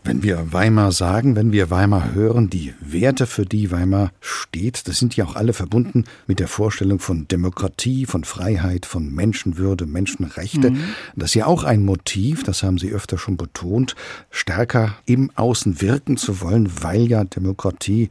Wenn 0.08 0.22
wir 0.22 0.54
Weimar 0.54 0.90
sagen, 0.90 1.36
wenn 1.36 1.52
wir 1.52 1.68
Weimar 1.68 2.14
hören, 2.14 2.48
die 2.48 2.72
Werte, 2.80 3.26
für 3.26 3.44
die 3.44 3.70
Weimar 3.70 4.10
steht, 4.22 4.88
das 4.88 4.98
sind 4.98 5.14
ja 5.18 5.26
auch 5.26 5.36
alle 5.36 5.52
verbunden 5.52 6.04
mit 6.26 6.40
der 6.40 6.48
Vorstellung 6.48 6.98
von 6.98 7.28
Demokratie, 7.28 8.06
von 8.06 8.24
Freiheit, 8.24 8.86
von 8.86 9.14
Menschenwürde, 9.14 9.84
Menschenrechte. 9.84 10.70
Mhm. 10.70 10.80
Das 11.14 11.32
ist 11.32 11.34
ja 11.34 11.44
auch 11.44 11.62
ein 11.62 11.84
Motiv, 11.84 12.42
das 12.42 12.62
haben 12.62 12.78
Sie 12.78 12.90
öfter 12.90 13.18
schon 13.18 13.36
betont, 13.36 13.96
stärker 14.30 14.96
im 15.04 15.30
Außen 15.34 15.82
wirken 15.82 16.16
zu 16.16 16.40
wollen, 16.40 16.70
weil 16.80 17.06
ja 17.06 17.24
Demokratie, 17.24 18.08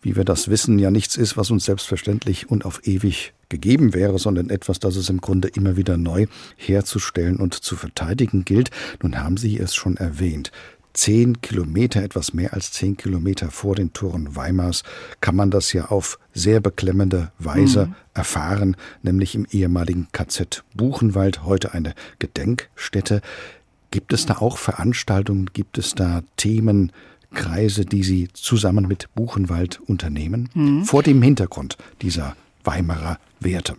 wie 0.00 0.16
wir 0.16 0.24
das 0.24 0.48
wissen, 0.48 0.78
ja 0.78 0.90
nichts 0.90 1.14
ist, 1.14 1.36
was 1.36 1.50
uns 1.50 1.66
selbstverständlich 1.66 2.48
und 2.48 2.64
auf 2.64 2.86
ewig 2.86 3.34
gegeben 3.50 3.92
wäre, 3.92 4.18
sondern 4.18 4.48
etwas, 4.48 4.78
das 4.80 4.96
es 4.96 5.10
im 5.10 5.20
Grunde 5.20 5.48
immer 5.48 5.76
wieder 5.76 5.98
neu 5.98 6.24
herzustellen 6.56 7.36
und 7.36 7.52
zu 7.52 7.76
verteidigen 7.76 8.46
gilt. 8.46 8.70
Nun 9.02 9.18
haben 9.22 9.36
Sie 9.36 9.58
es 9.58 9.74
schon 9.74 9.98
erwähnt 9.98 10.50
zehn 10.94 11.42
Kilometer, 11.42 12.02
etwas 12.02 12.32
mehr 12.32 12.54
als 12.54 12.72
zehn 12.72 12.96
Kilometer 12.96 13.50
vor 13.50 13.74
den 13.74 13.92
Toren 13.92 14.34
Weimars, 14.34 14.84
kann 15.20 15.36
man 15.36 15.50
das 15.50 15.72
ja 15.72 15.86
auf 15.86 16.18
sehr 16.32 16.60
beklemmende 16.60 17.32
Weise 17.38 17.86
mhm. 17.86 17.94
erfahren, 18.14 18.76
nämlich 19.02 19.34
im 19.34 19.46
ehemaligen 19.50 20.08
KZ 20.12 20.64
Buchenwald, 20.74 21.44
heute 21.44 21.74
eine 21.74 21.94
Gedenkstätte. 22.18 23.20
Gibt 23.90 24.12
es 24.12 24.26
da 24.26 24.38
auch 24.38 24.56
Veranstaltungen, 24.56 25.50
gibt 25.52 25.78
es 25.78 25.94
da 25.94 26.22
Themenkreise, 26.36 27.84
die 27.84 28.02
Sie 28.02 28.28
zusammen 28.32 28.88
mit 28.88 29.08
Buchenwald 29.14 29.80
unternehmen? 29.86 30.48
Mhm. 30.54 30.84
Vor 30.84 31.02
dem 31.02 31.20
Hintergrund 31.22 31.76
dieser 32.02 32.36
Weimarer 32.64 33.18
Werte. 33.40 33.76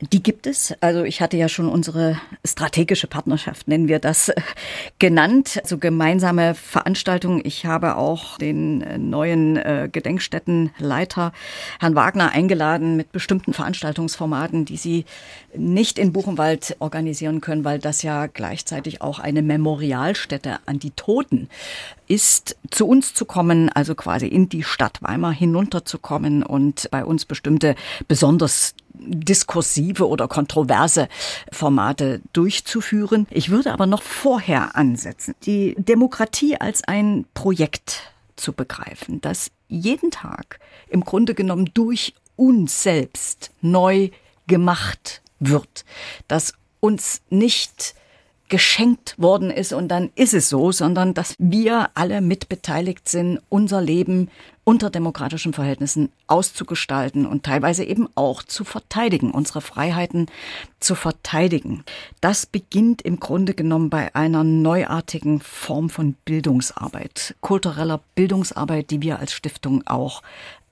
Die 0.00 0.22
gibt 0.22 0.46
es. 0.46 0.74
Also 0.80 1.04
ich 1.04 1.22
hatte 1.22 1.38
ja 1.38 1.48
schon 1.48 1.68
unsere 1.68 2.20
strategische 2.44 3.06
Partnerschaft, 3.06 3.66
nennen 3.66 3.88
wir 3.88 3.98
das, 3.98 4.30
genannt. 4.98 5.58
Also 5.62 5.78
gemeinsame 5.78 6.54
Veranstaltungen. 6.54 7.40
Ich 7.44 7.64
habe 7.64 7.96
auch 7.96 8.36
den 8.36 8.82
äh, 8.82 8.98
neuen 8.98 9.56
äh, 9.56 9.88
Gedenkstättenleiter, 9.90 11.32
Herrn 11.80 11.94
Wagner, 11.94 12.30
eingeladen 12.32 12.96
mit 12.96 13.10
bestimmten 13.10 13.54
Veranstaltungsformaten, 13.54 14.66
die 14.66 14.76
Sie 14.76 15.04
nicht 15.58 15.98
in 15.98 16.12
Buchenwald 16.12 16.76
organisieren 16.78 17.40
können, 17.40 17.64
weil 17.64 17.78
das 17.78 18.02
ja 18.02 18.26
gleichzeitig 18.26 19.02
auch 19.02 19.18
eine 19.18 19.42
Memorialstätte 19.42 20.58
an 20.66 20.78
die 20.78 20.90
Toten 20.92 21.48
ist, 22.08 22.56
zu 22.70 22.86
uns 22.86 23.14
zu 23.14 23.24
kommen, 23.24 23.68
also 23.70 23.94
quasi 23.94 24.26
in 24.26 24.48
die 24.48 24.62
Stadt 24.62 25.02
Weimar 25.02 25.32
hinunterzukommen 25.32 26.42
und 26.42 26.88
bei 26.90 27.04
uns 27.04 27.24
bestimmte 27.24 27.74
besonders 28.08 28.74
diskursive 28.98 30.08
oder 30.08 30.28
kontroverse 30.28 31.08
Formate 31.52 32.20
durchzuführen. 32.32 33.26
Ich 33.30 33.50
würde 33.50 33.72
aber 33.72 33.86
noch 33.86 34.02
vorher 34.02 34.76
ansetzen, 34.76 35.34
die 35.44 35.74
Demokratie 35.78 36.56
als 36.56 36.84
ein 36.84 37.26
Projekt 37.34 38.12
zu 38.36 38.52
begreifen, 38.52 39.20
das 39.20 39.50
jeden 39.68 40.10
Tag 40.10 40.60
im 40.88 41.02
Grunde 41.02 41.34
genommen 41.34 41.70
durch 41.74 42.14
uns 42.36 42.82
selbst 42.82 43.50
neu 43.60 44.10
gemacht 44.46 45.22
wird, 45.38 45.84
das 46.28 46.54
uns 46.80 47.22
nicht 47.30 47.94
geschenkt 48.48 49.14
worden 49.18 49.50
ist 49.50 49.72
und 49.72 49.88
dann 49.88 50.10
ist 50.14 50.34
es 50.34 50.48
so, 50.48 50.70
sondern 50.70 51.14
dass 51.14 51.34
wir 51.38 51.90
alle 51.94 52.20
mitbeteiligt 52.20 53.08
sind, 53.08 53.40
unser 53.48 53.80
Leben 53.80 54.30
unter 54.62 54.90
demokratischen 54.90 55.52
Verhältnissen 55.52 56.10
auszugestalten 56.26 57.26
und 57.26 57.44
teilweise 57.44 57.84
eben 57.84 58.08
auch 58.14 58.42
zu 58.42 58.64
verteidigen, 58.64 59.30
unsere 59.30 59.60
Freiheiten 59.60 60.26
zu 60.80 60.94
verteidigen. 60.94 61.84
Das 62.20 62.46
beginnt 62.46 63.02
im 63.02 63.20
Grunde 63.20 63.54
genommen 63.54 63.90
bei 63.90 64.14
einer 64.14 64.42
neuartigen 64.42 65.40
Form 65.40 65.88
von 65.88 66.14
Bildungsarbeit, 66.24 67.36
kultureller 67.40 68.00
Bildungsarbeit, 68.14 68.90
die 68.90 69.02
wir 69.02 69.18
als 69.20 69.32
Stiftung 69.32 69.86
auch 69.86 70.22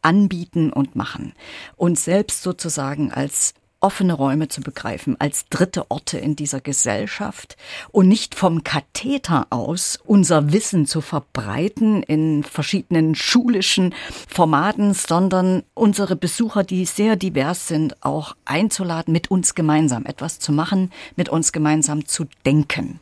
anbieten 0.02 0.72
und 0.72 0.96
machen. 0.96 1.32
Uns 1.76 2.04
selbst 2.04 2.42
sozusagen 2.42 3.12
als 3.12 3.54
offene 3.84 4.14
Räume 4.14 4.48
zu 4.48 4.62
begreifen, 4.62 5.20
als 5.20 5.44
dritte 5.50 5.90
Orte 5.90 6.16
in 6.16 6.36
dieser 6.36 6.62
Gesellschaft 6.62 7.58
und 7.92 8.08
nicht 8.08 8.34
vom 8.34 8.64
Katheter 8.64 9.46
aus 9.50 9.98
unser 10.06 10.54
Wissen 10.54 10.86
zu 10.86 11.02
verbreiten 11.02 12.02
in 12.02 12.44
verschiedenen 12.44 13.14
schulischen 13.14 13.94
Formaten, 14.26 14.94
sondern 14.94 15.64
unsere 15.74 16.16
Besucher, 16.16 16.64
die 16.64 16.86
sehr 16.86 17.16
divers 17.16 17.68
sind, 17.68 18.02
auch 18.02 18.34
einzuladen, 18.46 19.12
mit 19.12 19.30
uns 19.30 19.54
gemeinsam 19.54 20.06
etwas 20.06 20.38
zu 20.38 20.50
machen, 20.50 20.90
mit 21.14 21.28
uns 21.28 21.52
gemeinsam 21.52 22.06
zu 22.06 22.24
denken. 22.46 23.00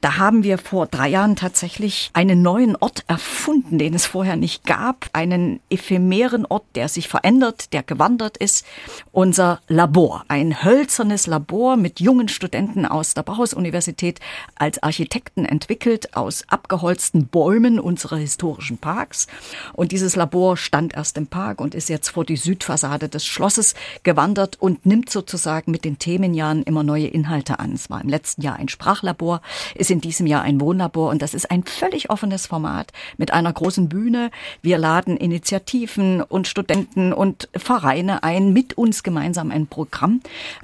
Da 0.00 0.16
haben 0.16 0.44
wir 0.44 0.58
vor 0.58 0.86
drei 0.86 1.08
Jahren 1.08 1.34
tatsächlich 1.34 2.10
einen 2.12 2.40
neuen 2.40 2.76
Ort 2.76 3.02
erfunden, 3.08 3.78
den 3.78 3.94
es 3.94 4.06
vorher 4.06 4.36
nicht 4.36 4.64
gab. 4.64 5.10
Einen 5.12 5.58
ephemeren 5.70 6.46
Ort, 6.46 6.64
der 6.76 6.88
sich 6.88 7.08
verändert, 7.08 7.72
der 7.72 7.82
gewandert 7.82 8.36
ist. 8.36 8.64
Unser 9.10 9.60
Labor. 9.66 10.07
Ein 10.28 10.64
hölzernes 10.64 11.26
Labor 11.26 11.76
mit 11.76 12.00
jungen 12.00 12.28
Studenten 12.28 12.86
aus 12.86 13.14
der 13.14 13.22
Bauhaus-Universität 13.22 14.20
als 14.54 14.82
Architekten 14.82 15.44
entwickelt, 15.44 16.16
aus 16.16 16.44
abgeholzten 16.48 17.26
Bäumen 17.26 17.78
unserer 17.78 18.16
historischen 18.16 18.78
Parks. 18.78 19.26
Und 19.74 19.92
dieses 19.92 20.16
Labor 20.16 20.56
stand 20.56 20.94
erst 20.94 21.16
im 21.18 21.26
Park 21.26 21.60
und 21.60 21.74
ist 21.74 21.88
jetzt 21.88 22.08
vor 22.08 22.24
die 22.24 22.36
Südfassade 22.36 23.08
des 23.08 23.26
Schlosses 23.26 23.74
gewandert 24.02 24.56
und 24.60 24.86
nimmt 24.86 25.10
sozusagen 25.10 25.70
mit 25.70 25.84
den 25.84 25.98
Themenjahren 25.98 26.62
immer 26.62 26.82
neue 26.82 27.08
Inhalte 27.08 27.58
an. 27.58 27.72
Es 27.72 27.90
war 27.90 28.00
im 28.00 28.08
letzten 28.08 28.42
Jahr 28.42 28.56
ein 28.56 28.68
Sprachlabor. 28.68 29.42
Ist 29.74 29.90
in 29.90 30.00
diesem 30.00 30.26
Jahr 30.26 30.42
ein 30.42 30.60
Wohnlabor 30.60 31.10
und 31.10 31.22
das 31.22 31.34
ist 31.34 31.50
ein 31.50 31.64
völlig 31.64 32.10
offenes 32.10 32.46
Format 32.46 32.92
mit 33.16 33.32
einer 33.32 33.52
großen 33.52 33.88
Bühne. 33.88 34.30
Wir 34.62 34.78
laden 34.78 35.16
Initiativen 35.16 36.22
und 36.22 36.46
Studenten 36.46 37.12
und 37.12 37.48
Vereine 37.54 38.22
ein, 38.22 38.52
mit 38.52 38.78
uns 38.78 39.02
gemeinsam 39.02 39.50
ein 39.50 39.66
Programm 39.66 39.97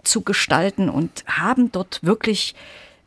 zu 0.03 0.23
gestalten 0.23 0.89
und 0.89 1.25
haben 1.27 1.73
dort 1.73 2.01
wirklich 2.03 2.55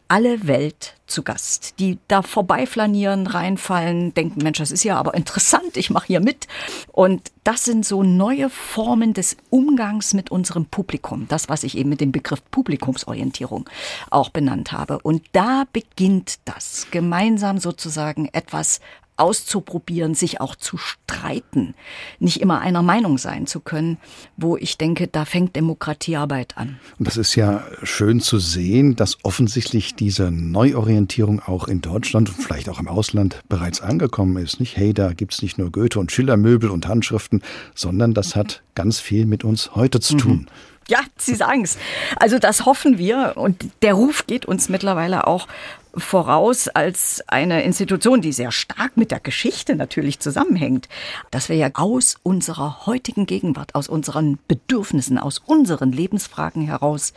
alle 0.07 0.47
Welt 0.47 0.95
zu 1.05 1.23
Gast, 1.23 1.79
die 1.79 1.97
da 2.07 2.21
vorbeiflanieren, 2.21 3.27
reinfallen, 3.27 4.13
denken, 4.13 4.41
Mensch, 4.43 4.57
das 4.57 4.71
ist 4.71 4.83
ja 4.83 4.97
aber 4.97 5.13
interessant, 5.13 5.75
ich 5.75 5.89
mache 5.89 6.07
hier 6.07 6.19
mit. 6.19 6.47
Und 6.91 7.31
das 7.43 7.65
sind 7.65 7.85
so 7.85 8.03
neue 8.03 8.49
Formen 8.49 9.13
des 9.13 9.37
Umgangs 9.49 10.13
mit 10.13 10.31
unserem 10.31 10.65
Publikum, 10.65 11.27
das, 11.27 11.49
was 11.49 11.63
ich 11.63 11.77
eben 11.77 11.89
mit 11.89 12.01
dem 12.01 12.11
Begriff 12.11 12.41
Publikumsorientierung 12.51 13.69
auch 14.09 14.29
benannt 14.29 14.71
habe. 14.71 14.99
Und 14.99 15.23
da 15.31 15.63
beginnt 15.71 16.39
das, 16.45 16.87
gemeinsam 16.91 17.57
sozusagen 17.57 18.29
etwas 18.31 18.79
auszuprobieren, 19.17 20.15
sich 20.15 20.39
auch 20.39 20.55
zu 20.55 20.77
streiten, 20.77 21.73
nicht 22.19 22.39
immer 22.41 22.61
einer 22.61 22.83
Meinung 22.83 23.17
sein 23.17 23.47
zu 23.47 23.59
können, 23.59 23.97
wo 24.37 24.57
ich 24.57 24.77
denke, 24.77 25.07
da 25.07 25.25
fängt 25.25 25.55
Demokratiearbeit 25.55 26.57
an. 26.57 26.79
Und 26.99 27.07
das 27.07 27.17
ist 27.17 27.35
ja 27.35 27.63
schön 27.83 28.19
zu 28.19 28.39
sehen, 28.39 28.95
dass 28.95 29.17
offensichtlich 29.23 29.95
diese 29.95 30.31
Neuorientierung 30.31 31.41
auch 31.41 31.67
in 31.67 31.81
Deutschland 31.81 32.29
und 32.29 32.35
vielleicht 32.35 32.69
auch 32.69 32.79
im 32.79 32.87
Ausland 32.87 33.41
bereits 33.49 33.81
angekommen 33.81 34.37
ist. 34.37 34.59
Nicht, 34.59 34.77
hey, 34.77 34.93
da 34.93 35.13
gibt's 35.13 35.41
nicht 35.41 35.57
nur 35.57 35.71
Goethe 35.71 35.99
und 35.99 36.11
Schillermöbel 36.11 36.69
und 36.69 36.87
Handschriften, 36.87 37.41
sondern 37.75 38.13
das 38.13 38.35
hat 38.35 38.61
ganz 38.75 38.99
viel 38.99 39.25
mit 39.25 39.43
uns 39.43 39.75
heute 39.75 39.99
zu 39.99 40.15
tun. 40.15 40.31
Mhm. 40.31 40.47
Ja, 40.89 40.99
Sie 41.17 41.35
sagen 41.35 41.63
es. 41.63 41.77
Also 42.15 42.39
das 42.39 42.65
hoffen 42.65 42.97
wir 42.97 43.33
und 43.35 43.65
der 43.81 43.93
Ruf 43.93 44.25
geht 44.25 44.45
uns 44.45 44.69
mittlerweile 44.69 45.27
auch 45.27 45.47
voraus 45.95 46.67
als 46.67 47.23
eine 47.27 47.63
Institution, 47.63 48.21
die 48.21 48.31
sehr 48.31 48.51
stark 48.51 48.95
mit 48.95 49.11
der 49.11 49.19
Geschichte 49.19 49.75
natürlich 49.75 50.19
zusammenhängt, 50.19 50.87
dass 51.31 51.49
wir 51.49 51.55
ja 51.55 51.69
aus 51.73 52.17
unserer 52.23 52.85
heutigen 52.85 53.25
Gegenwart, 53.25 53.75
aus 53.75 53.89
unseren 53.89 54.39
Bedürfnissen, 54.47 55.17
aus 55.17 55.39
unseren 55.39 55.91
Lebensfragen 55.91 56.61
heraus 56.63 57.13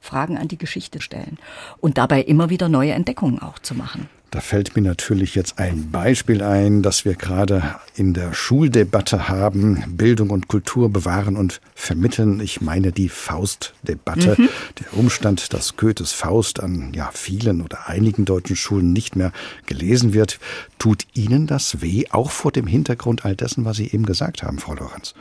Fragen 0.00 0.38
an 0.38 0.48
die 0.48 0.58
Geschichte 0.58 1.00
stellen 1.00 1.38
und 1.78 1.98
dabei 1.98 2.22
immer 2.22 2.50
wieder 2.50 2.68
neue 2.68 2.92
Entdeckungen 2.92 3.40
auch 3.40 3.58
zu 3.58 3.74
machen. 3.74 4.08
Da 4.32 4.40
fällt 4.40 4.74
mir 4.74 4.82
natürlich 4.82 5.36
jetzt 5.36 5.58
ein 5.58 5.90
Beispiel 5.92 6.42
ein, 6.42 6.82
das 6.82 7.04
wir 7.04 7.14
gerade 7.14 7.76
in 7.94 8.12
der 8.12 8.34
Schuldebatte 8.34 9.28
haben. 9.28 9.82
Bildung 9.96 10.30
und 10.30 10.48
Kultur 10.48 10.90
bewahren 10.90 11.36
und 11.36 11.60
vermitteln. 11.74 12.40
Ich 12.40 12.60
meine 12.60 12.90
die 12.90 13.08
Faustdebatte. 13.08 14.34
Mhm. 14.36 14.48
Der 14.80 14.98
Umstand, 14.98 15.54
dass 15.54 15.76
Goethes 15.76 16.12
Faust 16.12 16.60
an 16.60 16.92
ja, 16.92 17.10
vielen 17.14 17.62
oder 17.62 17.88
einigen 17.88 18.24
deutschen 18.24 18.56
Schulen 18.56 18.92
nicht 18.92 19.14
mehr 19.14 19.32
gelesen 19.66 20.12
wird. 20.12 20.40
Tut 20.78 21.06
Ihnen 21.14 21.46
das 21.46 21.80
weh, 21.80 22.04
auch 22.10 22.30
vor 22.30 22.50
dem 22.50 22.66
Hintergrund 22.66 23.24
all 23.24 23.36
dessen, 23.36 23.64
was 23.64 23.76
Sie 23.76 23.90
eben 23.90 24.04
gesagt 24.04 24.42
haben, 24.42 24.58
Frau 24.58 24.74
Lorenz? 24.74 25.14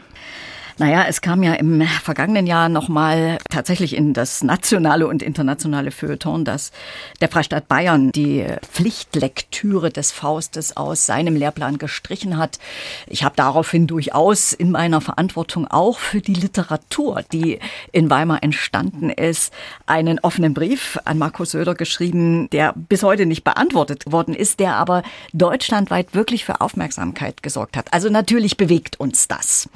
Naja, 0.78 1.06
es 1.08 1.22
kam 1.22 1.42
ja 1.42 1.54
im 1.54 1.82
vergangenen 2.04 2.46
Jahr 2.48 2.68
nochmal 2.68 3.38
tatsächlich 3.50 3.96
in 3.96 4.14
das 4.14 4.44
nationale 4.44 5.08
und 5.08 5.24
internationale 5.24 5.90
Feuilleton, 5.90 6.44
dass 6.44 6.74
der 7.22 7.30
Freistaat 7.30 7.70
Bayern 7.70 8.12
die 8.12 8.46
Pflichtlektüre 8.74 9.90
des 9.90 10.12
Faustes 10.12 10.76
aus 10.76 11.06
seinem 11.06 11.38
Lehrplan 11.38 11.78
gestrichen 11.78 12.38
hat. 12.38 12.60
Ich 13.08 13.24
habe 13.24 13.38
daraufhin 13.38 13.88
durchaus 13.88 14.52
in 14.52 14.70
meiner 14.70 15.00
Verantwortung 15.00 15.66
auch 15.66 16.00
für 16.00 16.20
die 16.20 16.34
Literatur, 16.34 17.24
die 17.32 17.60
in 17.94 18.10
Weimar 18.10 18.44
entstanden 18.44 19.10
ist, 19.10 19.54
einen 19.86 20.20
offenen 20.20 20.54
Brief 20.54 21.00
an 21.06 21.18
Markus 21.18 21.52
Söder 21.52 21.76
geschrieben, 21.76 22.50
der 22.50 22.74
bis 22.76 23.02
heute 23.02 23.26
nicht 23.26 23.46
beantwortet 23.46 24.12
worden 24.12 24.36
ist, 24.36 24.60
der 24.60 24.76
aber 24.76 25.04
deutschlandweit 25.32 26.14
wirklich 26.14 26.44
für 26.44 26.60
Aufmerksamkeit 26.60 27.42
gesorgt 27.44 27.78
hat. 27.78 27.94
Also 27.94 28.10
natürlich 28.10 28.58
bewegt 28.58 29.00
uns 29.00 29.30
das. 29.30 29.70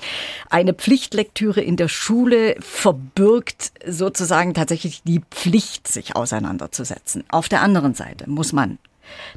Eine 0.49 0.73
Pflichtlektüre 0.89 1.61
in 1.61 1.75
der 1.75 1.87
Schule 1.87 2.55
verbirgt 2.61 3.73
sozusagen 3.85 4.55
tatsächlich 4.55 5.03
die 5.03 5.21
Pflicht, 5.29 5.87
sich 5.87 6.15
auseinanderzusetzen. 6.15 7.23
Auf 7.29 7.47
der 7.47 7.61
anderen 7.61 7.93
Seite 7.93 8.27
muss 8.27 8.53
man 8.53 8.79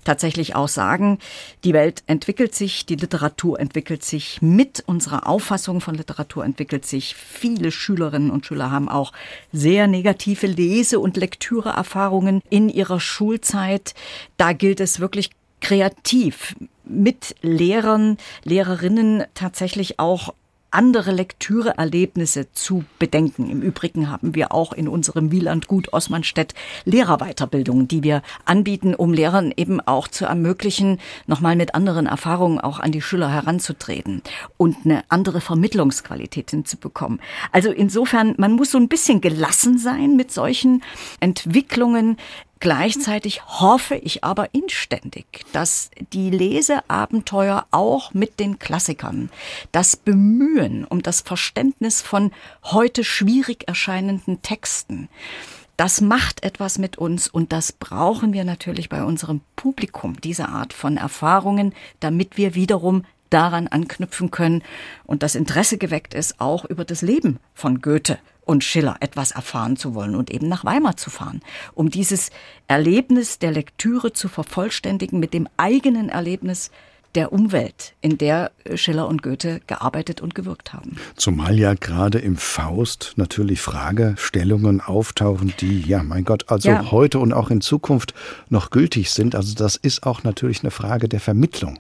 tatsächlich 0.02 0.54
auch 0.54 0.68
sagen, 0.68 1.18
die 1.62 1.74
Welt 1.74 2.04
entwickelt 2.06 2.54
sich, 2.54 2.86
die 2.86 2.94
Literatur 2.94 3.60
entwickelt 3.60 4.02
sich, 4.02 4.40
mit 4.40 4.82
unserer 4.86 5.26
Auffassung 5.26 5.82
von 5.82 5.94
Literatur 5.94 6.42
entwickelt 6.42 6.86
sich. 6.86 7.14
Viele 7.14 7.70
Schülerinnen 7.70 8.30
und 8.30 8.46
Schüler 8.46 8.70
haben 8.70 8.88
auch 8.88 9.12
sehr 9.52 9.88
negative 9.88 10.46
Lese- 10.46 11.00
und 11.00 11.18
Lektüreerfahrungen 11.18 12.40
in 12.48 12.70
ihrer 12.70 12.98
Schulzeit. 12.98 13.92
Da 14.38 14.54
gilt 14.54 14.80
es 14.80 15.00
wirklich 15.00 15.28
kreativ 15.60 16.54
mit 16.84 17.34
Lehrern, 17.42 18.16
Lehrerinnen 18.42 19.24
tatsächlich 19.34 19.98
auch 19.98 20.32
andere 20.72 21.12
Lektüreerlebnisse 21.12 22.52
zu 22.52 22.84
bedenken. 22.98 23.48
Im 23.50 23.62
Übrigen 23.62 24.10
haben 24.10 24.34
wir 24.34 24.52
auch 24.52 24.72
in 24.72 24.88
unserem 24.88 25.30
Wieland 25.30 25.68
Gut 25.68 25.92
Osmanstedt 25.92 26.54
Lehrerweiterbildungen, 26.84 27.88
die 27.88 28.02
wir 28.02 28.22
anbieten, 28.44 28.94
um 28.94 29.12
Lehrern 29.12 29.52
eben 29.56 29.80
auch 29.80 30.08
zu 30.08 30.24
ermöglichen, 30.24 30.98
nochmal 31.26 31.56
mit 31.56 31.74
anderen 31.74 32.06
Erfahrungen 32.06 32.58
auch 32.58 32.80
an 32.80 32.92
die 32.92 33.02
Schüler 33.02 33.30
heranzutreten 33.30 34.22
und 34.56 34.78
eine 34.84 35.04
andere 35.08 35.40
Vermittlungsqualität 35.40 36.50
hinzubekommen. 36.50 37.20
Also 37.52 37.70
insofern, 37.70 38.34
man 38.38 38.52
muss 38.52 38.70
so 38.70 38.78
ein 38.78 38.88
bisschen 38.88 39.20
gelassen 39.20 39.78
sein 39.78 40.16
mit 40.16 40.32
solchen 40.32 40.82
Entwicklungen. 41.20 42.16
Gleichzeitig 42.62 43.44
hoffe 43.44 43.96
ich 43.96 44.22
aber 44.22 44.54
inständig, 44.54 45.44
dass 45.52 45.90
die 46.12 46.30
Leseabenteuer 46.30 47.66
auch 47.72 48.14
mit 48.14 48.38
den 48.38 48.60
Klassikern, 48.60 49.30
das 49.72 49.96
Bemühen 49.96 50.84
um 50.84 51.02
das 51.02 51.22
Verständnis 51.22 52.02
von 52.02 52.30
heute 52.62 53.02
schwierig 53.02 53.66
erscheinenden 53.66 54.42
Texten, 54.42 55.08
das 55.76 56.00
macht 56.00 56.44
etwas 56.44 56.78
mit 56.78 56.98
uns 56.98 57.26
und 57.26 57.50
das 57.50 57.72
brauchen 57.72 58.32
wir 58.32 58.44
natürlich 58.44 58.88
bei 58.88 59.02
unserem 59.02 59.40
Publikum, 59.56 60.20
diese 60.20 60.48
Art 60.48 60.72
von 60.72 60.96
Erfahrungen, 60.98 61.74
damit 61.98 62.36
wir 62.36 62.54
wiederum 62.54 63.04
daran 63.28 63.66
anknüpfen 63.66 64.30
können 64.30 64.62
und 65.02 65.24
das 65.24 65.34
Interesse 65.34 65.78
geweckt 65.78 66.14
ist, 66.14 66.40
auch 66.40 66.64
über 66.64 66.84
das 66.84 67.02
Leben 67.02 67.40
von 67.54 67.80
Goethe 67.80 68.20
und 68.44 68.64
Schiller 68.64 68.96
etwas 69.00 69.30
erfahren 69.30 69.76
zu 69.76 69.94
wollen 69.94 70.14
und 70.14 70.30
eben 70.30 70.48
nach 70.48 70.64
Weimar 70.64 70.96
zu 70.96 71.10
fahren, 71.10 71.40
um 71.74 71.90
dieses 71.90 72.30
Erlebnis 72.66 73.38
der 73.38 73.52
Lektüre 73.52 74.12
zu 74.12 74.28
vervollständigen 74.28 75.20
mit 75.20 75.32
dem 75.34 75.48
eigenen 75.56 76.08
Erlebnis 76.08 76.70
der 77.14 77.32
Umwelt, 77.32 77.94
in 78.00 78.16
der 78.16 78.52
Schiller 78.74 79.06
und 79.06 79.22
Goethe 79.22 79.60
gearbeitet 79.66 80.20
und 80.20 80.34
gewirkt 80.34 80.72
haben. 80.72 80.96
Zumal 81.16 81.58
ja 81.58 81.74
gerade 81.74 82.18
im 82.18 82.36
Faust 82.36 83.12
natürlich 83.16 83.60
Fragestellungen 83.60 84.80
auftauchen, 84.80 85.52
die, 85.60 85.82
ja, 85.82 86.02
mein 86.02 86.24
Gott, 86.24 86.46
also 86.48 86.70
ja. 86.70 86.90
heute 86.90 87.18
und 87.18 87.32
auch 87.32 87.50
in 87.50 87.60
Zukunft 87.60 88.14
noch 88.48 88.70
gültig 88.70 89.10
sind. 89.10 89.34
Also 89.34 89.54
das 89.54 89.76
ist 89.76 90.04
auch 90.04 90.22
natürlich 90.22 90.62
eine 90.62 90.70
Frage 90.70 91.08
der 91.08 91.20
Vermittlung. 91.20 91.78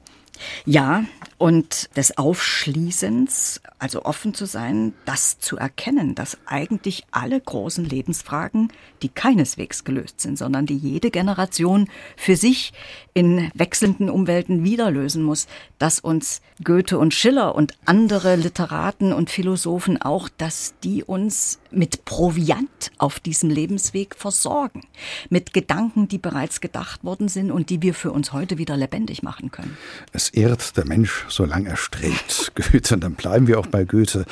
Ja, 0.66 1.04
und 1.42 1.90
des 1.96 2.18
Aufschließens, 2.18 3.62
also 3.80 4.04
offen 4.04 4.32
zu 4.32 4.46
sein, 4.46 4.92
das 5.06 5.40
zu 5.40 5.56
erkennen, 5.56 6.14
dass 6.14 6.38
eigentlich 6.46 7.02
alle 7.10 7.40
großen 7.40 7.84
Lebensfragen, 7.84 8.72
die 9.02 9.08
keineswegs 9.08 9.82
gelöst 9.82 10.20
sind, 10.20 10.38
sondern 10.38 10.66
die 10.66 10.76
jede 10.76 11.10
Generation 11.10 11.88
für 12.16 12.36
sich 12.36 12.72
in 13.12 13.50
wechselnden 13.54 14.08
Umwelten 14.08 14.62
wieder 14.62 14.92
lösen 14.92 15.24
muss, 15.24 15.48
dass 15.80 15.98
uns 15.98 16.42
Goethe 16.62 16.96
und 16.96 17.12
Schiller 17.12 17.56
und 17.56 17.74
andere 17.86 18.36
Literaten 18.36 19.12
und 19.12 19.28
Philosophen 19.28 20.00
auch, 20.00 20.28
dass 20.28 20.74
die 20.84 21.02
uns 21.02 21.58
mit 21.72 22.04
Proviant 22.04 22.92
auf 22.98 23.18
diesem 23.18 23.50
Lebensweg 23.50 24.14
versorgen, 24.14 24.82
mit 25.28 25.52
Gedanken, 25.52 26.06
die 26.06 26.18
bereits 26.18 26.60
gedacht 26.60 27.02
worden 27.02 27.28
sind 27.28 27.50
und 27.50 27.68
die 27.68 27.82
wir 27.82 27.94
für 27.94 28.12
uns 28.12 28.32
heute 28.32 28.58
wieder 28.58 28.76
lebendig 28.76 29.24
machen 29.24 29.50
können. 29.50 29.76
Es 30.12 30.28
ehrt 30.28 30.76
der 30.76 30.86
Mensch, 30.86 31.26
solange 31.34 31.70
er 31.70 31.76
strebt. 31.76 32.52
Goethe, 32.72 32.94
und 32.94 33.00
dann 33.02 33.14
bleiben 33.14 33.46
wir 33.46 33.58
auch 33.58 33.66
bei 33.66 33.84
Goethe, 33.84 34.24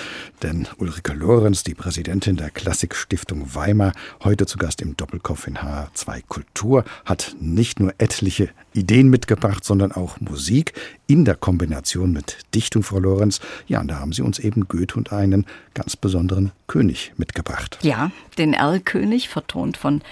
denn 0.42 0.68
Ulrike 0.78 1.12
Lorenz, 1.12 1.62
die 1.62 1.74
Präsidentin 1.74 2.36
der 2.36 2.50
Klassikstiftung 2.50 3.54
Weimar, 3.54 3.92
heute 4.22 4.46
zu 4.46 4.58
Gast 4.58 4.82
im 4.82 4.96
Doppelkopf 4.96 5.46
in 5.46 5.58
H2 5.58 6.22
Kultur, 6.28 6.84
hat 7.04 7.34
nicht 7.40 7.80
nur 7.80 7.94
etliche 7.98 8.50
Ideen 8.72 9.08
mitgebracht, 9.08 9.64
sondern 9.64 9.92
auch 9.92 10.20
Musik 10.20 10.74
in 11.10 11.24
der 11.24 11.34
Kombination 11.34 12.12
mit 12.12 12.38
Dichtung, 12.54 12.84
Frau 12.84 13.00
Lorenz. 13.00 13.40
Ja, 13.66 13.80
und 13.80 13.88
da 13.88 13.98
haben 13.98 14.12
Sie 14.12 14.22
uns 14.22 14.38
eben 14.38 14.68
Goethe 14.68 14.94
und 14.96 15.12
einen 15.12 15.44
ganz 15.74 15.96
besonderen 15.96 16.52
König 16.68 17.12
mitgebracht. 17.16 17.78
Ja, 17.82 18.12
den 18.38 18.52
Erlkönig, 18.52 19.28
vertont 19.28 19.76
von 19.76 20.02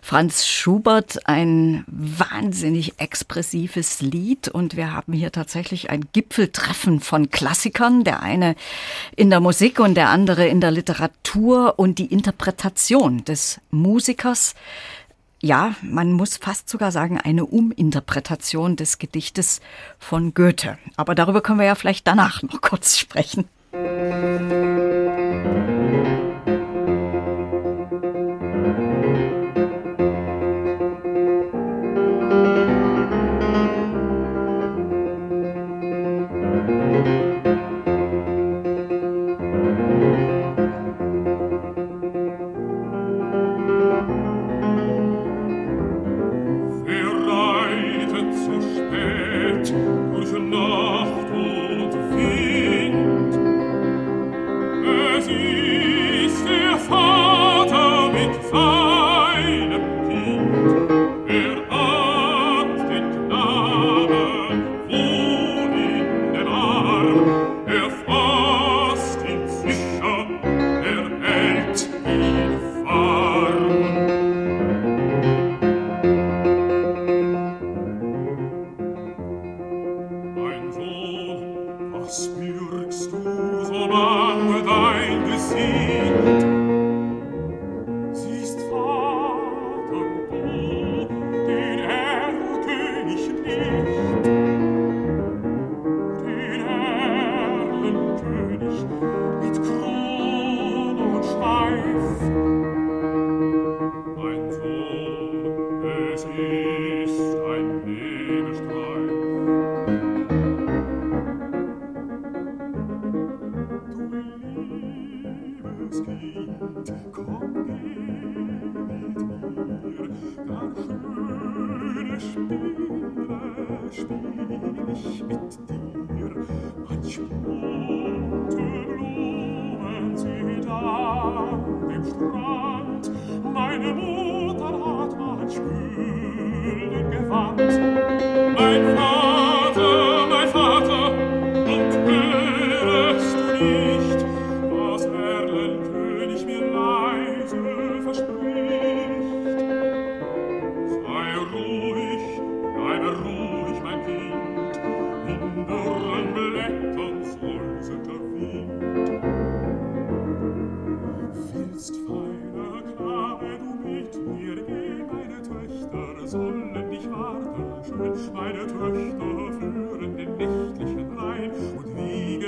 Franz 0.00 0.46
Schubert, 0.46 1.28
ein 1.28 1.84
wahnsinnig 1.88 2.98
expressives 2.98 4.00
Lied. 4.00 4.48
Und 4.48 4.78
wir 4.78 4.94
haben 4.94 5.12
hier 5.12 5.30
tatsächlich 5.30 5.90
ein 5.90 6.06
Gipfeltreffen 6.14 7.00
von 7.00 7.30
Klassikern, 7.30 8.02
der 8.02 8.22
eine 8.22 8.56
in 9.14 9.28
der 9.28 9.40
Musik 9.40 9.78
und 9.78 9.94
der 9.94 10.08
andere 10.08 10.46
in 10.46 10.62
der 10.62 10.70
Literatur 10.70 11.78
und 11.78 11.98
die 11.98 12.06
Interpretation 12.06 13.24
des 13.26 13.60
Musikers 13.70 14.54
ja, 15.46 15.74
man 15.80 16.12
muss 16.12 16.36
fast 16.36 16.68
sogar 16.68 16.90
sagen, 16.90 17.18
eine 17.18 17.46
Uminterpretation 17.46 18.76
des 18.76 18.98
Gedichtes 18.98 19.60
von 19.98 20.34
Goethe. 20.34 20.76
Aber 20.96 21.14
darüber 21.14 21.40
können 21.40 21.60
wir 21.60 21.66
ja 21.66 21.76
vielleicht 21.76 22.06
danach 22.06 22.42
noch 22.42 22.60
kurz 22.60 22.98
sprechen. 22.98 23.48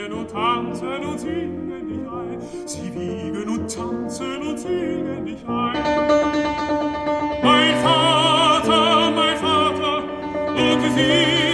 wiegen 0.08 0.12
und 0.12 0.30
tanzen 0.30 1.04
und 1.04 1.20
singen 1.20 1.86
nicht 1.86 2.08
ein. 2.08 2.40
Sie 2.66 2.94
wiegen 2.94 3.48
und 3.48 3.74
tanzen 3.74 4.42
und 4.42 4.58
singen 4.58 5.24
nicht 5.24 5.46
ein. 5.46 5.82
Mein 7.42 7.76
Vater, 7.76 9.10
mein 9.10 9.36
Vater, 9.36 10.04
und 10.56 10.80
sie 10.94 11.47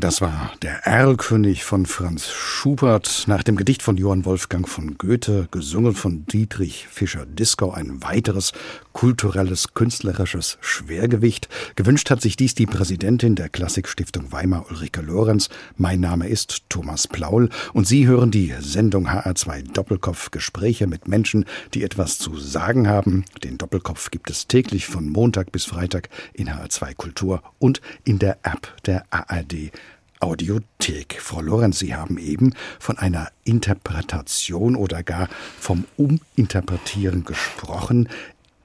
Das 0.00 0.20
war 0.20 0.52
der 0.62 0.86
Erlkönig 0.86 1.64
von 1.64 1.84
Franz 1.84 2.30
Schubert 2.30 3.24
nach 3.26 3.42
dem 3.42 3.56
Gedicht 3.56 3.82
von 3.82 3.96
Johann 3.96 4.24
Wolfgang 4.24 4.68
von 4.68 4.96
Goethe, 4.96 5.48
gesungen 5.50 5.92
von 5.92 6.24
Dietrich 6.24 6.86
Fischer-Dieskau, 6.88 7.72
ein 7.72 8.00
weiteres 8.00 8.52
kulturelles, 8.92 9.74
künstlerisches 9.74 10.58
Schwergewicht. 10.60 11.48
Gewünscht 11.74 12.10
hat 12.10 12.20
sich 12.20 12.36
dies 12.36 12.54
die 12.54 12.66
Präsidentin 12.66 13.34
der 13.34 13.48
Klassikstiftung 13.48 14.30
Weimar, 14.30 14.66
Ulrike 14.70 15.00
Lorenz. 15.00 15.48
Mein 15.76 15.98
Name 15.98 16.28
ist 16.28 16.62
Thomas 16.68 17.08
Plaul 17.08 17.48
und 17.72 17.88
Sie 17.88 18.06
hören 18.06 18.30
die 18.30 18.54
Sendung 18.60 19.08
HR2 19.08 19.72
Doppelkopf 19.72 20.30
Gespräche 20.30 20.86
mit 20.86 21.08
Menschen, 21.08 21.44
die 21.74 21.82
etwas 21.82 22.18
zu 22.18 22.36
sagen 22.36 22.86
haben. 22.86 23.24
Den 23.42 23.58
Doppelkopf 23.58 24.12
gibt 24.12 24.30
es 24.30 24.46
täglich 24.46 24.86
von 24.86 25.08
Montag 25.08 25.50
bis 25.50 25.64
Freitag 25.64 26.08
in 26.34 26.50
HR2 26.50 26.94
Kultur 26.94 27.42
und 27.58 27.80
in 28.04 28.20
der 28.20 28.38
App 28.44 28.76
der 28.84 29.04
ARD 29.10 29.72
Audiothek. 30.20 31.18
Frau 31.20 31.40
Lorenz, 31.40 31.78
Sie 31.78 31.94
haben 31.94 32.18
eben 32.18 32.54
von 32.78 32.98
einer 32.98 33.28
Interpretation 33.44 34.76
oder 34.76 35.02
gar 35.02 35.28
vom 35.60 35.84
Uminterpretieren 35.96 37.24
gesprochen. 37.24 38.08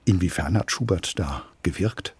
Inwiefern 0.05 0.57
hat 0.57 0.71
Schubert 0.71 1.17
da 1.19 1.43
gewirkt? 1.61 2.13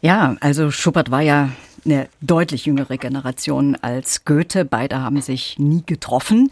Ja, 0.00 0.36
also 0.40 0.70
Schubert 0.70 1.10
war 1.10 1.22
ja 1.22 1.50
eine 1.88 2.08
deutlich 2.20 2.66
jüngere 2.66 2.98
Generation 2.98 3.76
als 3.80 4.24
Goethe. 4.24 4.64
Beide 4.64 5.00
haben 5.00 5.20
sich 5.20 5.58
nie 5.58 5.82
getroffen. 5.84 6.50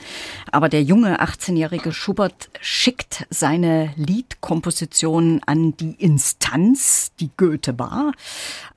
Aber 0.50 0.68
der 0.68 0.82
junge 0.82 1.20
18-jährige 1.20 1.92
Schubert 1.92 2.48
schickt 2.60 3.26
seine 3.30 3.92
Liedkomposition 3.96 5.42
an 5.44 5.76
die 5.76 5.94
Instanz, 5.98 7.12
die 7.20 7.30
Goethe 7.36 7.78
war, 7.78 8.12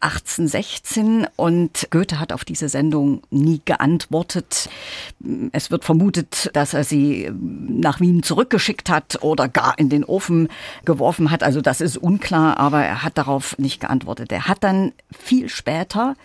1816. 0.01 1.27
Und 1.35 1.87
Goethe 1.91 2.19
hat 2.19 2.33
auf 2.33 2.43
diese 2.43 2.67
Sendung 2.69 3.21
nie 3.29 3.61
geantwortet. 3.63 4.69
Es 5.51 5.71
wird 5.71 5.85
vermutet, 5.85 6.49
dass 6.53 6.73
er 6.73 6.83
sie 6.83 7.31
nach 7.33 8.01
Wien 8.01 8.23
zurückgeschickt 8.23 8.89
hat 8.89 9.23
oder 9.23 9.47
gar 9.47 9.77
in 9.79 9.89
den 9.89 10.03
Ofen 10.03 10.49
geworfen 10.83 11.31
hat. 11.31 11.43
Also 11.43 11.61
das 11.61 11.79
ist 11.79 11.97
unklar, 11.97 12.57
aber 12.57 12.83
er 12.83 13.03
hat 13.03 13.17
darauf 13.17 13.57
nicht 13.57 13.79
geantwortet. 13.79 14.31
Er 14.31 14.47
hat 14.47 14.63
dann 14.63 14.91
viel 15.11 15.47
später 15.47 16.15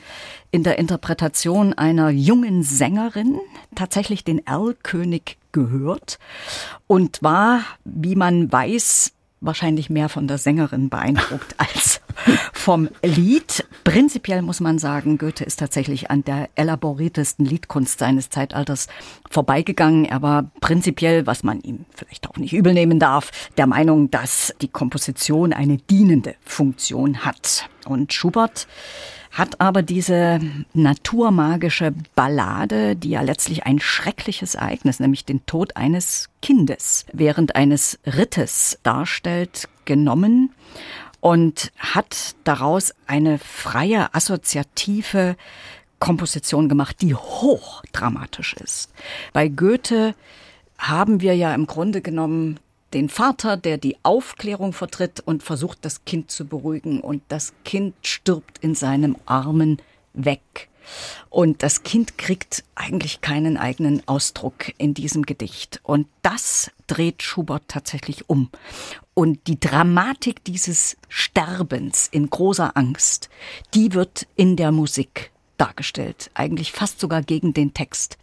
in 0.51 0.63
der 0.63 0.79
Interpretation 0.79 1.73
einer 1.73 2.11
jungen 2.11 2.63
Sängerin 2.63 3.39
tatsächlich 3.75 4.25
den 4.25 4.47
Erlkönig 4.47 5.39
gehört 5.53 6.19
und 6.87 7.23
war, 7.23 7.61
wie 7.85 8.17
man 8.17 8.51
weiß, 8.51 9.13
wahrscheinlich 9.45 9.91
mehr 9.91 10.09
von 10.09 10.27
der 10.27 10.39
Sängerin 10.39 10.89
beeindruckt 10.89 11.55
als 11.59 12.01
vom 12.53 12.89
Lied. 13.03 13.67
Prinzipiell 13.85 14.41
muss 14.43 14.61
man 14.61 14.79
sagen, 14.79 15.19
Goethe 15.19 15.45
ist 15.45 15.59
tatsächlich 15.59 16.11
an 16.11 16.25
der 16.25 16.49
elaboriertesten 16.55 17.45
Liedkunst 17.45 17.99
seines 17.99 18.31
Zeitalters 18.31 18.89
vorbeigegangen. 19.31 20.07
Er 20.07 20.23
war 20.23 20.51
prinzipiell, 20.61 21.27
was 21.27 21.43
man 21.43 21.61
ihm 21.61 21.85
vielleicht 21.95 22.29
auch 22.31 22.37
nicht 22.37 22.55
übel 22.55 22.73
nehmen 22.73 22.99
darf, 22.99 23.31
der 23.59 23.67
Meinung, 23.67 24.11
dass 24.11 24.55
die 24.63 24.69
Komposition 24.69 25.53
eine 25.53 25.77
dienende 25.77 26.35
Funktion 26.43 27.25
hat. 27.25 27.69
Und 27.87 28.15
Schubert 28.15 28.67
hat 29.35 29.61
aber 29.61 29.83
diese 29.83 30.41
naturmagische 30.75 31.93
Ballade, 32.15 32.95
die 32.95 33.11
ja 33.11 33.21
letztlich 33.21 33.67
ein 33.67 33.81
schreckliches 33.81 34.55
Ereignis, 34.55 35.01
nämlich 35.01 35.25
den 35.25 35.45
Tod 35.45 35.77
eines 35.77 36.31
Kindes 36.41 37.05
während 37.13 37.57
eines 37.57 37.99
Rittes 38.07 38.79
darstellt, 38.85 39.69
genommen 39.85 40.55
und 41.21 41.73
hat 41.79 42.37
daraus 42.45 42.95
eine 43.07 43.39
freie, 43.39 44.15
assoziative 44.15 45.37
Komposition 45.99 46.69
gemacht, 46.69 46.97
die 47.01 47.15
hochdramatisch 47.15 48.55
ist. 48.55 48.93
Bei 49.33 49.49
Goethe 49.49 50.15
haben 50.79 51.21
wir 51.21 51.35
ja 51.35 51.55
im 51.55 51.67
Grunde 51.67 52.03
genommen 52.03 52.61
den 52.95 53.09
Vater, 53.09 53.57
der 53.57 53.77
die 53.77 53.97
Aufklärung 54.03 54.73
vertritt 54.73 55.21
und 55.21 55.43
versucht, 55.43 55.79
das 55.85 56.05
Kind 56.05 56.31
zu 56.31 56.47
beruhigen. 56.47 57.01
Und 57.01 57.23
das 57.29 57.53
Kind 57.65 57.95
stirbt 58.03 58.59
in 58.59 58.75
seinem 58.75 59.17
Armen 59.27 59.83
weg. 60.15 60.69
Und 61.31 61.63
das 61.63 61.83
Kind 61.83 62.19
kriegt 62.19 62.63
eigentlich 62.75 63.21
keinen 63.21 63.57
eigenen 63.57 64.07
Ausdruck 64.07 64.73
in 64.79 64.95
diesem 64.95 65.23
Gedicht. 65.23 65.81
Und 65.83 66.07
das 66.23 66.71
dreht 66.87 67.23
Schubert 67.23 67.65
tatsächlich 67.69 68.29
um. 68.29 68.51
Und 69.15 69.47
die 69.47 69.59
Dramatik 69.59 70.45
dieses 70.45 70.97
Sterbens 71.09 72.09
in 72.11 72.29
großer 72.29 72.77
Angst, 72.77 73.29
die 73.75 73.95
wird 73.95 74.27
in 74.37 74.57
der 74.57 74.73
Musik 74.73 75.31
dargestellt, 75.57 76.31
eigentlich 76.35 76.73
fast 76.73 77.01
sogar 77.01 77.23
gegen 77.23 77.55
den 77.55 77.75
Text. 77.75 78.19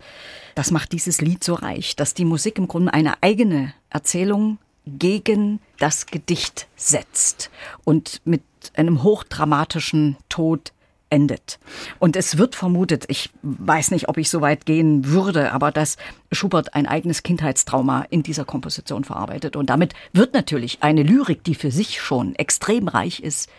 Das 0.56 0.72
macht 0.72 0.92
dieses 0.92 1.22
Lied 1.22 1.44
so 1.44 1.54
reich, 1.54 1.96
dass 1.96 2.14
die 2.14 2.26
Musik 2.26 2.58
im 2.58 2.68
Grunde 2.68 2.94
eine 2.94 3.22
eigene 3.22 3.74
Erzählung 3.90 4.58
gegen 4.86 5.60
das 5.80 6.08
Gedicht 6.08 6.68
setzt 6.76 7.52
und 7.84 8.22
mit 8.26 8.44
einem 8.76 9.04
hochdramatischen 9.04 10.18
Tod 10.30 10.74
endet. 11.12 11.60
Und 12.00 12.16
es 12.16 12.38
wird 12.38 12.56
vermutet, 12.56 13.06
ich 13.08 13.30
weiß 13.44 13.92
nicht, 13.92 14.10
ob 14.10 14.18
ich 14.18 14.30
so 14.30 14.42
weit 14.42 14.66
gehen 14.66 15.06
würde, 15.06 15.52
aber 15.52 15.72
dass 15.72 15.98
Schubert 16.32 16.74
ein 16.74 16.88
eigenes 16.88 17.22
Kindheitstrauma 17.22 18.06
in 18.10 18.24
dieser 18.24 18.46
Komposition 18.46 19.04
verarbeitet. 19.04 19.56
Und 19.56 19.70
damit 19.70 19.94
wird 20.14 20.34
natürlich 20.34 20.80
eine 20.82 21.04
Lyrik, 21.04 21.44
die 21.44 21.56
für 21.56 21.72
sich 21.72 22.02
schon 22.02 22.36
extrem 22.36 22.88
reich 22.88 23.20
ist, 23.20 23.50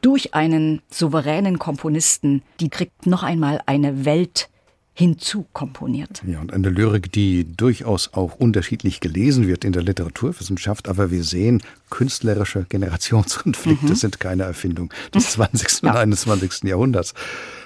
durch 0.00 0.34
einen 0.34 0.82
souveränen 0.90 1.58
Komponisten, 1.58 2.42
die 2.60 2.70
kriegt 2.70 3.06
noch 3.06 3.22
einmal 3.22 3.60
eine 3.66 4.04
Welt 4.04 4.48
hinzukomponiert. 4.94 6.22
Ja, 6.24 6.40
und 6.40 6.52
eine 6.52 6.68
Lyrik, 6.68 7.10
die 7.10 7.44
durchaus 7.56 8.14
auch 8.14 8.36
unterschiedlich 8.36 9.00
gelesen 9.00 9.48
wird 9.48 9.64
in 9.64 9.72
der 9.72 9.82
Literaturwissenschaft, 9.82 10.88
aber 10.88 11.10
wir 11.10 11.24
sehen, 11.24 11.62
künstlerische 11.90 12.64
Generationskonflikte 12.68 13.88
mhm. 13.88 13.94
sind 13.96 14.20
keine 14.20 14.44
Erfindung 14.44 14.92
des 15.12 15.30
20. 15.32 15.82
ja. 15.82 15.90
und 15.90 15.96
21. 15.96 16.62
Jahrhunderts. 16.62 17.12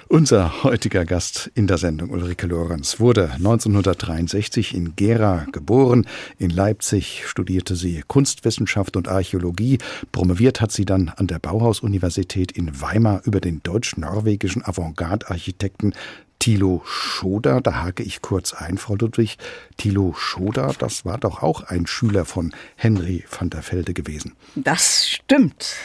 Unser 0.07 0.63
heutiger 0.63 1.05
Gast 1.05 1.51
in 1.53 1.67
der 1.67 1.77
Sendung, 1.77 2.09
Ulrike 2.09 2.47
Lorenz, 2.47 2.99
wurde 2.99 3.29
1963 3.33 4.73
in 4.73 4.95
Gera 4.95 5.45
geboren. 5.51 6.07
In 6.39 6.49
Leipzig 6.49 7.25
studierte 7.27 7.75
sie 7.75 8.03
Kunstwissenschaft 8.07 8.97
und 8.97 9.07
Archäologie. 9.07 9.77
Promoviert 10.11 10.61
hat 10.61 10.71
sie 10.71 10.85
dann 10.85 11.09
an 11.09 11.27
der 11.27 11.37
Bauhaus-Universität 11.37 12.51
in 12.51 12.81
Weimar 12.81 13.21
über 13.25 13.39
den 13.39 13.61
deutsch-norwegischen 13.61 14.65
Avantgarde-Architekten 14.65 15.93
Thilo 16.39 16.81
Schoder, 16.85 17.59
da 17.59 17.83
hake 17.83 18.01
ich 18.01 18.21
kurz 18.21 18.53
ein, 18.53 18.77
Frau 18.77 18.95
Ludwig. 18.95 19.37
Thilo 19.75 20.13
Schoder, 20.17 20.73
das 20.79 21.03
war 21.03 21.17
doch 21.17 21.43
auch 21.43 21.63
ein 21.63 21.85
Schüler 21.85 22.23
von 22.23 22.55
Henry 22.77 23.25
van 23.29 23.49
der 23.49 23.61
Velde 23.61 23.93
gewesen. 23.93 24.37
Das 24.55 25.09
stimmt. 25.09 25.75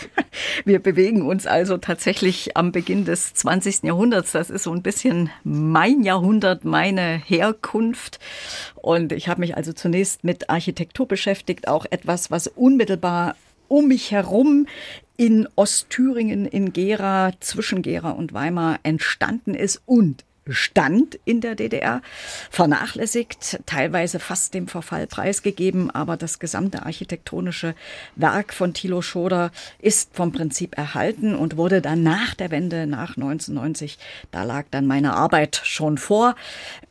Wir 0.65 0.79
bewegen 0.79 1.23
uns 1.23 1.49
also 1.49 1.77
tatsächlich 1.77 2.57
am 2.57 2.71
Beginn 2.71 3.05
des 3.05 3.35
20. 3.35 3.83
Jahrhunderts. 3.83 4.31
Das 4.31 4.49
ist 4.49 4.63
so 4.63 4.73
ein 4.73 4.83
bisschen 4.83 5.29
mein 5.43 6.05
Jahrhundert, 6.05 6.65
meine 6.65 7.21
Herkunft. 7.27 8.21
Und 8.77 9.11
ich 9.11 9.27
habe 9.27 9.41
mich 9.41 9.57
also 9.57 9.73
zunächst 9.73 10.23
mit 10.23 10.51
Architektur 10.51 11.09
beschäftigt, 11.09 11.67
auch 11.67 11.85
etwas, 11.91 12.31
was 12.31 12.47
unmittelbar 12.47 13.35
um 13.67 13.89
mich 13.89 14.13
herum 14.13 14.69
in 15.17 15.49
Ostthüringen, 15.57 16.47
in 16.47 16.73
Gera, 16.73 17.33
zwischen 17.41 17.83
Gera 17.83 18.11
und 18.11 18.33
Weimar 18.33 18.79
entstanden 18.85 19.55
ist 19.55 19.83
und 19.85 20.25
Stand 20.49 21.19
in 21.25 21.41
der 21.41 21.55
DDR, 21.55 22.03
vernachlässigt, 22.51 23.61
teilweise 23.67 24.19
fast 24.19 24.55
dem 24.55 24.69
Verfall 24.69 25.07
preisgegeben, 25.07 25.91
aber 25.91 26.17
das 26.17 26.39
gesamte 26.39 26.85
architektonische 26.85 27.75
Werk 28.17 28.53
von 28.53 28.75
Thilo 28.75 29.01
Schoder 29.01 29.51
ist 29.79 30.15
vom 30.15 30.33
Prinzip 30.33 30.77
erhalten 30.77 31.35
und 31.35 31.57
wurde 31.57 31.81
dann 31.81 32.03
nach 32.03 32.35
der 32.35 32.51
Wende, 32.51 32.87
nach 32.87 33.17
1990, 33.17 33.99
da 34.31 34.43
lag 34.45 34.67
dann 34.71 34.87
meine 34.87 35.15
Arbeit 35.15 35.61
schon 35.65 35.99
vor, 35.99 36.35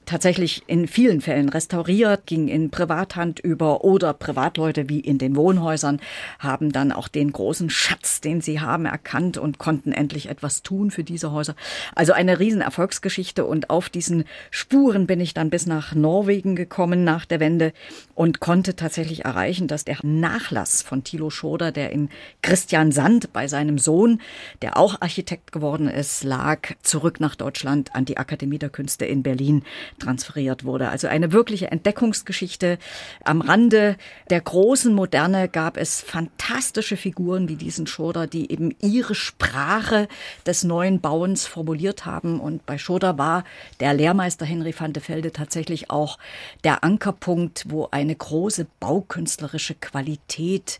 tatsächlich 0.06 0.64
in 0.68 0.88
vielen 0.88 1.22
Fällen 1.22 1.50
restauriert, 1.50 2.26
ging 2.26 2.48
in 2.48 2.70
Privathand 2.70 3.40
über 3.40 3.84
oder 3.84 4.14
Privatleute 4.14 4.90
wie 4.90 5.00
in 5.00 5.18
den 5.18 5.36
Wohnhäusern 5.36 6.00
haben 6.40 6.72
dann 6.72 6.92
auch 6.92 7.08
den 7.08 7.32
großen 7.32 7.70
Schatz, 7.70 8.22
den 8.22 8.42
sie 8.42 8.60
haben, 8.60 8.86
erkannt 8.86 9.38
und 9.38 9.58
konnten 9.58 9.92
endlich 9.92 10.30
etwas 10.30 10.64
tun 10.64 10.92
für 10.92 11.04
diese 11.04 11.32
Häuser. 11.32 11.56
Also 11.96 12.14
eine 12.14 12.40
riesen 12.40 12.62
Erfolgsgeschichte 12.62 13.43
und 13.46 13.70
auf 13.70 13.90
diesen 13.90 14.26
Spuren 14.52 15.08
bin 15.08 15.20
ich 15.20 15.34
dann 15.34 15.50
bis 15.50 15.66
nach 15.66 15.96
Norwegen 15.96 16.56
gekommen 16.56 17.04
nach 17.04 17.26
der 17.26 17.40
Wende 17.40 17.74
und 18.16 18.40
konnte 18.40 18.76
tatsächlich 18.76 19.26
erreichen, 19.26 19.68
dass 19.68 19.86
der 19.86 19.98
Nachlass 20.04 20.82
von 20.82 21.04
Thilo 21.04 21.30
Schoder, 21.30 21.72
der 21.72 21.92
in 21.92 22.10
Christian 22.42 22.92
Sand 22.92 23.34
bei 23.34 23.48
seinem 23.48 23.78
Sohn, 23.80 24.22
der 24.62 24.78
auch 24.78 25.02
Architekt 25.02 25.52
geworden 25.52 25.88
ist, 25.88 26.24
lag, 26.24 26.60
zurück 26.82 27.20
nach 27.20 27.36
Deutschland 27.36 27.96
an 27.96 28.06
die 28.06 28.18
Akademie 28.18 28.60
der 28.60 28.70
Künste 28.70 29.06
in 29.06 29.24
Berlin 29.24 29.64
transferiert 30.00 30.64
wurde. 30.64 30.90
Also 30.90 31.08
eine 31.08 31.32
wirkliche 31.32 31.72
Entdeckungsgeschichte. 31.72 32.78
Am 33.24 33.42
Rande 33.42 33.98
der 34.30 34.42
großen 34.42 34.94
Moderne 34.94 35.50
gab 35.50 35.78
es 35.78 36.02
fantastische 36.02 36.98
Figuren 36.98 37.50
wie 37.50 37.56
diesen 37.56 37.88
Schoder, 37.88 38.28
die 38.28 38.52
eben 38.52 38.76
ihre 38.82 39.16
Sprache 39.16 40.08
des 40.46 40.64
neuen 40.64 41.02
Bauens 41.02 41.48
formuliert 41.48 42.06
haben. 42.06 42.40
Und 42.40 42.66
bei 42.66 42.78
Schoder 42.78 43.18
war 43.18 43.33
der 43.80 43.94
Lehrmeister 43.94 44.46
Henry 44.46 44.74
van 44.78 44.94
de 44.94 45.02
Velde 45.06 45.32
tatsächlich 45.32 45.90
auch 45.90 46.20
der 46.64 46.84
Ankerpunkt, 46.84 47.66
wo 47.70 47.88
eine 47.92 48.16
große 48.16 48.68
baukünstlerische 48.80 49.76
Qualität 49.76 50.80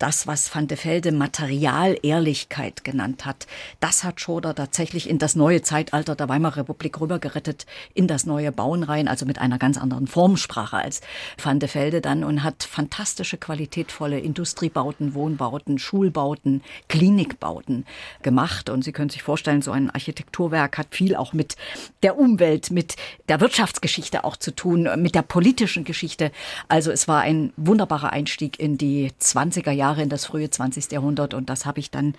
das, 0.00 0.26
was 0.26 0.52
Van 0.52 0.66
de 0.66 0.78
Velde 0.82 1.12
Materialehrlichkeit 1.12 2.84
genannt 2.84 3.26
hat, 3.26 3.46
das 3.80 4.02
hat 4.02 4.20
Schoder 4.20 4.54
tatsächlich 4.54 5.08
in 5.08 5.18
das 5.18 5.36
neue 5.36 5.60
Zeitalter 5.60 6.16
der 6.16 6.28
Weimarer 6.28 6.56
Republik 6.56 7.00
rübergerettet, 7.00 7.66
in 7.92 8.08
das 8.08 8.24
neue 8.24 8.50
Bauen 8.50 8.82
rein, 8.82 9.08
also 9.08 9.26
mit 9.26 9.38
einer 9.38 9.58
ganz 9.58 9.76
anderen 9.76 10.06
Formsprache 10.06 10.78
als 10.78 11.02
Van 11.40 11.60
de 11.60 11.68
Velde 11.72 12.00
dann 12.00 12.24
und 12.24 12.42
hat 12.42 12.64
fantastische, 12.64 13.36
qualitätvolle 13.36 14.18
Industriebauten, 14.18 15.12
Wohnbauten, 15.12 15.78
Schulbauten, 15.78 16.62
Klinikbauten 16.88 17.84
gemacht. 18.22 18.70
Und 18.70 18.82
Sie 18.82 18.92
können 18.92 19.10
sich 19.10 19.22
vorstellen, 19.22 19.60
so 19.60 19.70
ein 19.70 19.90
Architekturwerk 19.90 20.78
hat 20.78 20.94
viel 20.94 21.14
auch 21.14 21.34
mit 21.34 21.56
der 22.02 22.18
Umwelt, 22.18 22.70
mit 22.70 22.96
der 23.28 23.40
Wirtschaftsgeschichte 23.42 24.24
auch 24.24 24.38
zu 24.38 24.54
tun, 24.54 24.88
mit 24.96 25.14
der 25.14 25.22
politischen 25.22 25.84
Geschichte. 25.84 26.32
Also 26.68 26.90
es 26.90 27.06
war 27.06 27.20
ein 27.20 27.52
wunderbarer 27.58 28.14
Einstieg 28.14 28.58
in 28.58 28.78
die 28.78 29.12
20er 29.20 29.70
Jahre 29.70 29.89
Jahre 29.90 30.02
in 30.02 30.08
das 30.08 30.24
frühe 30.24 30.48
20. 30.48 30.92
Jahrhundert 30.92 31.34
und 31.34 31.50
das 31.50 31.66
habe 31.66 31.80
ich 31.80 31.90
dann 31.90 32.14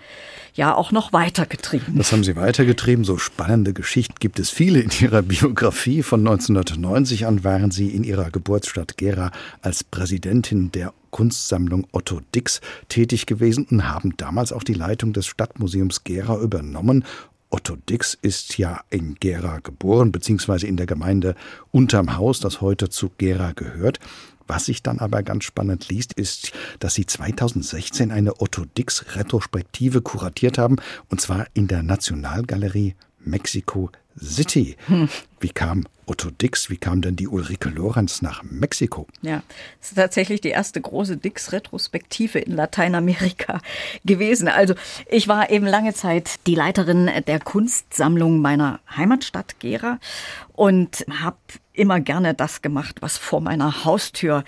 ja 0.54 0.74
auch 0.74 0.92
noch 0.92 1.14
weitergetrieben. 1.14 1.96
Das 1.96 2.12
haben 2.12 2.22
Sie 2.22 2.36
weitergetrieben. 2.36 3.04
So 3.04 3.16
spannende 3.16 3.72
Geschichten 3.72 4.16
gibt 4.20 4.38
es 4.38 4.50
viele 4.50 4.80
in 4.80 4.90
Ihrer 5.00 5.22
Biografie. 5.22 6.02
Von 6.02 6.20
1990 6.20 7.26
an 7.26 7.44
waren 7.44 7.70
Sie 7.70 7.88
in 7.88 8.04
Ihrer 8.04 8.30
Geburtsstadt 8.30 8.98
Gera 8.98 9.30
als 9.62 9.84
Präsidentin 9.84 10.70
der 10.70 10.92
Kunstsammlung 11.10 11.86
Otto 11.92 12.20
Dix 12.34 12.60
tätig 12.88 13.24
gewesen 13.24 13.66
und 13.70 13.88
haben 13.88 14.16
damals 14.18 14.52
auch 14.52 14.64
die 14.64 14.74
Leitung 14.74 15.14
des 15.14 15.26
Stadtmuseums 15.26 16.04
Gera 16.04 16.38
übernommen 16.38 17.04
Otto 17.52 17.76
Dix 17.76 18.16
ist 18.22 18.56
ja 18.56 18.80
in 18.88 19.16
Gera 19.20 19.58
geboren, 19.58 20.10
beziehungsweise 20.10 20.66
in 20.66 20.78
der 20.78 20.86
Gemeinde 20.86 21.34
Unterm 21.70 22.16
Haus, 22.16 22.40
das 22.40 22.62
heute 22.62 22.88
zu 22.88 23.10
Gera 23.18 23.52
gehört. 23.52 24.00
Was 24.46 24.66
sich 24.66 24.82
dann 24.82 24.98
aber 24.98 25.22
ganz 25.22 25.44
spannend 25.44 25.88
liest, 25.88 26.12
ist, 26.14 26.52
dass 26.78 26.94
Sie 26.94 27.06
2016 27.06 28.10
eine 28.10 28.40
Otto 28.40 28.64
Dix 28.64 29.16
Retrospektive 29.16 30.02
kuratiert 30.02 30.58
haben, 30.58 30.76
und 31.08 31.20
zwar 31.20 31.46
in 31.54 31.68
der 31.68 31.82
Nationalgalerie 31.82 32.94
Mexico 33.24 33.90
City. 34.20 34.76
Hm. 34.86 35.08
Wie 35.40 35.48
kam 35.48 35.86
Otto 36.06 36.30
Dix, 36.30 36.68
wie 36.68 36.76
kam 36.76 37.00
denn 37.00 37.16
die 37.16 37.28
Ulrike 37.28 37.68
Lorenz 37.70 38.22
nach 38.22 38.42
Mexiko? 38.42 39.06
Ja, 39.22 39.42
es 39.80 39.88
ist 39.88 39.94
tatsächlich 39.96 40.40
die 40.40 40.50
erste 40.50 40.80
große 40.80 41.16
Dix-Retrospektive 41.16 42.38
in 42.38 42.52
Lateinamerika 42.52 43.60
gewesen. 44.04 44.48
Also 44.48 44.74
ich 45.08 45.28
war 45.28 45.50
eben 45.50 45.66
lange 45.66 45.94
Zeit 45.94 46.46
die 46.46 46.54
Leiterin 46.54 47.10
der 47.26 47.40
Kunstsammlung 47.40 48.40
meiner 48.40 48.80
Heimatstadt 48.94 49.58
Gera 49.60 49.98
und 50.52 51.06
habe 51.20 51.36
immer 51.72 52.00
gerne 52.00 52.34
das 52.34 52.62
gemacht, 52.62 52.96
was 53.00 53.18
vor 53.18 53.40
meiner 53.40 53.84
Haustür 53.84 54.44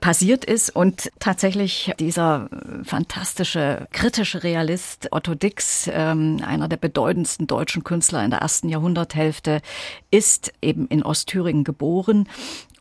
passiert 0.00 0.44
ist. 0.44 0.74
Und 0.74 1.10
tatsächlich 1.18 1.92
dieser 1.98 2.48
fantastische 2.84 3.88
kritische 3.92 4.42
Realist 4.42 5.08
Otto 5.10 5.34
Dix, 5.34 5.88
ähm, 5.92 6.42
einer 6.46 6.68
der 6.68 6.76
bedeutendsten 6.76 7.46
deutschen 7.46 7.84
Künstler 7.84 8.24
in 8.24 8.30
der 8.30 8.40
ersten 8.40 8.68
Jahrhunderthälfte, 8.68 9.62
ist 10.10 10.52
eben 10.60 10.86
in 10.88 11.02
Ostthüringen 11.02 11.64
geboren. 11.64 12.28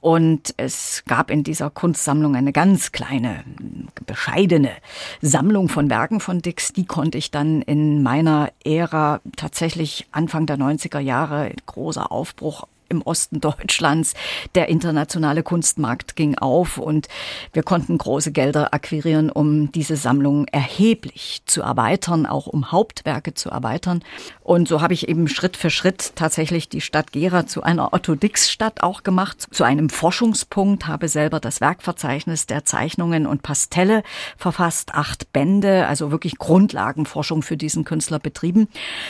Und 0.02 0.54
es 0.58 1.04
gab 1.08 1.32
in 1.32 1.44
dieser 1.44 1.72
Kunstsammlung 1.72 2.36
eine 2.36 2.52
ganz 2.52 2.92
kleine, 2.92 3.44
bescheidene 4.06 4.70
Sammlung 5.22 5.68
von 5.68 5.90
Werken 5.90 6.20
von 6.20 6.44
Dix. 6.44 6.74
Die 6.74 6.86
konnte 6.86 7.18
ich 7.18 7.32
dann 7.32 7.64
in 7.64 8.04
meiner 8.04 8.52
Ära 8.64 9.20
tatsächlich 9.36 10.06
Anfang 10.12 10.46
der 10.46 10.58
90er 10.58 11.00
Jahre, 11.00 11.52
großer 11.66 12.12
Aufbruch 12.12 12.68
im 12.90 13.02
Osten 13.02 13.42
Deutschlands. 13.42 14.14
Der 14.56 14.70
internationale 14.70 15.44
Kunstmarkt 15.44 16.16
ging 16.16 16.38
auf 16.38 16.78
und 16.78 17.08
wir 17.54 17.64
konnten 17.64 17.98
große 17.98 18.32
Gelder 18.32 18.74
akquirieren, 18.74 19.30
um 19.30 19.72
diese 19.72 19.96
Sammlung 19.96 20.48
erheblich 20.48 21.42
zu 21.46 21.62
erweitern, 21.62 22.26
auch 22.26 22.48
um 22.48 22.72
Hauptwerke 22.72 23.34
zu 23.34 23.50
erweitern. 23.50 24.04
Und 24.42 24.68
so 24.68 24.82
habe 24.82 24.94
ich 24.94 25.08
eben 25.08 25.28
Schritt 25.28 25.58
für 25.58 25.70
Schritt 25.70 26.14
tatsächlich 26.16 26.70
die 26.70 26.82
Stadt 26.82 27.12
Gera 27.12 27.48
zu 27.48 27.64
einer 27.64 27.94
Otto-Dix-Stadt 27.94 28.84
auch 28.84 29.04
gemacht, 29.04 29.48
zu 29.52 29.64
einem 29.64 29.90
Forschungspunkt, 29.90 30.88
habe 30.88 31.08
selber 31.08 31.40
das 31.40 31.62
Werkverzeichnis 31.62 32.46
der 32.46 32.66
Zeichnungen 32.66 33.26
und 33.26 33.42
Pastelle 33.42 34.04
verfasst, 34.38 34.94
acht 34.94 35.32
Bände, 35.34 35.88
also 35.88 36.12
wirklich 36.12 36.38
Grundlagenforschung 36.38 37.42
für 37.42 37.58
diesen 37.58 37.86
Künstler 37.86 38.20
betrieben. 38.20 38.68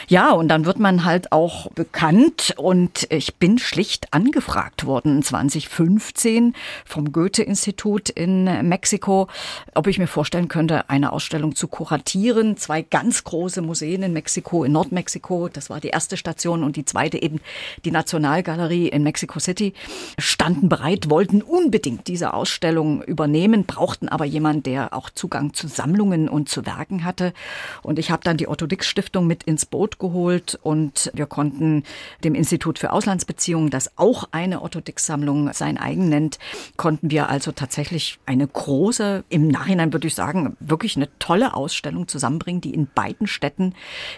Ja, 0.08 0.32
und 0.32 0.48
dann 0.48 0.66
wird 0.66 0.80
man 0.80 1.06
halt 1.06 1.32
auch 1.32 1.70
bekannt 1.72 2.54
und 2.58 3.08
ich 3.12 3.36
bin 3.36 3.58
schlicht 3.66 4.14
angefragt 4.14 4.86
worden 4.86 5.24
2015 5.24 6.56
vom 6.86 7.12
Goethe-Institut 7.12 8.10
in 8.10 8.46
Mexiko, 8.68 9.28
ob 9.74 9.88
ich 9.88 9.98
mir 9.98 10.08
vorstellen 10.08 10.48
könnte, 10.48 10.90
eine 10.90 11.12
Ausstellung 11.12 11.56
zu 11.56 11.68
kuratieren. 11.68 12.58
Zwei 12.58 12.84
ganz 12.84 13.24
große 13.24 13.62
Museen 13.62 14.04
in 14.04 14.14
Mexiko, 14.14 14.64
in 14.64 14.72
Nordmexiko, 14.72 15.50
das 15.50 15.70
war 15.70 15.80
die 15.80 15.90
erste 15.90 16.16
Station 16.16 16.64
und 16.64 16.76
die 16.76 16.86
zweite 16.86 17.22
eben 17.22 17.42
die 17.84 17.92
Nationalgalerie 17.92 18.88
in 18.88 19.04
Mexico 19.04 19.40
City, 19.40 19.74
standen 20.20 20.70
bereit, 20.70 21.10
wollten 21.10 21.42
unbedingt 21.42 22.08
diese 22.08 22.34
Ausstellung 22.34 23.02
übernehmen, 23.02 23.66
brauchten 23.66 24.10
aber 24.10 24.26
jemanden, 24.26 24.64
der 24.64 24.94
auch 24.94 25.10
Zugang 25.10 25.54
zu 25.54 25.68
Sammlungen 25.68 26.30
und 26.30 26.50
zu 26.50 26.66
Werken 26.66 27.04
hatte. 27.04 27.34
Und 27.82 27.98
ich 27.98 28.12
habe 28.12 28.24
dann 28.24 28.38
die 28.38 28.48
Otto 28.48 28.68
Dix 28.68 28.88
Stiftung 28.88 29.26
mit 29.26 29.44
ins 29.44 29.66
Boot 29.66 29.98
geholt 29.98 30.60
und 30.62 31.12
wir 31.14 31.26
konnten 31.26 31.84
dem 32.24 32.36
Institut 32.36 32.78
für 32.78 32.92
Auslandsbeziehungen 32.94 33.55
Museum, 33.56 33.70
das 33.70 33.98
auch 33.98 34.26
eine 34.32 34.62
Otto 34.62 34.82
Dix-Sammlung 34.82 35.54
sein 35.54 35.78
eigen 35.78 36.10
nennt, 36.10 36.40
konnten 36.78 37.10
wir 37.10 37.30
also 37.30 37.52
tatsächlich 37.52 38.20
eine 38.26 38.48
große, 38.48 39.24
im 39.30 39.48
Nachhinein 39.48 39.94
würde 39.94 40.08
ich 40.08 40.16
sagen, 40.16 40.58
wirklich 40.60 40.96
eine 40.98 41.08
tolle 41.20 41.54
Ausstellung 41.54 42.08
zusammenbringen, 42.08 42.62
die 42.62 42.74
in 42.74 42.88
beiden 42.94 43.28
Städten 43.28 43.74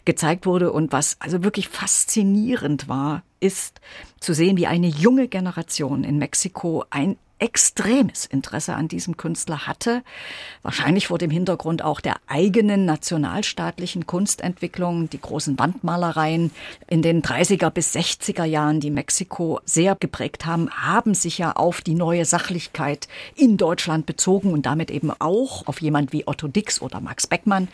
gezeigt 0.06 0.46
wurde 0.46 0.72
und 0.72 0.92
was 0.92 1.18
also 1.20 1.44
wirklich 1.44 1.70
faszinierend 1.70 2.88
war, 2.88 3.24
ist 3.40 3.80
zu 4.20 4.34
sehen, 4.34 4.58
wie 4.58 4.68
eine 4.68 4.88
junge 4.88 5.28
Generation 5.28 6.04
in 6.04 6.18
Mexiko 6.18 6.84
ein 6.90 7.18
extremes 7.40 8.26
Interesse 8.26 8.76
an 8.76 8.88
diesem 8.88 9.18
Künstler 9.18 9.68
hatte, 9.68 10.04
wahrscheinlich 10.64 11.08
vor 11.08 11.18
dem 11.18 11.30
Hintergrund 11.30 11.84
auch 11.84 12.02
der 12.02 12.16
eigenen 12.28 12.86
nationalstaatlichen 12.86 14.08
Kunstentwicklung, 14.08 15.10
die 15.10 15.22
großen 15.22 15.60
Wandmalereien 15.60 16.52
in 16.88 17.02
den 17.02 17.22
30er 17.22 17.70
bis 17.70 17.96
60er 17.96 18.44
Jahren, 18.44 18.80
die 18.80 18.92
Mexiko 18.92 19.60
sehr 19.66 19.96
geprägt 19.96 20.46
haben, 20.46 20.70
haben 20.72 21.14
sich 21.14 21.38
ja 21.38 21.52
auf 21.52 21.82
die 21.82 21.96
neue 21.96 22.26
Sachlichkeit 22.26 23.08
in 23.36 23.58
Deutschland 23.58 24.06
bezogen 24.06 24.52
und 24.52 24.66
damit 24.66 24.90
eben 24.90 25.12
auch 25.20 25.68
auf 25.68 25.82
jemand 25.82 26.14
wie 26.14 26.28
Otto 26.28 26.48
Dix 26.48 26.82
oder 26.82 27.02
Max 27.02 27.28
Beckmann. 27.28 27.68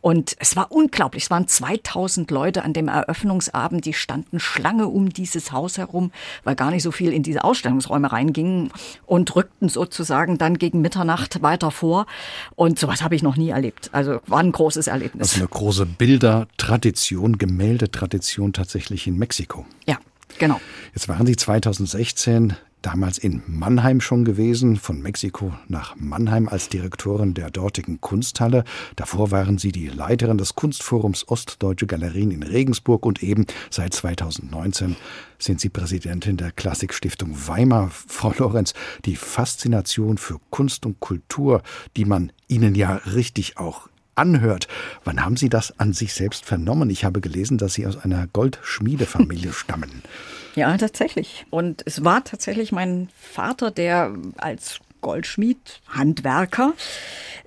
Und 0.00 0.36
es 0.40 0.56
war 0.56 0.72
unglaublich. 0.72 1.24
Es 1.24 1.30
waren 1.30 1.46
2000 1.46 2.30
Leute 2.30 2.64
an 2.64 2.72
dem 2.72 2.88
Eröffnungsabend, 2.88 3.84
die 3.84 3.94
standen 3.94 4.40
Schlange 4.40 4.88
um 4.88 5.10
dieses 5.10 5.52
Haus 5.52 5.78
herum, 5.78 6.12
weil 6.44 6.56
gar 6.56 6.70
nicht 6.70 6.82
so 6.82 6.90
viel 6.90 7.12
in 7.12 7.22
diese 7.22 7.44
Ausstellungsräume 7.44 8.10
reingingen 8.10 8.70
und 9.06 9.34
rückten 9.36 9.68
sozusagen 9.68 10.38
dann 10.38 10.58
gegen 10.58 10.80
Mitternacht 10.80 11.42
weiter 11.42 11.70
vor. 11.70 12.06
Und 12.54 12.78
sowas 12.78 13.02
habe 13.02 13.14
ich 13.14 13.22
noch 13.22 13.36
nie 13.36 13.50
erlebt. 13.50 13.90
Also 13.92 14.20
war 14.26 14.40
ein 14.40 14.52
großes 14.52 14.86
Erlebnis. 14.86 15.32
Also 15.32 15.40
eine 15.40 15.48
große 15.48 15.86
Bildertradition, 15.86 17.38
Gemäldetradition 17.38 18.52
tatsächlich 18.52 19.06
in 19.06 19.18
Mexiko. 19.18 19.66
Ja, 19.86 19.98
genau. 20.38 20.60
Jetzt 20.94 21.08
waren 21.08 21.26
Sie 21.26 21.36
2016 21.36 22.54
damals 22.82 23.18
in 23.18 23.42
Mannheim 23.46 24.00
schon 24.00 24.24
gewesen, 24.24 24.76
von 24.76 25.00
Mexiko 25.00 25.52
nach 25.68 25.96
Mannheim 25.96 26.48
als 26.48 26.68
Direktorin 26.68 27.34
der 27.34 27.50
dortigen 27.50 28.00
Kunsthalle. 28.00 28.64
Davor 28.96 29.30
waren 29.30 29.58
Sie 29.58 29.72
die 29.72 29.88
Leiterin 29.88 30.38
des 30.38 30.54
Kunstforums 30.54 31.26
Ostdeutsche 31.28 31.86
Galerien 31.86 32.30
in 32.30 32.42
Regensburg 32.42 33.06
und 33.06 33.22
eben 33.22 33.46
seit 33.70 33.94
2019 33.94 34.96
sind 35.38 35.60
Sie 35.60 35.68
Präsidentin 35.68 36.36
der 36.36 36.52
Klassikstiftung 36.52 37.30
Weimar. 37.48 37.90
Frau 37.90 38.32
Lorenz, 38.36 38.74
die 39.04 39.16
Faszination 39.16 40.18
für 40.18 40.38
Kunst 40.50 40.86
und 40.86 41.00
Kultur, 41.00 41.62
die 41.96 42.04
man 42.04 42.32
Ihnen 42.48 42.74
ja 42.74 42.96
richtig 43.14 43.58
auch 43.58 43.88
anhört. 44.14 44.68
Wann 45.04 45.24
haben 45.24 45.36
Sie 45.36 45.48
das 45.48 45.78
an 45.78 45.92
sich 45.92 46.12
selbst 46.14 46.44
vernommen? 46.44 46.90
Ich 46.90 47.04
habe 47.04 47.20
gelesen, 47.20 47.58
dass 47.58 47.74
Sie 47.74 47.86
aus 47.86 47.96
einer 47.96 48.26
Goldschmiedefamilie 48.26 49.52
stammen. 49.52 50.02
Ja, 50.54 50.76
tatsächlich. 50.76 51.46
Und 51.50 51.82
es 51.86 52.04
war 52.04 52.24
tatsächlich 52.24 52.72
mein 52.72 53.08
Vater, 53.18 53.70
der 53.70 54.14
als 54.36 54.80
Goldschmied, 55.02 55.58
Handwerker, 55.88 56.72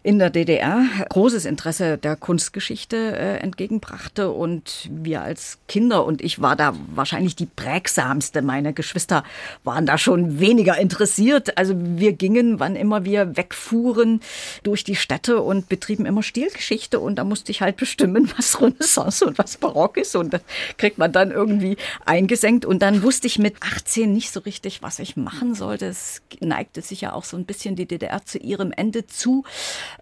in 0.05 0.19
der 0.19 0.29
DDR 0.29 0.83
großes 1.09 1.45
Interesse 1.45 1.97
der 1.97 2.15
Kunstgeschichte 2.15 2.95
äh, 2.95 3.37
entgegenbrachte 3.37 4.29
und 4.29 4.87
wir 4.91 5.23
als 5.23 5.57
Kinder 5.67 6.05
und 6.05 6.21
ich 6.21 6.39
war 6.39 6.55
da 6.55 6.75
wahrscheinlich 6.93 7.35
die 7.35 7.47
prägsamste. 7.47 8.43
Meine 8.43 8.73
Geschwister 8.73 9.23
waren 9.63 9.87
da 9.87 9.97
schon 9.97 10.39
weniger 10.39 10.77
interessiert. 10.77 11.57
Also 11.57 11.73
wir 11.75 12.13
gingen, 12.13 12.59
wann 12.59 12.75
immer 12.75 13.03
wir 13.03 13.35
wegfuhren, 13.35 14.21
durch 14.61 14.83
die 14.83 14.95
Städte 14.95 15.41
und 15.41 15.69
betrieben 15.69 16.05
immer 16.05 16.21
Stilgeschichte 16.21 16.99
und 16.99 17.15
da 17.15 17.23
musste 17.23 17.51
ich 17.51 17.61
halt 17.61 17.77
bestimmen, 17.77 18.31
was 18.37 18.61
Renaissance 18.61 19.25
und 19.25 19.39
was 19.39 19.57
Barock 19.57 19.97
ist 19.97 20.15
und 20.15 20.35
das 20.35 20.41
kriegt 20.77 20.99
man 20.99 21.13
dann 21.13 21.31
irgendwie 21.31 21.77
eingesenkt 22.05 22.63
und 22.63 22.83
dann 22.83 23.01
wusste 23.01 23.25
ich 23.25 23.39
mit 23.39 23.55
18 23.61 24.13
nicht 24.13 24.31
so 24.31 24.41
richtig, 24.41 24.83
was 24.83 24.99
ich 24.99 25.17
machen 25.17 25.55
sollte. 25.55 25.87
Es 25.87 26.21
neigte 26.41 26.83
sich 26.83 27.01
ja 27.01 27.13
auch 27.13 27.23
so 27.23 27.37
ein 27.37 27.44
bisschen 27.45 27.75
die 27.75 27.85
DDR 27.85 28.25
zu 28.25 28.37
ihrem 28.37 28.71
Ende 28.71 29.07
zu 29.07 29.43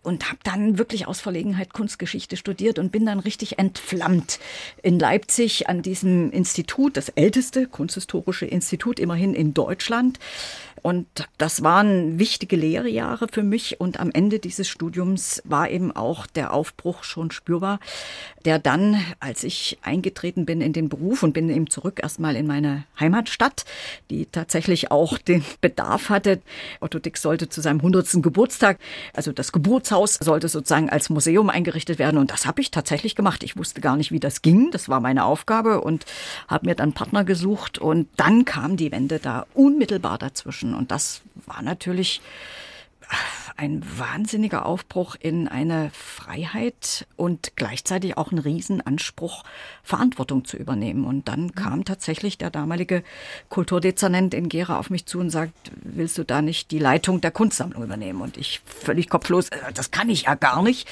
und 0.01 0.29
habe 0.29 0.39
dann 0.43 0.77
wirklich 0.77 1.07
aus 1.07 1.19
Verlegenheit 1.19 1.73
Kunstgeschichte 1.73 2.37
studiert 2.37 2.79
und 2.79 2.91
bin 2.91 3.05
dann 3.05 3.19
richtig 3.19 3.59
entflammt 3.59 4.39
in 4.81 4.99
Leipzig 4.99 5.69
an 5.69 5.81
diesem 5.81 6.31
Institut, 6.31 6.97
das 6.97 7.09
älteste 7.09 7.67
kunsthistorische 7.67 8.45
Institut 8.45 8.99
immerhin 8.99 9.33
in 9.33 9.53
Deutschland. 9.53 10.19
Und 10.83 11.07
das 11.37 11.63
waren 11.63 12.19
wichtige 12.19 12.57
Lehrjahre 12.57 13.29
für 13.31 13.41
mich. 13.41 13.79
Und 13.79 14.01
am 14.01 14.11
Ende 14.11 14.39
dieses 14.39 14.67
Studiums 14.67 15.41
war 15.45 15.69
eben 15.69 15.95
auch 15.95 16.27
der 16.27 16.53
Aufbruch 16.53 17.05
schon 17.05 17.31
spürbar, 17.31 17.79
der 18.43 18.59
dann, 18.59 19.01
als 19.21 19.45
ich 19.45 19.77
eingetreten 19.81 20.45
bin 20.45 20.59
in 20.59 20.73
den 20.73 20.89
Beruf 20.89 21.23
und 21.23 21.31
bin 21.31 21.49
eben 21.49 21.69
zurück 21.69 22.01
erstmal 22.03 22.35
in 22.35 22.47
meine 22.47 22.83
Heimatstadt, 22.99 23.63
die 24.09 24.25
tatsächlich 24.25 24.91
auch 24.91 25.17
den 25.17 25.45
Bedarf 25.61 26.09
hatte. 26.09 26.41
Otto 26.81 26.99
Dix 26.99 27.21
sollte 27.33 27.49
zu 27.49 27.61
seinem 27.61 27.79
100. 27.79 28.21
Geburtstag, 28.21 28.77
also 29.13 29.31
das 29.31 29.51
Geburtshaus 29.51 30.15
sollte 30.15 30.49
sozusagen 30.49 30.91
als 30.91 31.09
Museum 31.09 31.49
eingerichtet 31.49 31.97
werden. 31.97 32.19
Und 32.19 32.29
das 32.29 32.45
habe 32.45 32.61
ich 32.61 32.69
tatsächlich 32.69 33.15
gemacht. 33.15 33.41
Ich 33.43 33.57
wusste 33.57 33.81
gar 33.81 33.97
nicht, 33.97 34.11
wie 34.11 34.19
das 34.19 34.43
ging. 34.43 34.69
Das 34.69 34.87
war 34.87 34.99
meine 34.99 35.25
Aufgabe 35.25 35.81
und 35.81 36.05
habe 36.47 36.67
mir 36.67 36.75
dann 36.75 36.93
Partner 36.93 37.23
gesucht. 37.23 37.79
Und 37.79 38.07
dann 38.17 38.45
kam 38.45 38.77
die 38.77 38.91
Wende 38.91 39.17
da 39.17 39.47
unmittelbar 39.55 40.19
dazwischen. 40.19 40.75
Und 40.75 40.91
das 40.91 41.21
war 41.47 41.63
natürlich 41.63 42.21
ein 43.55 43.83
wahnsinniger 43.97 44.65
Aufbruch 44.65 45.15
in 45.19 45.47
eine 45.47 45.91
Freiheit 45.91 47.07
und 47.15 47.53
gleichzeitig 47.55 48.17
auch 48.17 48.31
ein 48.31 48.39
Riesenanspruch, 48.39 49.43
Verantwortung 49.83 50.45
zu 50.45 50.57
übernehmen. 50.57 51.05
Und 51.05 51.27
dann 51.27 51.43
mhm. 51.43 51.55
kam 51.55 51.85
tatsächlich 51.85 52.37
der 52.37 52.49
damalige 52.49 53.03
Kulturdezernent 53.49 54.33
in 54.33 54.49
Gera 54.49 54.79
auf 54.79 54.89
mich 54.89 55.05
zu 55.05 55.19
und 55.19 55.29
sagt, 55.29 55.53
willst 55.81 56.17
du 56.17 56.23
da 56.23 56.41
nicht 56.41 56.71
die 56.71 56.79
Leitung 56.79 57.21
der 57.21 57.31
Kunstsammlung 57.31 57.83
übernehmen? 57.83 58.21
Und 58.21 58.37
ich 58.37 58.61
völlig 58.65 59.09
kopflos, 59.09 59.49
äh, 59.49 59.73
das 59.73 59.91
kann 59.91 60.09
ich 60.09 60.23
ja 60.23 60.35
gar 60.35 60.63
nicht. 60.63 60.89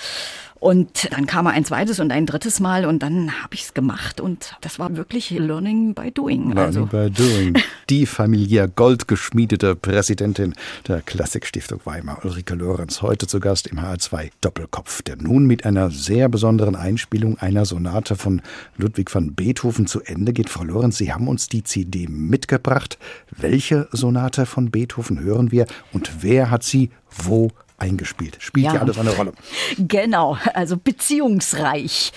Und 0.61 1.11
dann 1.11 1.25
kam 1.25 1.47
er 1.47 1.53
ein 1.53 1.65
zweites 1.65 1.99
und 1.99 2.11
ein 2.11 2.27
drittes 2.27 2.59
Mal 2.59 2.85
und 2.85 3.01
dann 3.01 3.41
habe 3.41 3.55
ich 3.55 3.63
es 3.63 3.73
gemacht 3.73 4.21
und 4.21 4.55
das 4.61 4.77
war 4.77 4.95
wirklich 4.95 5.31
Learning 5.31 5.95
by 5.95 6.11
Doing. 6.11 6.53
Learning 6.53 6.59
also. 6.59 6.85
by 6.85 7.09
Doing. 7.09 7.57
Die 7.89 8.05
familiär 8.05 8.67
goldgeschmiedete 8.67 9.75
Präsidentin 9.75 10.53
der 10.87 11.01
Klassikstiftung 11.01 11.81
Weimar, 11.85 12.23
Ulrike 12.23 12.53
Lorenz, 12.53 13.01
heute 13.01 13.25
zu 13.25 13.39
Gast 13.39 13.65
im 13.65 13.79
HR2 13.79 14.29
Doppelkopf, 14.41 15.01
der 15.01 15.15
nun 15.15 15.47
mit 15.47 15.65
einer 15.65 15.89
sehr 15.89 16.29
besonderen 16.29 16.75
Einspielung 16.75 17.39
einer 17.39 17.65
Sonate 17.65 18.15
von 18.15 18.43
Ludwig 18.77 19.13
van 19.15 19.33
Beethoven 19.33 19.87
zu 19.87 20.01
Ende 20.01 20.31
geht. 20.31 20.51
Frau 20.51 20.63
Lorenz, 20.63 20.99
Sie 20.99 21.11
haben 21.11 21.27
uns 21.27 21.49
die 21.49 21.63
CD 21.63 22.07
mitgebracht. 22.07 22.99
Welche 23.35 23.87
Sonate 23.93 24.45
von 24.45 24.69
Beethoven 24.69 25.21
hören 25.21 25.51
wir 25.51 25.65
und 25.91 26.21
wer 26.21 26.51
hat 26.51 26.61
sie 26.61 26.91
wo 27.09 27.49
eingespielt. 27.81 28.37
Spielt 28.39 28.67
ja. 28.67 28.75
ja 28.75 28.81
alles 28.81 28.97
eine 28.97 29.11
Rolle. 29.11 29.33
Genau, 29.77 30.37
also 30.53 30.77
beziehungsreich. 30.77 32.13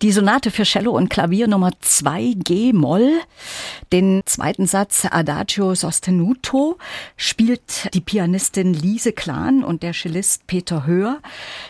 Die 0.00 0.10
Sonate 0.10 0.50
für 0.50 0.64
Cello 0.64 0.92
und 0.92 1.10
Klavier 1.10 1.46
Nummer 1.46 1.70
2 1.80 2.34
G-Moll. 2.38 3.20
Den 3.92 4.22
zweiten 4.24 4.66
Satz 4.66 5.06
Adagio 5.08 5.74
Sostenuto 5.74 6.78
spielt 7.16 7.94
die 7.94 8.00
Pianistin 8.00 8.74
Lise 8.74 9.12
Klan 9.12 9.62
und 9.62 9.82
der 9.82 9.92
Cellist 9.92 10.46
Peter 10.46 10.86
Höhr. 10.86 11.20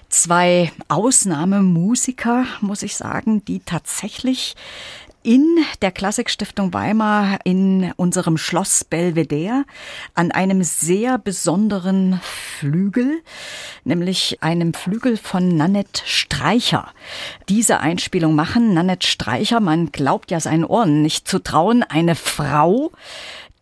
Zwei 0.09 0.71
Ausnahmemusiker, 0.89 2.47
muss 2.61 2.83
ich 2.83 2.97
sagen, 2.97 3.45
die 3.45 3.61
tatsächlich 3.61 4.55
in 5.23 5.65
der 5.81 5.93
Klassikstiftung 5.93 6.73
Weimar 6.73 7.39
in 7.45 7.93
unserem 7.97 8.37
Schloss 8.37 8.85
Belvedere 8.85 9.65
an 10.15 10.33
einem 10.33 10.63
sehr 10.63 11.19
besonderen 11.19 12.21
Flügel, 12.23 13.23
nämlich 13.85 14.43
einem 14.43 14.75
Flügel 14.75 15.17
von 15.17 15.57
Nanette 15.57 16.03
Streicher. 16.05 16.93
Diese 17.49 17.81
Einspielung 17.81 18.35
machen 18.35 18.75
Nanette 18.75 19.07
Streicher, 19.07 19.61
man 19.61 19.93
glaubt 19.93 20.31
ja 20.31 20.41
seinen 20.41 20.65
Ohren 20.65 21.03
nicht 21.03 21.29
zu 21.29 21.39
trauen, 21.39 21.83
eine 21.83 22.15
Frau, 22.15 22.91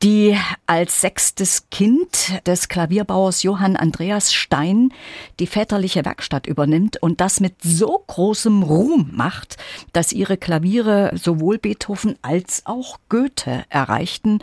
die 0.03 0.34
als 0.66 1.03
sechstes 1.03 1.68
Kind 1.70 2.40
des 2.46 2.68
Klavierbauers 2.68 3.42
Johann 3.42 3.76
Andreas 3.76 4.32
Stein 4.32 4.94
die 5.40 5.46
väterliche 5.46 6.07
Werkstatt 6.07 6.46
übernimmt 6.46 6.96
und 7.03 7.20
das 7.20 7.40
mit 7.40 7.57
so 7.62 8.03
großem 8.07 8.62
Ruhm 8.62 9.11
macht, 9.12 9.59
dass 9.92 10.12
ihre 10.12 10.38
Klaviere 10.38 11.12
sowohl 11.20 11.59
Beethoven 11.59 12.16
als 12.22 12.62
auch 12.64 12.98
Goethe 13.11 13.64
erreichten. 13.68 14.38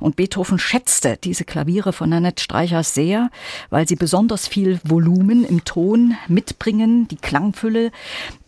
Und 0.00 0.16
Beethoven 0.16 0.58
schätzte 0.58 1.18
diese 1.22 1.44
Klaviere 1.44 1.92
von 1.92 2.10
Annette 2.12 2.42
Streicher 2.42 2.82
sehr, 2.82 3.30
weil 3.68 3.86
sie 3.86 3.96
besonders 3.96 4.48
viel 4.48 4.80
Volumen 4.82 5.44
im 5.44 5.64
Ton 5.64 6.16
mitbringen, 6.26 7.06
die 7.08 7.16
Klangfülle, 7.16 7.90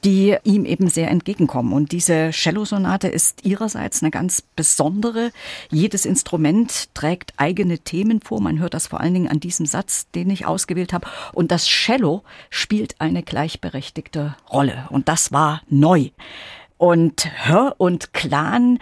die 0.02 0.36
ihm 0.44 0.64
eben 0.64 0.88
sehr 0.88 1.10
entgegenkommen. 1.10 1.72
Und 1.74 1.92
diese 1.92 2.30
Cello-Sonate 2.30 3.08
ist 3.08 3.44
ihrerseits 3.44 4.02
eine 4.02 4.10
ganz 4.10 4.42
besondere. 4.42 5.30
Jedes 5.70 6.06
Instrument 6.06 6.53
trägt 6.94 7.34
eigene 7.36 7.78
Themen 7.78 8.20
vor. 8.20 8.40
Man 8.40 8.58
hört 8.58 8.74
das 8.74 8.86
vor 8.86 9.00
allen 9.00 9.14
Dingen 9.14 9.28
an 9.28 9.40
diesem 9.40 9.66
Satz, 9.66 10.08
den 10.14 10.30
ich 10.30 10.46
ausgewählt 10.46 10.92
habe. 10.92 11.06
Und 11.32 11.50
das 11.50 11.66
Cello 11.66 12.22
spielt 12.50 13.00
eine 13.00 13.22
gleichberechtigte 13.22 14.36
Rolle. 14.50 14.86
Und 14.90 15.08
das 15.08 15.32
war 15.32 15.62
neu. 15.68 16.10
Und 16.78 17.30
Hör 17.46 17.74
und 17.78 18.12
Clan 18.12 18.78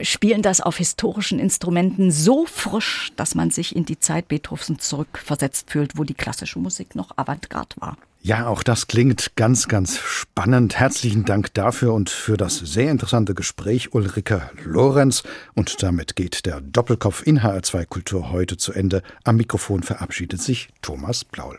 spielen 0.00 0.42
das 0.42 0.60
auf 0.60 0.76
historischen 0.76 1.38
Instrumenten 1.38 2.10
so 2.10 2.46
frisch, 2.46 3.12
dass 3.16 3.34
man 3.34 3.50
sich 3.50 3.74
in 3.74 3.84
die 3.84 3.98
Zeit 3.98 4.28
Beethovens 4.28 4.88
zurückversetzt 4.88 5.70
fühlt, 5.70 5.98
wo 5.98 6.04
die 6.04 6.14
klassische 6.14 6.58
Musik 6.58 6.94
noch 6.94 7.16
Avantgarde 7.16 7.76
war. 7.80 7.96
Ja, 8.20 8.48
auch 8.48 8.62
das 8.62 8.88
klingt 8.88 9.36
ganz, 9.36 9.68
ganz 9.68 9.98
spannend. 9.98 10.78
Herzlichen 10.78 11.24
Dank 11.24 11.54
dafür 11.54 11.94
und 11.94 12.10
für 12.10 12.36
das 12.36 12.58
sehr 12.58 12.90
interessante 12.90 13.34
Gespräch, 13.34 13.94
Ulrike 13.94 14.50
Lorenz. 14.64 15.22
Und 15.54 15.82
damit 15.82 16.16
geht 16.16 16.44
der 16.44 16.60
Doppelkopf 16.60 17.26
in 17.26 17.40
HR2 17.40 17.86
Kultur 17.86 18.32
heute 18.32 18.56
zu 18.56 18.72
Ende. 18.72 19.02
Am 19.24 19.36
Mikrofon 19.36 19.82
verabschiedet 19.82 20.42
sich 20.42 20.68
Thomas 20.82 21.24
Blaul. 21.24 21.58